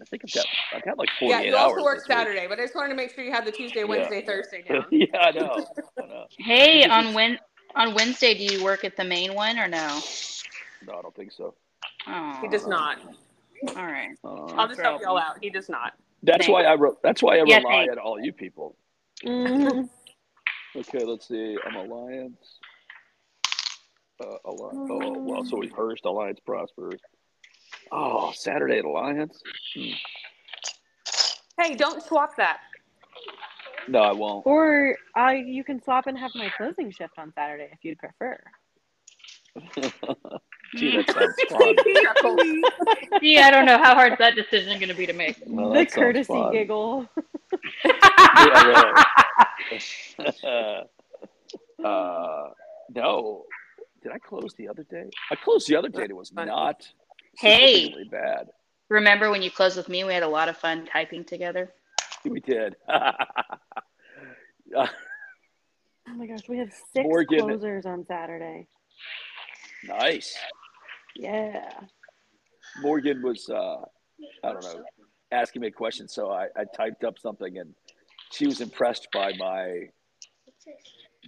I 0.00 0.04
think 0.06 0.22
I've 0.24 0.32
got 0.32 0.46
I've 0.74 0.82
got 0.82 0.96
like 0.96 1.10
forty 1.20 1.32
Yeah, 1.34 1.40
eight 1.42 1.48
you 1.48 1.56
hours. 1.56 1.72
also 1.72 1.84
work 1.84 1.96
this 1.98 2.08
week. 2.08 2.16
Saturday, 2.16 2.46
but 2.48 2.58
I 2.58 2.62
just 2.62 2.74
wanted 2.74 2.88
to 2.90 2.94
make 2.94 3.12
sure 3.14 3.22
you 3.22 3.30
had 3.30 3.44
the 3.44 3.52
Tuesday, 3.52 3.84
Wednesday, 3.84 4.22
Thursday 4.22 4.62
down. 4.62 4.86
yeah, 4.90 5.04
I 5.20 5.30
know. 5.32 5.66
I 6.02 6.06
know. 6.06 6.24
Hey, 6.38 6.82
on 6.88 7.00
it's- 7.00 7.14
Wed 7.14 7.40
on 7.74 7.92
Wednesday, 7.94 8.32
do 8.38 8.42
you 8.54 8.64
work 8.64 8.84
at 8.84 8.96
the 8.96 9.04
main 9.04 9.34
one 9.34 9.58
or 9.58 9.68
no? 9.68 10.00
No, 10.86 10.94
I 10.94 11.02
don't 11.02 11.14
think 11.14 11.30
so. 11.32 11.54
Oh, 12.06 12.38
He 12.40 12.48
does 12.48 12.66
not. 12.66 12.96
All 13.66 13.86
right. 13.86 14.10
Uh, 14.24 14.44
I'll 14.54 14.68
just 14.68 14.80
help 14.80 15.00
y'all 15.02 15.18
out. 15.18 15.38
He 15.42 15.50
does 15.50 15.68
not. 15.68 15.94
that's 16.22 16.46
Thanks. 16.46 16.52
why 16.52 16.64
I 16.64 16.74
wrote. 16.74 17.02
That's 17.02 17.22
why 17.22 17.34
I 17.38 17.44
Yeah, 17.44 17.58
rely 17.58 17.86
thanks. 17.86 17.92
on 17.92 17.98
all 17.98 18.20
you 18.20 18.32
people. 18.32 18.76
Mhm. 19.24 19.88
Okay, 20.76 21.04
let's 21.04 21.26
see. 21.28 21.56
I'm 21.66 21.74
Alliance. 21.76 22.58
Uh, 24.20 24.36
Alliance. 24.44 24.88
Oh, 24.90 25.18
well, 25.20 25.44
so 25.44 25.56
we 25.56 25.68
Hurst 25.68 26.04
Alliance 26.04 26.40
Prosper. 26.44 26.90
Oh, 27.90 28.32
Saturday 28.32 28.78
at 28.78 28.84
Alliance. 28.84 29.42
Hmm. 29.74 29.90
Hey, 31.60 31.74
don't 31.74 32.02
swap 32.02 32.36
that. 32.36 32.60
No, 33.88 34.00
I 34.00 34.12
won't. 34.12 34.46
Or 34.46 34.96
I 35.14 35.34
you 35.36 35.64
can 35.64 35.82
swap 35.82 36.06
and 36.06 36.18
have 36.18 36.34
my 36.34 36.50
closing 36.56 36.90
shift 36.90 37.14
on 37.18 37.32
Saturday 37.32 37.68
if 37.72 37.78
you'd 37.82 37.98
prefer. 37.98 38.38
Gee, 40.76 40.96
that 40.96 41.10
sounds 41.14 41.34
fun. 41.48 41.76
Chuckles. 42.02 42.40
Gee, 43.20 43.38
I 43.38 43.50
don't 43.50 43.64
know 43.66 43.78
how 43.78 43.94
hard 43.94 44.16
that 44.18 44.34
decision 44.34 44.78
going 44.78 44.88
to 44.90 44.94
be 44.94 45.06
to 45.06 45.12
make. 45.12 45.36
Well, 45.46 45.72
the 45.72 45.86
courtesy 45.86 46.26
fun. 46.32 46.52
giggle. 46.52 47.08
Yeah, 47.84 48.64
really. 48.66 48.92
uh, 51.84 52.48
no. 52.90 53.44
Did 54.02 54.12
I 54.12 54.18
close 54.18 54.54
the 54.56 54.68
other 54.68 54.84
day? 54.90 55.04
I 55.30 55.34
closed 55.34 55.68
the 55.68 55.76
other 55.76 55.88
day. 55.88 56.04
It 56.04 56.14
was 56.16 56.32
not 56.32 56.86
Hey. 57.36 57.94
bad. 58.10 58.48
Remember 58.90 59.30
when 59.30 59.42
you 59.42 59.50
closed 59.50 59.76
with 59.76 59.88
me? 59.88 60.04
We 60.04 60.12
had 60.14 60.22
a 60.22 60.28
lot 60.28 60.48
of 60.48 60.56
fun 60.56 60.86
typing 60.86 61.24
together. 61.24 61.72
We 62.24 62.40
did. 62.40 62.76
Oh 64.76 66.14
my 66.14 66.26
gosh, 66.26 66.48
we 66.48 66.58
have 66.58 66.72
six 66.92 67.04
Morgan. 67.04 67.40
closers 67.40 67.84
on 67.86 68.04
Saturday. 68.06 68.66
nice. 69.84 70.36
Yeah. 71.18 71.68
Morgan 72.80 73.22
was, 73.22 73.48
uh, 73.50 73.80
I 74.44 74.52
don't 74.52 74.62
know, 74.62 74.84
asking 75.32 75.62
me 75.62 75.68
a 75.68 75.72
question. 75.72 76.08
So 76.08 76.30
I, 76.30 76.46
I 76.56 76.64
typed 76.76 77.04
up 77.04 77.18
something 77.18 77.58
and 77.58 77.74
she 78.30 78.46
was 78.46 78.60
impressed 78.60 79.08
by 79.12 79.32
my, 79.36 79.88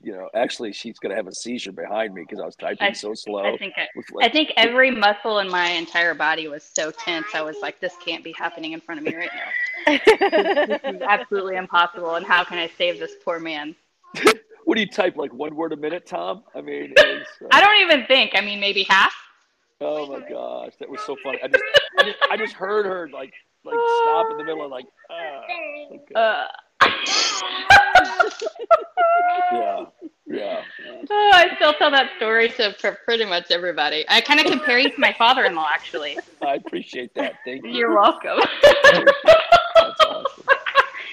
you 0.03 0.13
know, 0.13 0.29
actually, 0.35 0.73
she's 0.73 0.99
going 0.99 1.11
to 1.11 1.17
have 1.17 1.27
a 1.27 1.35
seizure 1.35 1.73
behind 1.73 2.15
me 2.15 2.23
because 2.23 2.41
I 2.41 2.47
was 2.47 2.55
typing 2.55 2.89
I- 2.89 2.93
so 2.93 3.15
slow. 3.15 3.43
I 3.43 3.57
think 3.57 3.75
I, 3.77 3.89
With 3.97 4.07
I 4.23 4.29
think 4.29 4.53
every 4.57 4.93
muscle 4.93 5.41
in 5.41 5.51
my 5.51 5.71
entire 5.71 6.15
body 6.15 6.47
was 6.47 6.63
so 6.63 6.93
tense. 6.93 7.27
I 7.35 7.43
was 7.43 7.57
like, 7.61 7.81
this 7.81 7.95
can't 8.05 8.23
be 8.23 8.33
happening 8.39 8.73
in 8.73 8.81
front 8.81 9.01
of 9.01 9.05
me 9.05 9.17
right 9.17 9.31
now. 9.35 9.99
This 10.67 10.81
is 10.85 11.03
absolutely 11.03 11.57
impossible. 11.57 12.15
And 12.15 12.25
how 12.25 12.45
can 12.45 12.59
I 12.59 12.71
save 12.79 13.01
this 13.01 13.13
poor 13.25 13.41
man? 13.41 13.75
what 14.65 14.77
do 14.77 14.81
you 14.81 14.89
type? 14.89 15.17
Like 15.17 15.35
one 15.35 15.57
word 15.57 15.73
a 15.73 15.77
minute, 15.77 16.07
Tom? 16.07 16.45
I 16.55 16.61
mean, 16.61 16.95
uh, 16.99 17.19
I 17.51 17.61
don't 17.61 17.81
even 17.83 18.07
think. 18.07 18.33
I 18.35 18.41
mean, 18.41 18.61
maybe 18.61 18.85
half. 18.85 19.13
Oh 19.81 20.07
my 20.07 20.21
gosh, 20.29 20.73
that 20.79 20.89
was 20.89 21.01
so 21.07 21.17
funny. 21.25 21.39
I 21.43 21.49
just, 21.49 21.65
I 21.99 22.03
just, 22.05 22.19
I 22.33 22.37
just 22.37 22.53
heard 22.55 22.85
her 22.87 23.09
like, 23.11 23.33
like 23.65 23.79
stop 24.03 24.31
in 24.31 24.37
the 24.39 24.45
middle 24.45 24.65
of 24.65 24.71
like, 24.71 24.87
ah, 25.11 25.41
okay. 25.93 26.15
Uh, 26.15 26.47
yeah, 29.53 29.85
yeah. 30.27 30.63
oh, 31.11 31.31
I 31.35 31.53
still 31.57 31.73
tell 31.75 31.91
that 31.91 32.11
story 32.17 32.49
to 32.51 32.75
pr- 32.79 32.99
pretty 33.05 33.25
much 33.25 33.51
everybody. 33.51 34.05
I 34.09 34.21
kind 34.21 34.41
of 34.41 34.47
compare 34.47 34.79
you 34.79 34.91
to 34.91 35.01
my 35.01 35.15
father-in-law, 35.19 35.69
actually. 35.73 36.19
I 36.43 36.55
appreciate 36.55 37.15
that. 37.15 37.35
Thank 37.45 37.65
you. 37.65 37.73
You're 37.73 37.95
welcome. 37.95 38.39
That's 38.63 40.01
awesome. 40.07 40.45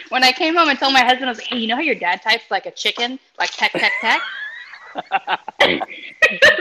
when 0.10 0.24
I 0.24 0.32
came 0.32 0.56
home 0.56 0.70
and 0.70 0.80
told 0.80 0.94
my 0.94 1.04
husband, 1.04 1.26
I 1.26 1.30
was 1.30 1.38
like, 1.38 1.48
"Hey, 1.48 1.58
you 1.58 1.68
know 1.68 1.76
how 1.76 1.82
your 1.82 1.96
dad 1.96 2.22
types 2.22 2.46
like 2.50 2.66
a 2.66 2.72
chicken, 2.72 3.20
like 3.40 3.52
peck, 3.58 3.72
peck, 3.74 3.92
peck?" 4.02 4.22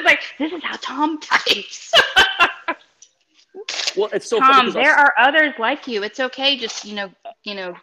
Like, 0.07 0.22
"This 0.38 0.52
is 0.52 0.62
how 0.62 0.76
Tom 0.80 1.18
types." 1.20 1.92
Well, 3.96 4.11
it's 4.12 4.28
so 4.28 4.38
Tom, 4.38 4.52
Tom, 4.52 4.66
'cause 4.66 4.76
I 4.76 4.82
there 4.82 4.94
are 4.94 5.14
others 5.18 5.54
like 5.59 5.88
you. 5.88 6.02
It's 6.02 6.20
okay. 6.20 6.59
Just 6.59 6.84
you 6.84 6.94
know, 6.94 7.11
you 7.44 7.54
know, 7.54 7.74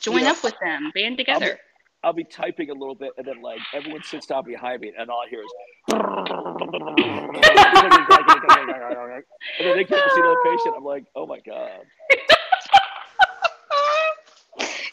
join 0.00 0.22
Yeah. 0.22 0.32
up 0.32 0.42
with 0.42 0.54
them, 0.60 0.90
band 0.94 1.16
together. 1.16 1.60
I'll 2.02 2.12
be 2.12 2.24
typing 2.24 2.70
a 2.70 2.74
little 2.74 2.96
bit, 2.96 3.12
and 3.16 3.24
then 3.26 3.40
like 3.40 3.60
everyone 3.72 4.02
sits 4.02 4.26
down 4.26 4.44
behind 4.44 4.80
me, 4.80 4.92
and 4.98 5.08
all 5.08 5.22
I 5.24 5.28
hear 5.28 5.40
is, 5.40 5.52
and 5.92 6.02
then 9.60 9.76
they 9.76 9.84
to 9.84 10.10
see 10.10 10.20
the 10.20 10.36
patient. 10.42 10.74
I'm 10.76 10.84
like, 10.84 11.04
oh 11.14 11.26
my 11.26 11.38
god. 11.40 11.86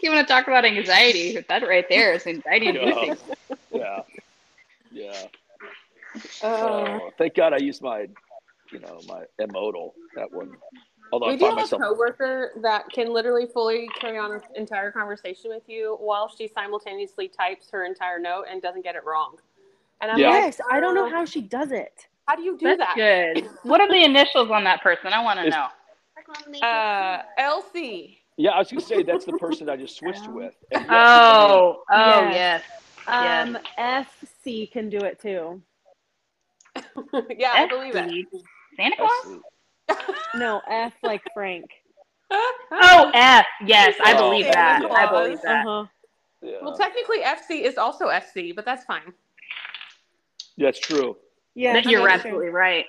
you 0.02 0.12
want 0.12 0.28
to 0.28 0.32
talk 0.34 0.48
about 0.48 0.66
anxiety? 0.66 1.44
That 1.50 1.68
right 1.68 1.86
there 1.90 2.14
is 2.14 2.28
anxiety 2.28 2.68
Yeah. 2.68 2.84
inducing. 2.84 3.18
Yeah, 3.72 4.02
yeah. 4.92 5.28
Uh, 6.44 6.48
Oh, 6.58 7.10
thank 7.18 7.36
God 7.36 7.54
I 7.54 7.58
used 7.58 7.82
my, 7.82 8.08
you 8.72 8.80
know, 8.80 9.00
my 9.08 9.24
M-modal 9.40 9.94
that 10.16 10.32
one. 10.32 10.52
Although 11.12 11.28
we 11.28 11.34
I 11.34 11.36
do 11.36 11.42
find 11.46 11.58
have 11.58 11.64
myself 11.66 11.82
a 11.82 11.86
coworker 11.86 12.52
that 12.62 12.90
can 12.90 13.12
literally 13.14 13.46
fully 13.46 13.90
carry 14.00 14.18
on 14.18 14.32
an 14.32 14.42
entire 14.56 14.92
conversation 14.92 15.50
with 15.52 15.64
you 15.68 15.98
while 16.00 16.30
she 16.30 16.48
simultaneously 16.48 17.28
types 17.28 17.70
her 17.72 17.86
entire 17.86 18.18
note 18.20 18.46
and 18.50 18.62
doesn't 18.62 18.84
get 18.84 18.96
it 18.96 19.04
wrong. 19.06 19.38
And 20.00 20.10
I'm 20.12 20.20
Yeah. 20.20 20.30
like, 20.32 20.44
Yes, 20.44 20.62
I 20.70 20.80
don't 20.80 20.96
know 20.96 21.06
"Oh, 21.06 21.10
how 21.10 21.26
she 21.26 21.42
does 21.42 21.72
it. 21.72 22.08
how 22.28 22.36
do 22.36 22.44
you 22.44 22.58
do 22.58 22.66
That's 22.66 22.80
that? 22.80 22.96
good. 22.96 23.50
What 23.64 23.82
are 23.82 23.90
the 23.90 24.04
initials 24.04 24.50
on 24.52 24.64
that 24.64 24.82
person? 24.82 25.12
I 25.14 25.22
want 25.22 25.40
to 25.40 25.50
know. 25.50 25.68
Uh, 26.62 27.24
LC. 27.40 28.18
Yeah, 28.38 28.52
I 28.52 28.60
was 28.60 28.70
gonna 28.72 28.82
say 28.82 29.04
that's 29.04 29.26
the 29.26 29.34
person 29.34 29.70
I 29.70 29.76
just 29.76 29.98
switched 29.98 30.28
with. 30.30 30.54
Yes, 30.72 30.90
Oh, 30.90 31.84
oh 31.92 32.30
Yes. 32.32 32.64
yes. 33.08 33.48
Um, 33.48 33.58
FC 33.78 34.72
can 34.72 34.90
do 34.90 35.00
it 35.04 35.20
too. 35.20 35.62
yeah, 37.38 37.52
I 37.54 37.68
believe 37.68 37.96
it. 37.96 38.06
FC. 38.10 38.26
Santa 38.76 38.96
Claus? 38.98 39.40
No, 40.36 40.62
F 40.70 40.94
like 41.04 41.22
Frank. 41.34 41.66
Oh, 42.32 43.12
F. 43.14 43.46
Yes, 43.66 43.96
I 44.02 44.14
Oh, 44.14 44.30
believe 44.30 44.46
that. 44.46 44.82
Santa 44.82 44.94
I 44.94 45.10
believe 45.12 45.42
that. 45.44 45.66
Uh-huh. 45.68 45.86
Yeah. 46.42 46.58
Well, 46.62 46.78
technically, 46.78 47.20
FC 47.20 47.64
is 47.66 47.78
also 47.78 48.08
FC, 48.08 48.56
but 48.56 48.64
that's 48.64 48.86
fine. 48.86 49.14
that's 50.58 50.80
true. 50.80 51.18
Yeah, 51.56 51.74
That- 51.74 51.86
You're 51.86 52.08
that's 52.08 52.22
true. 52.22 52.30
absolutely 52.32 52.50
right. 52.50 52.86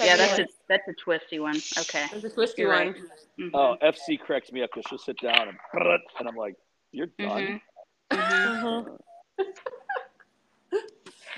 Yeah, 0.00 0.16
that's 0.16 0.38
a 0.38 0.46
that's 0.68 0.86
a 0.88 0.92
twisty 1.02 1.38
one. 1.40 1.56
Okay. 1.78 2.06
It's 2.12 2.24
a 2.24 2.30
twisty 2.30 2.62
You're 2.62 2.70
one. 2.72 2.86
right. 2.88 2.96
Mhm. 3.40 3.50
Oh, 3.54 3.76
FC 3.82 4.18
cracks 4.18 4.50
me 4.52 4.62
up 4.62 4.70
because 4.74 4.88
she'll 4.88 4.98
sit 4.98 5.16
down 5.20 5.48
and 5.48 5.58
and 6.18 6.28
I'm 6.28 6.36
like, 6.36 6.54
you're 6.92 7.06
done. 7.18 7.60
Mhm. 8.12 8.96
Mhm. 9.38 9.46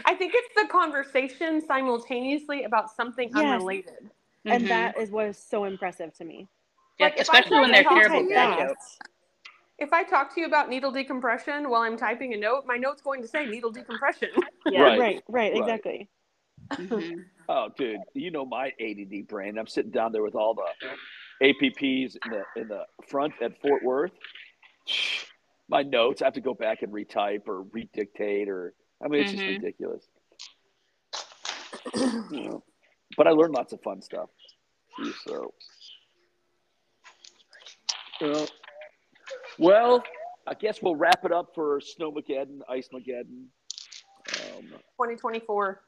I 0.05 0.15
think 0.15 0.33
it's 0.35 0.49
the 0.57 0.69
conversation 0.69 1.61
simultaneously 1.61 2.65
about 2.65 2.91
something 2.91 3.31
Yes. 3.35 3.41
unrelated. 3.41 4.11
And 4.47 4.65
Mhm. 4.65 4.69
that 4.69 4.99
is 4.99 5.11
what 5.11 5.27
is 5.27 5.39
so 5.39 5.65
impressive 5.65 6.15
to 6.15 6.25
me. 6.25 6.49
Yeah, 6.99 7.07
like, 7.07 7.15
if 7.15 7.19
I 7.21 7.23
especially 7.39 7.61
when 7.61 7.71
they're 7.71 7.83
to 7.85 7.89
terrible 7.89 8.21
type 8.23 8.29
dad 8.29 8.49
fast. 8.57 8.69
jokes. 8.69 8.99
If 9.79 9.93
I 9.93 10.03
talk 10.03 10.35
to 10.35 10.41
you 10.41 10.47
about 10.47 10.69
needle 10.69 10.91
decompression 10.93 11.71
while 11.71 11.83
I'm 11.83 11.97
typing 11.97 12.35
a 12.35 12.37
note, 12.37 12.67
my 12.67 12.77
note's 12.77 13.01
going 13.01 13.23
to 13.23 13.29
say 13.29 13.47
needle 13.47 13.71
decompression. 13.71 14.31
Yeah. 14.67 14.83
Right. 14.83 14.99
Right, 15.01 15.25
right, 15.29 15.53
Right. 15.53 15.61
exactly. 15.61 16.09
Mhm. 16.73 17.25
Oh, 17.49 17.69
dude, 17.77 17.99
you 18.15 18.31
know 18.31 18.45
my 18.47 18.73
ADD 18.79 19.27
brain. 19.27 19.59
I'm 19.59 19.67
sitting 19.67 19.91
down 19.91 20.13
there 20.13 20.23
with 20.23 20.37
all 20.37 20.55
the 20.55 20.71
APPs 21.43 22.15
in 22.25 22.31
the 22.31 22.45
in 22.55 22.69
the 22.69 22.87
front 23.09 23.33
at 23.43 23.61
Fort 23.61 23.83
Worth. 23.83 24.13
My 25.69 25.83
notes, 25.83 26.23
I 26.23 26.27
have 26.27 26.35
to 26.35 26.41
go 26.41 26.55
back 26.55 26.83
and 26.83 26.93
retype 26.93 27.49
or 27.49 27.65
redictate, 27.65 28.47
or 28.47 28.75
I 29.03 29.09
mean, 29.09 29.23
it's 29.23 29.33
Mhm. 29.33 29.35
just 29.37 29.47
ridiculous. 29.47 30.05
You 32.31 32.45
know, 32.49 32.65
but 33.17 33.27
I 33.27 33.31
learned 33.31 33.55
lots 33.55 33.73
of 33.73 33.81
fun 33.83 34.03
stuff. 34.03 34.29
So, 35.27 35.53
well, 39.59 40.05
I 40.47 40.55
guess 40.55 40.83
we'll 40.83 40.97
wrap 40.97 41.25
it 41.25 41.33
up 41.33 41.55
for 41.55 41.81
Snowmageddon, 41.81 42.61
Ice 42.69 42.89
Mageddon. 42.93 43.47
Um, 44.55 44.67
2024. 44.97 45.83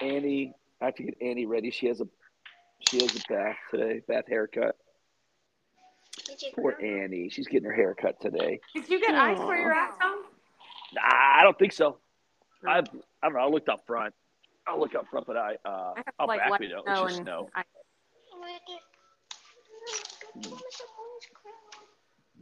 Annie, 0.00 0.54
I 0.80 0.86
have 0.86 0.94
to 0.96 1.02
get 1.04 1.16
Annie 1.20 1.46
ready. 1.46 1.70
She 1.70 1.86
has 1.86 2.00
a 2.00 2.08
she 2.88 3.00
has 3.02 3.14
a 3.14 3.20
bath 3.32 3.56
today, 3.70 4.00
bath 4.08 4.24
haircut. 4.28 4.76
Did 6.26 6.42
Poor 6.54 6.72
come? 6.72 6.84
Annie, 6.84 7.28
she's 7.28 7.46
getting 7.46 7.68
her 7.68 7.74
haircut 7.74 8.20
today. 8.20 8.60
Did 8.74 8.88
you 8.88 9.00
get 9.00 9.14
ice 9.14 9.38
for 9.38 9.54
your 9.56 9.72
at, 9.72 9.98
Tom? 10.00 10.24
Nah, 10.94 11.02
I 11.02 11.40
don't 11.42 11.58
think 11.58 11.72
so. 11.72 11.98
I 12.66 12.78
I 12.78 12.82
don't 13.22 13.34
know. 13.34 13.40
I 13.40 13.48
looked 13.48 13.68
up 13.68 13.84
front. 13.86 14.14
I'll 14.66 14.80
look 14.80 14.94
up 14.94 15.06
front, 15.10 15.26
but 15.26 15.36
I 15.36 15.56
uh 15.64 15.92
I 15.96 15.96
have 15.96 16.04
to 16.06 16.12
out 16.20 16.28
like 16.28 16.40
back 16.40 16.50
let 16.50 16.60
we 16.60 16.66
it 16.66 16.70
don't. 16.70 16.88
It's 16.88 17.00
just 17.00 17.16
and 17.18 17.26
snow. 17.26 17.50
I, 17.54 17.62
Where 18.38 18.58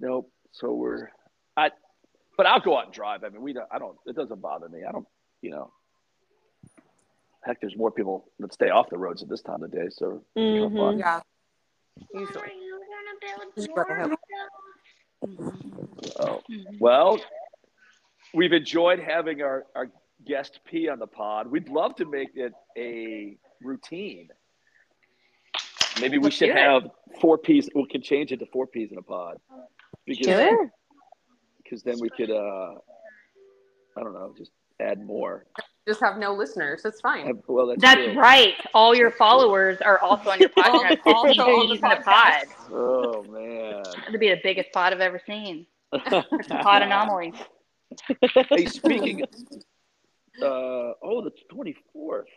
Nope. 0.01 0.31
So 0.53 0.75
we're 0.75 1.09
I, 1.57 1.71
but 2.37 2.47
I'll 2.47 2.61
go 2.61 2.79
out 2.79 2.87
and 2.87 2.93
drive. 2.95 3.25
I 3.25 3.29
mean, 3.29 3.43
we 3.43 3.53
don't. 3.53 3.69
I 3.71 3.79
don't. 3.79 3.97
It 4.07 4.17
doesn't 4.17 4.41
bother 4.41 4.69
me. 4.69 4.81
I 4.89 4.93
don't. 4.93 5.07
You 5.43 5.51
know. 5.51 5.73
Heck, 7.45 7.61
there's 7.61 7.77
more 7.77 7.91
people 7.91 8.31
that 8.39 8.53
stay 8.53 8.71
off 8.71 8.89
the 8.89 8.99
roads 8.99 9.23
at 9.23 9.29
this 9.29 9.43
time 9.43 9.63
of 9.63 9.73
day. 9.73 9.89
So 9.91 10.23
it's 10.37 10.61
kind 10.61 10.65
of 10.65 10.73
fun. 10.73 10.99
Yeah. 10.99 11.21
Usually. 12.15 12.49
you 12.63 12.81
gonna 12.81 13.37
build 13.39 13.55
Just 13.57 13.71
what 13.73 13.91
I 13.91 13.95
your 13.95 14.09
hope. 14.09 14.21
house? 15.39 16.13
Oh. 16.21 16.41
Well, 16.79 17.21
we've 18.35 18.53
enjoyed 18.53 18.99
having 18.99 19.43
our, 19.43 19.67
our 19.75 19.89
guest 20.27 20.61
P 20.65 20.89
on 20.89 20.99
the 20.99 21.07
pod. 21.07 21.47
We'd 21.49 21.69
love 21.69 21.95
to 21.97 22.05
make 22.05 22.31
it 22.35 22.53
a 22.77 23.37
routine. 23.63 24.29
Maybe 26.01 26.19
we 26.19 26.25
Let's 26.25 26.37
should 26.37 26.51
have 26.51 26.85
four 27.21 27.37
P's. 27.39 27.69
We 27.75 27.87
can 27.87 28.03
change 28.03 28.33
it 28.33 28.39
to 28.39 28.47
four 28.47 28.67
P's 28.67 28.93
in 28.93 28.99
a 28.99 29.03
pod. 29.03 29.37
Because, 30.07 30.27
Sure. 30.27 30.71
because 31.63 31.83
then 31.83 31.97
we 32.01 32.09
could, 32.11 32.31
uh, 32.31 32.75
I 33.97 34.03
don't 34.03 34.15
know, 34.15 34.35
just 34.37 34.51
add 34.81 35.05
more. 35.05 35.45
Just 35.87 36.01
have 36.01 36.17
no 36.17 36.33
listeners. 36.33 36.81
That's 36.83 37.01
fine. 37.01 37.27
Have- 37.27 37.43
well, 37.47 37.67
that's, 37.67 37.83
That's 37.83 38.17
right. 38.17 38.55
All 38.73 38.95
your 38.95 39.11
followers 39.11 39.81
are 39.81 39.99
also 39.99 40.31
on 40.31 40.39
your 40.41 40.49
podcast. 40.57 40.99
Also 41.07 41.29
It's 41.29 41.39
on 41.39 41.69
the 41.69 41.75
in 41.75 41.85
a 41.85 42.01
pod. 42.03 42.45
Oh 42.71 43.23
man. 43.29 43.83
It'll 44.09 44.19
be 44.19 44.29
the 44.31 44.41
biggest 44.43 44.73
pod 44.73 44.93
I've 44.93 45.01
ever 45.01 45.21
seen. 45.27 45.67
It's 45.93 46.51
a 46.51 46.59
pod 46.63 46.83
anomaly. 46.83 47.35
hey, 48.49 48.65
speaking. 48.67 49.23
Uh, 50.41 50.95
oh, 51.03 51.23
the 51.23 51.33
twenty 51.51 51.77
fourth. 51.93 52.29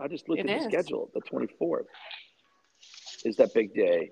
I 0.00 0.08
just 0.08 0.28
looked 0.28 0.40
It 0.40 0.48
at 0.48 0.60
the 0.60 0.64
schedule. 0.68 1.10
The 1.14 1.20
twenty 1.20 1.46
fourth 1.58 1.86
is 3.24 3.36
that 3.36 3.52
big 3.54 3.74
day. 3.74 4.10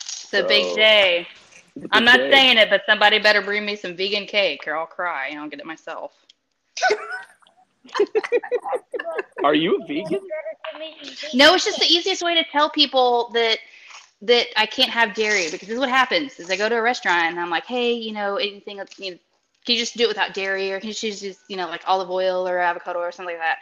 It's 0.00 0.32
a 0.34 0.42
big 0.44 0.64
So- 0.70 0.76
day. 0.76 1.26
A 1.76 1.86
I'm 1.92 2.04
not 2.04 2.16
day. 2.18 2.30
saying 2.32 2.58
it, 2.58 2.70
but 2.70 2.82
somebody 2.86 3.18
better 3.20 3.40
bring 3.40 3.64
me 3.64 3.76
some 3.76 3.94
vegan 3.96 4.26
cake 4.26 4.66
or 4.66 4.76
I'll 4.76 4.86
cry 4.86 5.28
and 5.28 5.38
I'll 5.38 5.48
get 5.48 5.60
it 5.60 5.66
myself. 5.66 6.12
Are 9.44 9.54
you 9.54 9.76
a 9.80 9.86
vegan? 9.86 10.20
No, 11.34 11.54
it's 11.54 11.64
just 11.64 11.78
the 11.78 11.86
easiest 11.86 12.22
way 12.22 12.34
to 12.34 12.44
tell 12.50 12.68
people 12.70 13.30
that 13.34 13.58
that 14.22 14.46
I 14.56 14.66
can't 14.66 14.90
have 14.90 15.14
dairy 15.14 15.44
because 15.50 15.68
this 15.68 15.74
is 15.74 15.78
what 15.78 15.88
happens 15.88 16.40
is 16.40 16.50
I 16.50 16.56
go 16.56 16.68
to 16.68 16.74
a 16.76 16.82
restaurant 16.82 17.30
and 17.30 17.38
I'm 17.40 17.50
like, 17.50 17.66
hey, 17.66 17.92
you 17.92 18.12
know, 18.12 18.34
anything, 18.36 18.80
you 18.96 19.12
know, 19.12 19.18
can 19.68 19.74
you 19.74 19.82
just 19.82 19.98
do 19.98 20.04
it 20.04 20.08
without 20.08 20.32
dairy 20.32 20.72
or 20.72 20.80
can 20.80 20.88
you 20.88 20.94
just 20.94 21.22
use, 21.22 21.38
you 21.46 21.56
know, 21.58 21.68
like 21.68 21.82
olive 21.86 22.08
oil 22.08 22.48
or 22.48 22.58
avocado 22.58 23.00
or 23.00 23.12
something 23.12 23.34
like 23.34 23.42
that? 23.42 23.58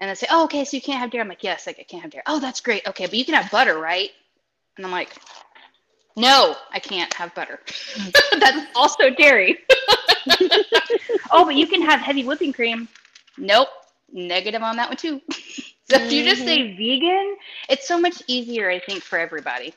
And 0.00 0.10
they 0.10 0.14
say, 0.16 0.26
oh, 0.30 0.44
okay, 0.44 0.64
so 0.64 0.76
you 0.76 0.80
can't 0.82 0.98
have 0.98 1.12
dairy. 1.12 1.22
I'm 1.22 1.28
like, 1.28 1.44
yes, 1.44 1.64
like 1.64 1.78
I 1.78 1.84
can't 1.84 2.02
have 2.02 2.10
dairy. 2.10 2.24
Oh, 2.26 2.40
that's 2.40 2.60
great. 2.60 2.84
Okay, 2.88 3.06
but 3.06 3.14
you 3.14 3.24
can 3.24 3.34
have 3.34 3.48
butter, 3.48 3.78
right? 3.78 4.10
And 4.76 4.84
I'm 4.84 4.90
like, 4.90 5.16
no, 6.16 6.56
I 6.72 6.80
can't 6.80 7.14
have 7.14 7.32
butter. 7.36 7.60
that's 8.40 8.66
also 8.74 9.10
dairy. 9.10 9.58
oh, 11.30 11.44
but 11.44 11.54
you 11.54 11.68
can 11.68 11.82
have 11.82 12.00
heavy 12.00 12.24
whipping 12.24 12.52
cream. 12.52 12.88
Nope, 13.36 13.68
negative 14.12 14.62
on 14.62 14.74
that 14.74 14.88
one 14.88 14.96
too. 14.96 15.20
so 15.30 16.02
if 16.02 16.12
you 16.12 16.24
just 16.24 16.42
say 16.42 16.58
mm-hmm. 16.58 16.76
vegan, 16.76 17.36
it's 17.68 17.86
so 17.86 18.00
much 18.00 18.24
easier, 18.26 18.68
I 18.68 18.80
think, 18.80 19.04
for 19.04 19.20
everybody. 19.20 19.72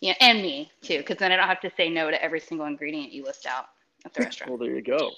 Yeah, 0.00 0.14
and 0.20 0.42
me 0.42 0.72
too, 0.82 0.98
because 0.98 1.18
then 1.18 1.30
I 1.30 1.36
don't 1.36 1.46
have 1.46 1.60
to 1.60 1.70
say 1.76 1.90
no 1.90 2.10
to 2.10 2.20
every 2.20 2.40
single 2.40 2.66
ingredient 2.66 3.12
you 3.12 3.22
list 3.22 3.46
out 3.46 3.66
at 4.06 4.14
the 4.14 4.22
restaurant. 4.22 4.52
Well, 4.52 4.58
there 4.58 4.74
you 4.74 4.82
go. 4.82 5.10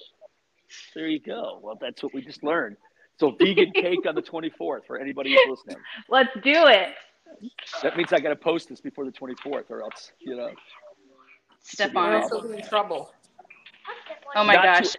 There 0.94 1.06
you 1.06 1.20
go. 1.20 1.60
Well, 1.62 1.78
that's 1.80 2.02
what 2.02 2.12
we 2.12 2.22
just 2.22 2.42
learned. 2.42 2.76
So, 3.18 3.30
vegan 3.38 3.72
cake 3.72 4.06
on 4.06 4.14
the 4.14 4.22
24th 4.22 4.86
for 4.86 4.98
anybody 4.98 5.30
who's 5.30 5.58
listening. 5.58 5.82
Let's 6.08 6.32
do 6.42 6.66
it. 6.66 6.88
That 7.82 7.96
means 7.96 8.12
I 8.12 8.20
got 8.20 8.30
to 8.30 8.36
post 8.36 8.68
this 8.68 8.80
before 8.80 9.04
the 9.04 9.12
24th, 9.12 9.70
or 9.70 9.82
else, 9.82 10.12
you 10.18 10.36
know. 10.36 10.50
Step 11.60 11.94
on 11.94 12.14
it. 12.14 12.24
we'll 12.30 12.50
in 12.50 12.62
trouble. 12.62 13.12
Oh 14.34 14.44
my 14.44 14.54
Not 14.54 14.64
gosh. 14.64 14.94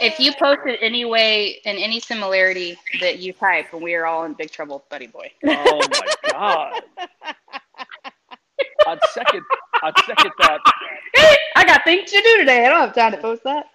If 0.00 0.18
you 0.18 0.32
post 0.32 0.60
it 0.66 0.78
any 0.80 1.04
way 1.04 1.60
in 1.64 1.76
any 1.76 2.00
similarity 2.00 2.78
that 3.00 3.18
you 3.18 3.32
type, 3.32 3.72
we 3.74 3.94
are 3.94 4.06
all 4.06 4.24
in 4.24 4.32
big 4.34 4.50
trouble, 4.50 4.84
buddy 4.90 5.06
boy. 5.06 5.30
Oh 5.44 5.80
my 5.90 6.30
god. 6.30 6.82
on 8.86 8.98
second, 9.12 9.42
on 9.82 9.92
second 10.06 10.32
thought, 10.40 10.60
I 11.56 11.64
got 11.64 11.84
things 11.84 12.10
to 12.10 12.20
do 12.20 12.38
today. 12.38 12.66
I 12.66 12.68
don't 12.68 12.80
have 12.80 12.94
time 12.94 13.12
to 13.12 13.18
post 13.18 13.42
that. 13.44 13.66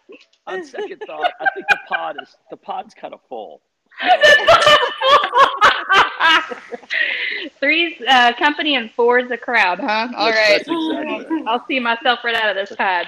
on 0.47 0.63
second 0.63 1.01
thought, 1.05 1.31
I 1.39 1.45
think 1.53 1.65
the 1.69 1.77
pod 1.87 2.17
is 2.21 2.35
the 2.49 2.57
pod's 2.57 2.93
kind 2.93 3.13
of 3.13 3.21
full. 3.27 3.61
Three's 7.59 7.93
uh, 8.07 8.33
company 8.33 8.75
and 8.75 8.91
four's 8.91 9.31
a 9.31 9.37
crowd, 9.37 9.79
huh? 9.79 10.09
All 10.15 10.31
right. 10.31 10.59
Exactly. 10.59 11.43
I'll 11.47 11.65
see 11.65 11.79
myself 11.79 12.19
right 12.23 12.35
out 12.35 12.55
of 12.55 12.67
this 12.67 12.75
pad. 12.75 13.07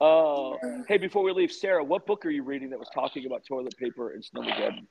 Oh, 0.00 0.58
hey! 0.88 0.98
Before 0.98 1.22
we 1.22 1.32
leave, 1.32 1.52
Sarah, 1.52 1.82
what 1.82 2.04
book 2.04 2.26
are 2.26 2.30
you 2.30 2.42
reading 2.42 2.68
that 2.70 2.78
was 2.78 2.88
talking 2.94 3.24
about 3.26 3.44
toilet 3.46 3.76
paper 3.78 4.10
and 4.10 4.22
snowmageddon? 4.22 4.86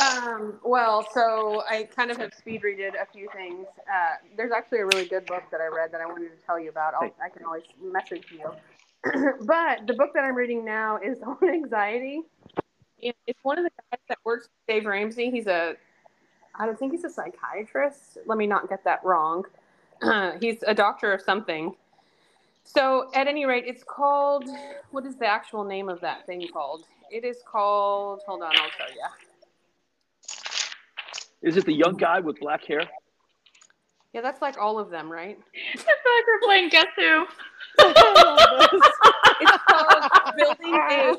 Um, 0.00 0.58
well, 0.64 1.06
so 1.12 1.62
I 1.68 1.84
kind 1.84 2.10
of 2.10 2.16
have 2.16 2.32
speed 2.34 2.62
readed 2.62 2.94
a 2.94 3.06
few 3.12 3.28
things. 3.34 3.66
Uh, 3.80 4.16
there's 4.36 4.52
actually 4.52 4.78
a 4.78 4.86
really 4.86 5.06
good 5.06 5.26
book 5.26 5.42
that 5.50 5.60
I 5.60 5.66
read 5.66 5.92
that 5.92 6.00
I 6.00 6.06
wanted 6.06 6.30
to 6.38 6.46
tell 6.46 6.58
you 6.58 6.70
about. 6.70 6.94
I'll, 6.94 7.14
I 7.22 7.28
can 7.28 7.44
always 7.44 7.64
message 7.82 8.24
you. 8.30 8.50
but 9.44 9.86
the 9.86 9.94
book 9.94 10.10
that 10.14 10.24
I'm 10.24 10.34
reading 10.34 10.64
now 10.64 10.98
is 10.98 11.18
on 11.26 11.36
anxiety. 11.42 12.22
It's 13.00 13.40
one 13.42 13.58
of 13.58 13.64
the 13.64 13.70
guys 13.90 14.00
that 14.08 14.18
works 14.24 14.44
with 14.44 14.74
Dave 14.74 14.86
Ramsey. 14.86 15.30
He's 15.30 15.46
a, 15.46 15.74
I 16.58 16.66
don't 16.66 16.78
think 16.78 16.92
he's 16.92 17.04
a 17.04 17.10
psychiatrist. 17.10 18.18
Let 18.26 18.38
me 18.38 18.46
not 18.46 18.68
get 18.68 18.84
that 18.84 19.04
wrong. 19.04 19.44
he's 20.40 20.62
a 20.66 20.74
doctor 20.74 21.12
of 21.12 21.20
something. 21.20 21.74
So, 22.64 23.10
at 23.12 23.26
any 23.26 23.44
rate, 23.44 23.64
it's 23.66 23.82
called, 23.82 24.48
what 24.92 25.04
is 25.04 25.16
the 25.16 25.26
actual 25.26 25.64
name 25.64 25.88
of 25.88 26.00
that 26.00 26.26
thing 26.26 26.46
called? 26.52 26.84
It 27.10 27.24
is 27.24 27.38
called, 27.44 28.22
hold 28.24 28.42
on, 28.42 28.52
I'll 28.52 28.70
tell 28.78 28.88
you. 28.88 29.31
Is 31.42 31.56
it 31.56 31.64
the 31.66 31.72
young 31.72 31.96
guy 31.96 32.20
with 32.20 32.38
black 32.40 32.64
hair? 32.64 32.82
Yeah, 34.12 34.20
that's 34.20 34.42
like 34.42 34.58
all 34.58 34.78
of 34.78 34.90
them, 34.90 35.10
right? 35.10 35.38
I 35.74 35.78
feel 35.78 35.86
like 35.86 36.26
we're 36.26 36.40
playing 36.46 36.68
Guess 36.68 36.86
Who. 36.96 37.26
It's 39.40 39.50
called 39.66 40.34
building 40.36 40.74
a 40.74 41.14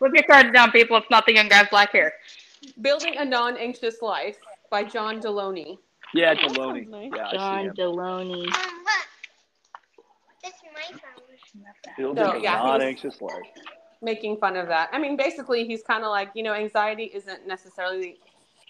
Look 0.00 0.12
your 0.14 0.22
cards 0.24 0.50
down, 0.52 0.70
people. 0.70 0.96
It's 0.96 1.10
not 1.10 1.26
the 1.26 1.34
young 1.34 1.48
guy 1.48 1.60
with 1.62 1.70
black 1.70 1.92
hair. 1.92 2.12
building 2.80 3.16
a 3.18 3.24
non-anxious 3.24 4.00
life 4.02 4.38
by 4.70 4.84
John 4.84 5.20
Delony. 5.20 5.78
Yeah, 6.14 6.34
Delony. 6.34 6.88
nice. 6.88 7.10
Yeah, 7.14 7.30
John 7.32 7.64
him. 7.66 7.74
Delony. 7.74 8.46
Um. 8.46 8.84
This 10.42 10.54
is 10.54 10.60
my 10.72 10.98
phone. 10.98 11.24
Building 11.98 12.24
So, 12.24 12.30
a 12.32 12.40
yeah, 12.40 12.60
he 12.62 12.66
non-anxious 12.66 13.20
life. 13.20 13.32
making 14.00 14.38
fun 14.38 14.56
of 14.56 14.68
that. 14.68 14.88
I 14.92 14.98
mean, 14.98 15.16
basically, 15.16 15.66
he's 15.66 15.82
kind 15.82 16.04
of 16.04 16.10
like, 16.10 16.30
you 16.34 16.42
know, 16.42 16.54
anxiety 16.54 17.10
isn't 17.14 17.46
necessarily, 17.46 18.18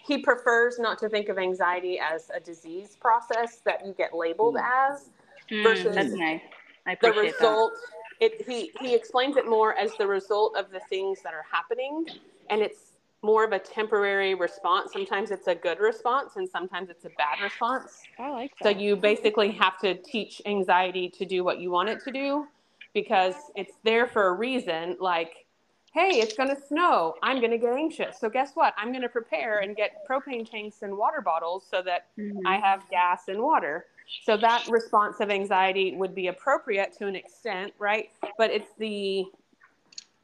he 0.05 0.17
prefers 0.17 0.79
not 0.79 0.97
to 0.99 1.09
think 1.09 1.29
of 1.29 1.37
anxiety 1.37 1.99
as 1.99 2.29
a 2.33 2.39
disease 2.39 2.97
process 2.99 3.57
that 3.65 3.85
you 3.85 3.93
get 3.93 4.13
labeled 4.13 4.57
as. 4.57 5.09
Mm, 5.51 5.63
Versus 5.63 5.95
that's 5.95 6.13
nice. 6.13 6.41
I 6.85 6.91
The 7.01 7.09
appreciate 7.09 7.33
result 7.33 7.71
it 8.19 8.45
he 8.47 8.71
he 8.81 8.93
explains 8.95 9.37
it 9.37 9.47
more 9.47 9.75
as 9.75 9.95
the 9.97 10.07
result 10.07 10.55
of 10.57 10.71
the 10.71 10.79
things 10.81 11.21
that 11.23 11.33
are 11.33 11.45
happening, 11.51 12.05
and 12.49 12.61
it's 12.61 12.93
more 13.21 13.43
of 13.43 13.51
a 13.51 13.59
temporary 13.59 14.35
response. 14.35 14.91
Sometimes 14.93 15.31
it's 15.31 15.47
a 15.47 15.55
good 15.55 15.79
response, 15.79 16.35
and 16.35 16.47
sometimes 16.47 16.89
it's 16.89 17.05
a 17.05 17.09
bad 17.09 17.41
response. 17.43 18.03
I 18.19 18.29
like 18.29 18.51
that. 18.59 18.63
So 18.63 18.69
you 18.79 18.95
basically 18.95 19.51
have 19.51 19.77
to 19.79 19.95
teach 19.95 20.41
anxiety 20.45 21.09
to 21.09 21.25
do 21.25 21.43
what 21.43 21.59
you 21.59 21.71
want 21.71 21.89
it 21.89 22.03
to 22.05 22.11
do 22.11 22.47
because 22.93 23.35
it's 23.55 23.73
there 23.83 24.07
for 24.07 24.27
a 24.27 24.33
reason. 24.33 24.97
Like, 24.99 25.45
hey, 25.93 26.19
it's 26.19 26.35
going 26.35 26.49
to 26.49 26.61
snow. 26.67 27.15
I'm 27.23 27.39
going 27.39 27.51
to 27.51 27.57
get 27.57 27.73
anxious. 27.73 28.19
So 28.19 28.29
guess 28.29 28.51
what? 28.53 28.73
I'm 28.77 28.91
going 28.91 29.01
to 29.01 29.09
prepare 29.09 29.59
and 29.59 29.75
get 29.75 30.07
propane 30.07 30.49
tanks 30.49 30.83
and 30.83 30.95
water 30.97 31.21
bottles 31.21 31.65
so 31.69 31.81
that 31.81 32.07
Mhm. 32.17 32.41
I 32.45 32.57
have 32.57 32.87
gas 32.89 33.27
and 33.27 33.41
water. 33.41 33.87
So 34.23 34.37
that 34.37 34.67
response 34.67 35.19
of 35.19 35.29
anxiety 35.29 35.95
would 35.95 36.15
be 36.15 36.27
appropriate 36.27 36.93
to 36.97 37.07
an 37.07 37.15
extent, 37.15 37.73
right? 37.79 38.11
But 38.37 38.51
it's 38.51 38.73
the 38.77 39.25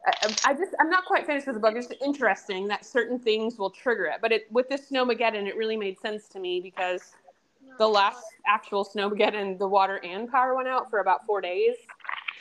I, 0.07 0.35
I 0.45 0.53
just 0.53 0.75
I'm 0.79 0.89
not 0.89 1.05
quite 1.05 1.25
finished 1.25 1.47
with 1.47 1.55
the 1.55 1.59
book. 1.59 1.75
It's 1.75 1.91
interesting 2.03 2.67
that 2.67 2.85
certain 2.85 3.17
things 3.17 3.57
will 3.57 3.71
trigger 3.71 4.05
it. 4.05 4.17
But 4.21 4.31
it 4.31 4.51
with 4.51 4.69
this 4.69 4.89
snowmageddon, 4.91 5.47
it 5.47 5.55
really 5.55 5.77
made 5.77 5.99
sense 5.99 6.27
to 6.29 6.39
me 6.39 6.59
because 6.61 7.15
the 7.79 7.87
last 7.87 8.23
actual 8.47 8.85
snowmageddon, 8.85 9.57
the 9.57 9.67
water 9.67 9.99
and 10.03 10.29
power 10.29 10.55
went 10.55 10.67
out 10.67 10.89
for 10.89 10.99
about 10.99 11.25
four 11.25 11.41
days. 11.41 11.75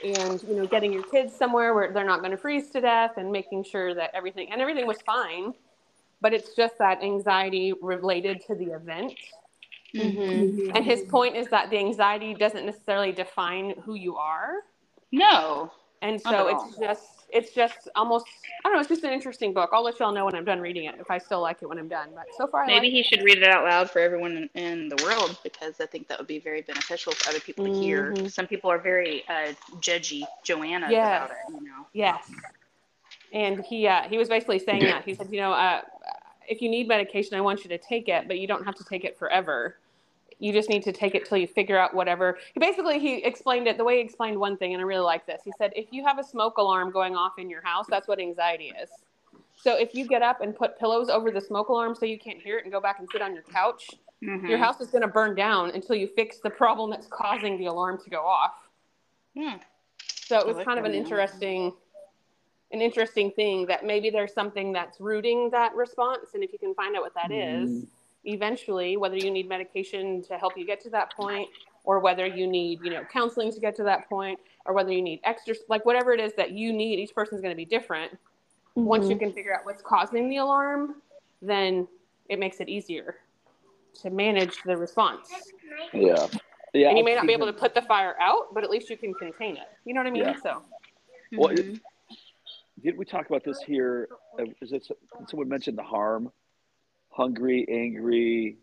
And 0.02 0.42
you 0.42 0.54
know, 0.54 0.66
getting 0.66 0.92
your 0.92 1.04
kids 1.04 1.34
somewhere 1.34 1.74
where 1.74 1.92
they're 1.92 2.04
not 2.04 2.20
going 2.20 2.32
to 2.32 2.36
freeze 2.36 2.70
to 2.70 2.80
death, 2.80 3.12
and 3.16 3.30
making 3.30 3.64
sure 3.64 3.94
that 3.94 4.10
everything 4.14 4.50
and 4.50 4.60
everything 4.60 4.86
was 4.86 5.00
fine, 5.02 5.54
but 6.20 6.32
it's 6.34 6.54
just 6.54 6.78
that 6.78 7.02
anxiety 7.02 7.72
related 7.80 8.42
to 8.46 8.54
the 8.54 8.72
event. 8.72 9.14
Mhm. 9.94 10.72
And 10.74 10.84
his 10.84 11.02
point 11.02 11.36
is 11.36 11.46
that 11.48 11.70
the 11.70 11.78
anxiety 11.78 12.34
doesn't 12.34 12.66
necessarily 12.66 13.12
define 13.12 13.70
who 13.84 13.94
you 13.94 14.16
are. 14.16 14.64
No. 15.12 15.70
And 16.02 16.20
so 16.20 16.48
it's 16.48 16.76
just 16.78 17.23
it's 17.34 17.52
just 17.52 17.88
almost 17.96 18.26
I 18.64 18.68
don't 18.68 18.74
know, 18.76 18.80
it's 18.80 18.88
just 18.88 19.04
an 19.04 19.12
interesting 19.12 19.52
book. 19.52 19.70
I'll 19.72 19.84
let 19.84 19.98
y'all 19.98 20.12
know 20.12 20.24
when 20.24 20.34
I'm 20.34 20.44
done 20.44 20.60
reading 20.60 20.84
it 20.86 20.94
if 20.98 21.10
I 21.10 21.18
still 21.18 21.42
like 21.42 21.58
it 21.60 21.68
when 21.68 21.78
I'm 21.78 21.88
done. 21.88 22.10
But 22.14 22.26
so 22.38 22.46
far 22.46 22.62
I 22.62 22.66
Maybe 22.68 22.86
like 22.86 22.92
he 22.94 23.02
should 23.02 23.22
read 23.24 23.38
it 23.38 23.44
out 23.48 23.64
loud 23.64 23.90
for 23.90 23.98
everyone 23.98 24.48
in, 24.54 24.62
in 24.62 24.88
the 24.88 25.02
world 25.04 25.36
because 25.42 25.80
I 25.80 25.86
think 25.86 26.08
that 26.08 26.18
would 26.18 26.28
be 26.28 26.38
very 26.38 26.62
beneficial 26.62 27.12
for 27.12 27.30
other 27.30 27.40
people 27.40 27.66
to 27.66 27.72
hear. 27.72 28.12
Mhm. 28.12 28.30
Some 28.30 28.46
people 28.46 28.70
are 28.70 28.78
very 28.78 29.24
uh, 29.28 29.52
judgy, 29.80 30.22
Joanna, 30.44 30.88
Yes. 30.90 31.26
about 31.26 31.30
it. 31.32 31.36
You 31.60 31.60
know. 31.68 31.86
Yes. 31.92 32.30
And 33.32 33.64
he 33.64 33.86
uh, 33.88 34.02
he 34.08 34.16
was 34.16 34.28
basically 34.28 34.60
saying 34.60 34.82
that. 34.84 35.04
He 35.04 35.14
said, 35.14 35.28
you 35.30 35.40
know, 35.40 35.52
uh, 35.52 35.82
if 36.48 36.62
you 36.62 36.68
need 36.70 36.88
medication, 36.88 37.36
I 37.36 37.40
want 37.40 37.64
you 37.64 37.68
to 37.70 37.78
take 37.78 38.08
it, 38.08 38.28
but 38.28 38.38
you 38.38 38.46
don't 38.46 38.64
have 38.64 38.76
to 38.76 38.84
take 38.84 39.04
it 39.04 39.18
forever. 39.18 39.76
You 40.38 40.52
just 40.52 40.68
need 40.68 40.82
to 40.84 40.92
take 40.92 41.14
it 41.14 41.26
till 41.26 41.38
you 41.38 41.46
figure 41.46 41.78
out 41.78 41.94
whatever. 41.94 42.38
He 42.52 42.60
basically 42.60 42.98
he 42.98 43.16
explained 43.24 43.66
it 43.66 43.76
the 43.78 43.84
way 43.84 43.96
he 43.96 44.00
explained 44.02 44.38
one 44.38 44.56
thing, 44.56 44.74
and 44.74 44.80
I 44.80 44.84
really 44.84 45.04
like 45.04 45.26
this. 45.26 45.42
He 45.44 45.52
said, 45.58 45.72
if 45.74 45.86
you 45.92 46.04
have 46.04 46.18
a 46.18 46.24
smoke 46.24 46.58
alarm 46.58 46.90
going 46.90 47.16
off 47.16 47.38
in 47.38 47.48
your 47.48 47.62
house, 47.62 47.86
that's 47.88 48.08
what 48.08 48.18
anxiety 48.20 48.72
is. 48.82 48.90
So 49.56 49.76
if 49.76 49.94
you 49.94 50.06
get 50.06 50.20
up 50.22 50.40
and 50.40 50.54
put 50.54 50.78
pillows 50.78 51.08
over 51.08 51.30
the 51.30 51.40
smoke 51.40 51.68
alarm 51.68 51.94
so 51.94 52.04
you 52.04 52.18
can't 52.18 52.38
hear 52.40 52.58
it 52.58 52.64
and 52.64 52.72
go 52.72 52.80
back 52.80 52.98
and 52.98 53.08
sit 53.10 53.22
on 53.22 53.32
your 53.32 53.44
couch, 53.44 53.90
Mhm. 54.22 54.48
your 54.48 54.58
house 54.58 54.80
is 54.80 54.90
going 54.90 55.02
to 55.02 55.08
burn 55.08 55.34
down 55.34 55.70
until 55.70 55.96
you 55.96 56.06
fix 56.06 56.38
the 56.38 56.50
problem 56.50 56.90
that's 56.90 57.06
causing 57.06 57.58
the 57.58 57.66
alarm 57.66 57.98
to 58.02 58.10
go 58.10 58.22
off. 58.22 58.68
Hmm. 59.36 59.56
So 59.98 60.38
it 60.38 60.46
was 60.46 60.56
like 60.56 60.66
kind 60.66 60.78
of 60.78 60.84
an 60.84 60.92
that. 60.92 60.98
interesting, 60.98 61.74
an 62.72 62.80
interesting 62.80 63.30
thing 63.32 63.66
that 63.66 63.84
maybe 63.84 64.10
there's 64.10 64.32
something 64.32 64.72
that's 64.72 65.00
rooting 65.00 65.50
that 65.50 65.74
response, 65.74 66.34
and 66.34 66.42
if 66.42 66.52
you 66.52 66.58
can 66.58 66.74
find 66.74 66.96
out 66.96 67.02
what 67.02 67.14
that 67.14 67.30
is, 67.30 67.86
eventually, 68.24 68.96
whether 68.96 69.16
you 69.16 69.30
need 69.30 69.48
medication 69.48 70.22
to 70.22 70.38
help 70.38 70.56
you 70.56 70.66
get 70.66 70.80
to 70.82 70.90
that 70.90 71.12
point, 71.14 71.48
or 71.84 72.00
whether 72.00 72.26
you 72.26 72.46
need, 72.46 72.80
you 72.82 72.90
know, 72.90 73.02
counseling 73.12 73.52
to 73.52 73.60
get 73.60 73.76
to 73.76 73.82
that 73.84 74.08
point, 74.08 74.38
or 74.64 74.72
whether 74.72 74.90
you 74.92 75.02
need 75.02 75.20
extra, 75.24 75.54
like 75.68 75.84
whatever 75.84 76.12
it 76.12 76.20
is 76.20 76.32
that 76.34 76.52
you 76.52 76.72
need, 76.72 76.98
each 76.98 77.14
person's 77.14 77.40
going 77.40 77.52
to 77.52 77.56
be 77.56 77.64
different. 77.66 78.16
Once 78.74 79.08
you 79.08 79.14
Mhm. 79.16 79.20
can 79.20 79.32
figure 79.32 79.54
out 79.54 79.64
what's 79.64 79.82
causing 79.82 80.28
the 80.28 80.38
alarm, 80.38 81.02
then 81.42 81.86
it 82.28 82.38
makes 82.38 82.60
it 82.60 82.68
easier 82.68 83.20
to 83.94 84.10
manage 84.10 84.62
the 84.64 84.76
response. 84.76 85.52
Yeah. 85.92 86.26
Yeah. 86.72 86.88
and 86.88 86.98
you 86.98 87.04
may 87.04 87.14
not 87.14 87.24
be 87.24 87.32
able 87.32 87.46
to 87.46 87.52
put 87.52 87.72
the 87.72 87.82
fire 87.82 88.16
out, 88.18 88.52
but 88.52 88.64
at 88.64 88.70
least 88.70 88.90
you 88.90 88.96
can 88.96 89.14
contain 89.14 89.56
it. 89.56 89.68
You 89.84 89.94
know 89.94 90.00
what 90.00 90.08
I 90.08 90.10
mean? 90.10 90.22
Yeah. 90.24 90.34
So 90.42 90.62
Well, 91.32 91.50
it- 91.52 91.66
Mhm. 91.66 91.80
Did 92.82 92.98
we 92.98 93.04
talk 93.04 93.28
about 93.30 93.44
this 93.44 93.60
here? 93.62 94.08
Is 94.60 94.72
Uh, 94.72 94.76
it 94.76 94.88
someone 95.28 95.48
mentioned 95.48 95.78
the 95.78 95.82
harm? 95.84 96.32
Hungry, 97.16 97.66
angry. 97.68 98.58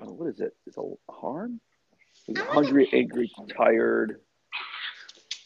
Oh, 0.00 0.12
what 0.12 0.28
is 0.28 0.40
it? 0.40 0.52
Is 0.66 0.76
it 0.76 0.98
harm? 1.10 1.60
Is 2.28 2.38
it 2.38 2.46
hungry, 2.48 2.88
angry, 2.92 3.30
tired? 3.56 4.20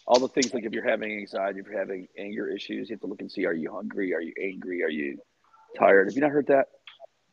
All 0.07 0.21
the 0.21 0.29
things 0.29 0.53
like 0.55 0.65
if 0.65 0.73
you're 0.73 0.89
having 0.89 1.13
anxiety, 1.13 1.61
if 1.61 1.67
you're 1.67 1.79
having 1.79 2.07
anger 2.19 2.49
issues, 2.49 2.89
you 2.89 2.95
have 2.95 3.01
to 3.01 3.07
look 3.07 3.21
and 3.21 3.31
see: 3.31 3.47
Are 3.47 3.55
you 3.55 3.73
hungry? 3.73 4.15
Are 4.15 4.21
you 4.21 4.33
angry? 4.43 4.83
Are 4.83 4.91
you 4.91 5.19
tired? 5.79 6.07
Have 6.09 6.15
you 6.17 6.23
not 6.23 6.31
heard 6.31 6.47
that? 6.49 6.67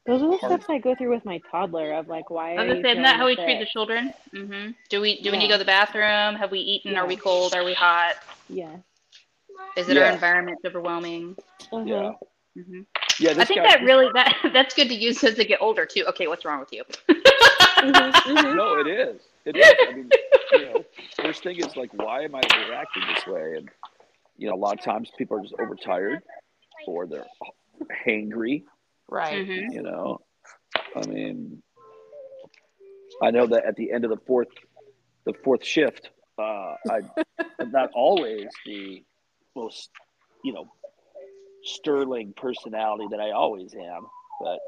Those 0.08 0.22
are 0.24 0.32
the 0.32 0.40
steps 0.46 0.66
I 0.70 0.80
go 0.80 0.96
through 0.96 1.12
with 1.12 1.26
my 1.26 1.40
toddler 1.52 1.94
of 1.94 2.08
like, 2.08 2.30
why 2.30 2.58
I 2.58 2.62
are 2.62 2.66
was 2.66 2.68
you 2.68 2.74
gonna 2.76 2.84
say, 2.84 2.92
isn't 2.92 3.04
that 3.04 3.18
how 3.18 3.26
we 3.26 3.36
feeling 3.36 3.46
treat 3.46 3.60
the 3.60 3.66
sick? 3.66 3.74
children? 3.74 4.14
hmm 4.32 4.70
Do 4.90 5.02
we 5.02 5.22
do 5.22 5.32
we 5.32 5.38
need 5.38 5.48
to 5.48 5.54
go 5.54 5.56
to 5.56 5.60
the 5.60 5.66
bathroom? 5.66 6.36
Have 6.36 6.52
we 6.52 6.60
eaten? 6.60 6.98
Are 6.98 7.06
we 7.08 7.16
cold? 7.16 7.54
Are 7.54 7.64
we 7.64 7.74
hot? 7.74 8.16
Yeah. 8.50 8.78
Is 9.78 9.90
it 9.90 9.98
our 9.98 10.06
Yeah. 10.06 10.14
environment 10.14 10.60
overwhelming? 10.66 11.36
Uh-huh. 11.72 11.86
Yeah, 11.86 12.12
hmm 12.56 12.82
yeah. 13.22 13.32
I 13.38 13.46
think 13.46 13.62
guy, 13.62 13.70
that 13.70 13.84
really 13.84 14.08
that 14.14 14.36
that's 14.54 14.74
good 14.76 14.90
to 14.90 14.96
use 14.96 15.24
as 15.24 15.36
they 15.36 15.46
get 15.46 15.62
older 15.62 15.86
too. 15.86 16.06
Okay, 16.10 16.28
what's 16.28 16.46
wrong 16.46 16.60
with 16.60 16.74
you? 16.74 16.84
Mhm, 17.82 18.12
mhm. 18.12 18.56
no, 18.56 18.78
it 18.80 18.88
is. 18.88 19.22
It 19.46 19.58
is. 19.58 19.74
I 19.88 19.92
mean, 19.92 20.10
you 20.52 20.66
know, 20.66 20.86
first 21.20 21.42
thing 21.44 21.58
is 21.58 21.76
like, 21.76 21.90
why 21.94 22.22
am 22.24 22.36
I 22.36 22.42
reacting 22.70 23.04
this 23.16 23.26
way? 23.26 23.56
And 23.58 23.70
you 24.38 24.48
know, 24.50 24.54
a 24.54 24.58
lot 24.58 24.74
of 24.78 24.84
times 24.84 25.10
people 25.18 25.38
are 25.38 25.42
just 25.42 25.56
overtired, 25.60 26.20
or 26.88 27.08
they're 27.08 27.26
hangry. 28.06 28.64
right. 29.10 29.48
Mhm. 29.48 29.74
You 29.74 29.82
know, 29.82 30.20
I 30.96 31.08
mean, 31.08 31.64
I 33.22 33.32
know 33.32 33.48
that 33.48 33.66
at 33.66 33.76
the 33.76 33.92
end 33.92 34.04
of 34.06 34.12
the 34.12 34.18
fourth, 34.28 34.50
the 35.26 35.34
fourth 35.44 35.64
shift, 35.64 36.10
uh, 36.40 36.76
I, 36.90 37.00
I'm 37.60 37.72
not 37.72 37.90
always 37.96 38.46
the 38.66 39.04
most, 39.56 39.90
you 40.44 40.54
know, 40.54 40.72
sterling 41.64 42.34
personality 42.36 43.08
that 43.12 43.20
I 43.20 43.32
always 43.32 43.74
am, 43.74 44.08
but 44.40 44.60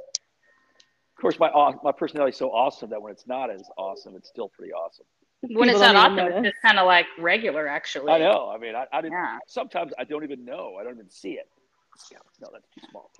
of 1.16 1.22
course, 1.22 1.40
my 1.40 1.50
my 1.84 1.92
personality 1.92 2.32
is 2.32 2.38
so 2.38 2.50
awesome 2.52 2.90
that 2.90 3.02
when 3.02 3.12
it's 3.12 3.28
not 3.28 3.50
as 3.50 3.64
awesome, 3.78 4.16
it's 4.16 4.30
still 4.30 4.50
pretty 4.50 4.74
awesome. 4.74 5.06
When 5.42 5.70
it's 5.70 5.80
People 5.80 5.94
not 5.94 6.10
don't 6.16 6.20
awesome, 6.20 6.38
it's 6.46 6.54
just 6.54 6.62
kind 6.62 6.80
of 6.80 6.86
like 6.86 7.06
regular, 7.20 7.68
actually. 7.68 8.14
I 8.14 8.20
know. 8.20 8.50
I 8.54 8.58
mean, 8.58 8.76
I, 8.76 8.86
I 8.94 9.02
didn't. 9.02 9.14
Yeah, 9.14 9.38
Sometimes 9.48 9.92
I 10.00 10.06
don't 10.06 10.24
even 10.24 10.46
know. 10.46 10.78
I 10.80 10.84
don't 10.84 10.94
even 10.94 11.10
see 11.10 11.34
it. 11.34 11.50
No, 12.42 12.48
that's 12.52 12.68
too 12.74 12.82
small. 12.90 13.12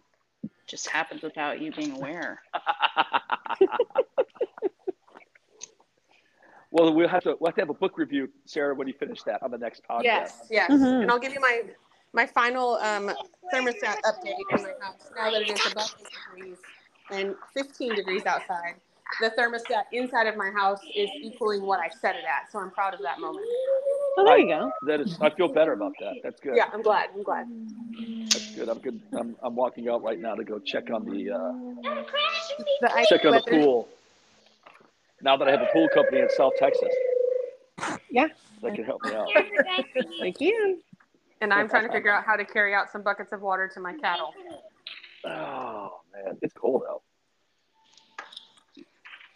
just 0.68 0.88
happens 0.90 1.22
without 1.22 1.62
you 1.62 1.72
being 1.72 1.92
aware. 1.92 2.42
well, 6.72 6.94
we'll 6.94 7.08
have 7.08 7.24
to 7.24 7.36
we'll 7.40 7.50
have 7.50 7.56
to 7.56 7.62
have 7.62 7.70
a 7.70 7.74
book 7.74 7.98
review, 7.98 8.30
Sarah, 8.46 8.74
when 8.74 8.88
you 8.88 8.94
finish 8.94 9.22
that 9.24 9.44
on 9.44 9.52
the 9.52 9.58
next 9.58 9.84
podcast. 9.90 10.04
Yes, 10.04 10.48
yes. 10.50 10.72
Mhm. 10.72 11.04
And 11.04 11.12
I'll 11.12 11.20
give 11.20 11.34
you 11.34 11.40
my 11.40 11.64
my 12.14 12.26
final 12.28 12.76
um, 12.76 13.12
thermostat 13.54 13.98
update 14.06 14.36
in 14.52 14.64
my 14.64 14.70
house 14.80 15.12
now 15.16 15.32
that 15.32 15.42
it 15.42 15.50
is 15.50 15.66
above 15.72 15.94
8 16.00 16.08
degrees 16.38 16.58
and 17.10 17.36
15 17.54 17.96
degrees 17.96 18.26
outside. 18.26 18.76
The 19.20 19.32
thermostat 19.38 19.84
inside 19.92 20.28
of 20.28 20.38
my 20.38 20.50
house 20.52 20.80
is 20.96 21.10
equaling 21.22 21.64
what 21.64 21.80
I 21.80 21.90
set 21.90 22.16
it 22.16 22.24
at, 22.24 22.52
so 22.52 22.60
I'm 22.60 22.72
proud 22.72 22.94
of 22.94 23.02
that 23.02 23.20
moment. 23.20 23.46
Oh, 24.18 24.26
there 24.26 24.38
you 24.38 24.48
go. 24.48 24.72
That 24.88 25.02
is, 25.02 25.18
I 25.22 25.30
feel 25.32 25.48
better 25.48 25.74
about 25.74 25.94
that. 26.00 26.16
That's 26.24 26.40
good. 26.40 26.56
Yeah, 26.56 26.70
I'm 26.72 26.82
glad. 26.82 27.10
I'm 27.16 27.24
glad. 27.24 27.48
That's 28.32 28.56
good. 28.56 28.70
I'm 28.70 28.80
good. 28.80 29.02
I'm, 29.14 29.36
I'm 29.44 29.56
walking 29.56 29.90
out 29.90 30.04
right 30.04 30.20
now 30.20 30.36
to 30.36 30.44
go 30.44 30.60
check 30.60 30.90
on 30.92 31.06
the 31.06 31.32
uh, 31.32 31.96
The 32.82 33.06
check 33.08 33.26
on 33.26 33.34
the 33.34 33.42
pool. 33.42 33.88
Now 35.22 35.38
that 35.38 35.48
I 35.48 35.52
have 35.52 35.62
a 35.62 35.70
pool 35.74 35.90
company 35.94 36.22
in 36.22 36.30
South 36.30 36.54
Texas, 36.58 36.94
Yeah. 38.10 38.28
that 38.62 38.76
can 38.76 38.84
help 38.84 39.04
me 39.04 39.14
out. 39.14 39.28
Thank 40.20 40.42
you. 40.42 40.80
And 41.44 41.52
I'm 41.52 41.68
trying 41.68 41.86
to 41.86 41.92
figure 41.92 42.10
out 42.10 42.24
how 42.24 42.38
to 42.38 42.46
carry 42.46 42.74
out 42.74 42.90
some 42.90 43.04
buckets 43.04 43.34
of 43.34 43.42
water 43.42 43.70
to 43.74 43.80
my 43.82 43.94
cattle. 43.98 44.34
Oh 45.26 46.00
man, 46.14 46.38
it's 46.42 46.54
cold 46.54 46.84
out. 46.90 47.02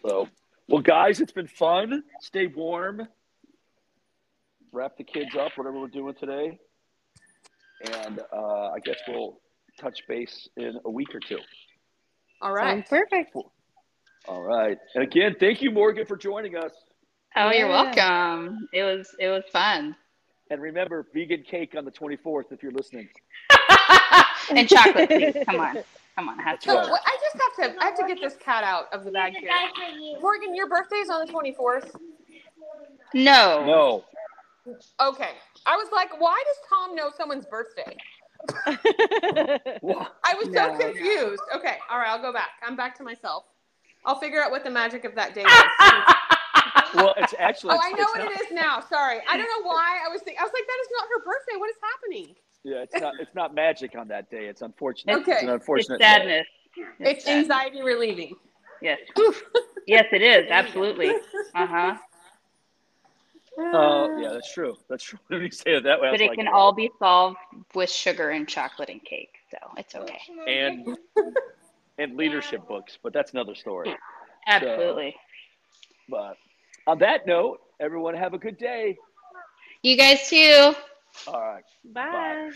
So, 0.06 0.30
well, 0.70 0.82
guys, 0.82 1.20
it's 1.20 1.34
been 1.34 1.48
fun. 1.48 2.04
Stay 2.22 2.48
warm. 2.48 3.06
Wrap 4.72 4.96
the 4.98 5.04
kids 5.04 5.36
up, 5.38 5.52
whatever 5.56 5.82
we're 5.82 5.88
doing 5.88 6.14
today, 6.18 6.58
and 8.04 8.22
uh, 8.34 8.70
I 8.70 8.80
guess 8.86 8.98
we'll 9.08 9.42
touch 9.78 10.00
base 10.08 10.48
in 10.56 10.80
a 10.86 10.90
week 10.90 11.14
or 11.14 11.20
two. 11.20 11.40
All 12.42 12.54
right. 12.54 12.88
Sounds 12.88 12.90
perfect. 12.90 13.36
All 14.30 14.44
right. 14.44 14.78
And 14.96 15.04
again, 15.04 15.36
thank 15.38 15.62
you, 15.62 15.72
Morgan, 15.72 16.06
for 16.06 16.16
joining 16.16 16.56
us. 16.56 16.72
Oh, 17.36 17.52
you're 17.52 17.68
welcome. 17.68 18.70
It 18.72 18.84
was 18.84 19.14
it 19.20 19.28
was 19.28 19.44
fun. 19.52 19.96
And 20.50 20.62
remember, 20.62 21.06
vegan 21.14 21.44
cake 21.44 21.74
on 21.78 21.86
the 21.86 21.92
24th 21.92 22.52
if 22.52 22.64
you're 22.64 22.72
listening. 22.72 23.10
and 24.50 24.68
chocolate, 24.70 25.10
please. 25.10 25.36
Come 25.46 25.60
on, 25.60 25.78
come 26.16 26.30
on. 26.30 26.40
It 26.40 26.44
has 26.44 26.60
to 26.60 26.70
So 26.70 26.82
be. 26.86 26.92
Right. 26.92 27.02
I 27.06 27.18
just 27.22 27.60
have 27.60 27.74
to 27.76 27.82
I 27.82 27.86
have 27.86 27.96
to 28.00 28.08
get 28.08 28.22
this 28.22 28.36
cat 28.38 28.64
out 28.64 28.86
of 28.94 29.04
the 29.04 29.12
bag 29.12 29.34
here. 29.40 29.50
Morgan, 30.22 30.56
your 30.56 30.68
birthday's 30.70 31.10
on 31.10 31.26
the 31.26 31.34
24th. 31.34 31.92
No. 33.14 33.66
No. 33.66 34.06
Okay. 35.02 35.30
I 35.66 35.76
was 35.76 35.88
like, 35.94 36.20
why 36.20 36.42
does 36.46 36.58
Tom 36.70 36.96
know 36.96 37.10
someone's 37.16 37.46
birthday? 37.46 37.96
I 38.66 40.36
was 40.38 40.46
so 40.46 40.52
No. 40.52 40.78
confused. 40.78 41.42
Okay. 41.56 41.78
All 41.90 41.98
right. 42.00 42.10
I'll 42.10 42.22
go 42.22 42.32
back. 42.34 42.50
I'm 42.64 42.76
back 42.76 42.98
to 42.98 43.04
myself. 43.04 43.46
I'll 44.06 44.20
figure 44.20 44.42
out 44.42 44.52
what 44.52 44.64
the 44.64 44.70
magic 44.70 45.04
of 45.06 45.16
that 45.16 45.34
day 45.34 45.42
is. 45.46 46.14
Well, 46.98 47.14
it's 47.18 47.34
actually. 47.40 47.76
oh, 47.76 47.80
I 47.84 47.92
know 47.92 48.04
what 48.04 48.18
not- 48.20 48.32
it 48.32 48.42
is 48.42 48.52
now. 48.52 48.82
Sorry. 48.82 49.20
I 49.30 49.38
don't 49.38 49.48
know 49.48 49.68
why 49.68 50.00
I 50.06 50.10
was 50.10 50.22
thinking. 50.22 50.40
I 50.40 50.44
was 50.44 50.52
like, 50.54 50.68
that 50.68 50.80
is 50.82 50.88
not 50.92 51.08
her 51.10 51.24
birthday. 51.24 51.58
What 51.58 51.70
is 51.70 51.76
happening? 51.82 52.36
Yeah, 52.64 52.84
it's 52.84 52.96
not. 53.00 53.14
It's 53.20 53.36
not 53.36 53.54
magic 53.56 53.96
on 53.96 54.08
that 54.10 54.30
day. 54.30 54.46
It's 54.46 54.62
unfortunate. 54.62 55.18
Okay. 55.20 55.32
It's 55.34 55.42
an 55.44 55.50
It's 55.50 55.54
unfortunate. 55.62 56.00
day. 56.00 56.06
sadness. 56.06 56.48
It's 57.00 57.24
sadness. 57.26 57.44
anxiety 57.52 57.82
relieving. 57.82 58.36
Yes. 58.82 59.00
Yes, 59.90 60.04
it 60.12 60.22
is. 60.22 60.48
Absolutely. 60.52 61.12
Uh 61.56 61.66
huh. 61.66 61.96
Oh, 63.58 64.20
yeah, 64.20 64.32
that's 64.34 64.52
true. 64.54 64.76
That's 64.90 65.04
true. 65.04 65.18
When 65.28 65.42
you 65.44 65.50
say 65.52 65.76
it 65.76 65.84
that 65.86 66.02
way, 66.02 66.12
But 66.12 66.20
it 66.20 66.28
like, 66.28 66.38
can 66.38 66.50
all 66.50 66.74
be 66.74 66.92
solved 67.00 67.38
with 67.74 67.90
sugar 67.90 68.30
and 68.32 68.48
chocolate 68.48 68.90
and 68.90 69.02
cake. 69.04 69.34
So 69.50 69.58
it's 69.78 69.96
okay. 69.96 70.20
and 70.46 70.98
and 71.98 72.18
leadership 72.18 72.68
books, 72.68 72.98
but 73.02 73.14
that's 73.14 73.32
another 73.32 73.56
story. 73.56 73.96
Absolutely. 74.48 75.16
But 76.10 76.36
on 76.88 76.98
that 77.00 77.28
note, 77.28 77.60
everyone 77.80 78.16
have 78.16 78.34
a 78.34 78.38
good 78.38 78.58
day. 78.58 78.98
You 79.84 79.98
guys 79.98 80.28
too. 80.30 80.74
All 81.28 81.42
right. 81.42 81.64
Bye. 81.94 82.52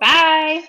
Bye. 0.00 0.64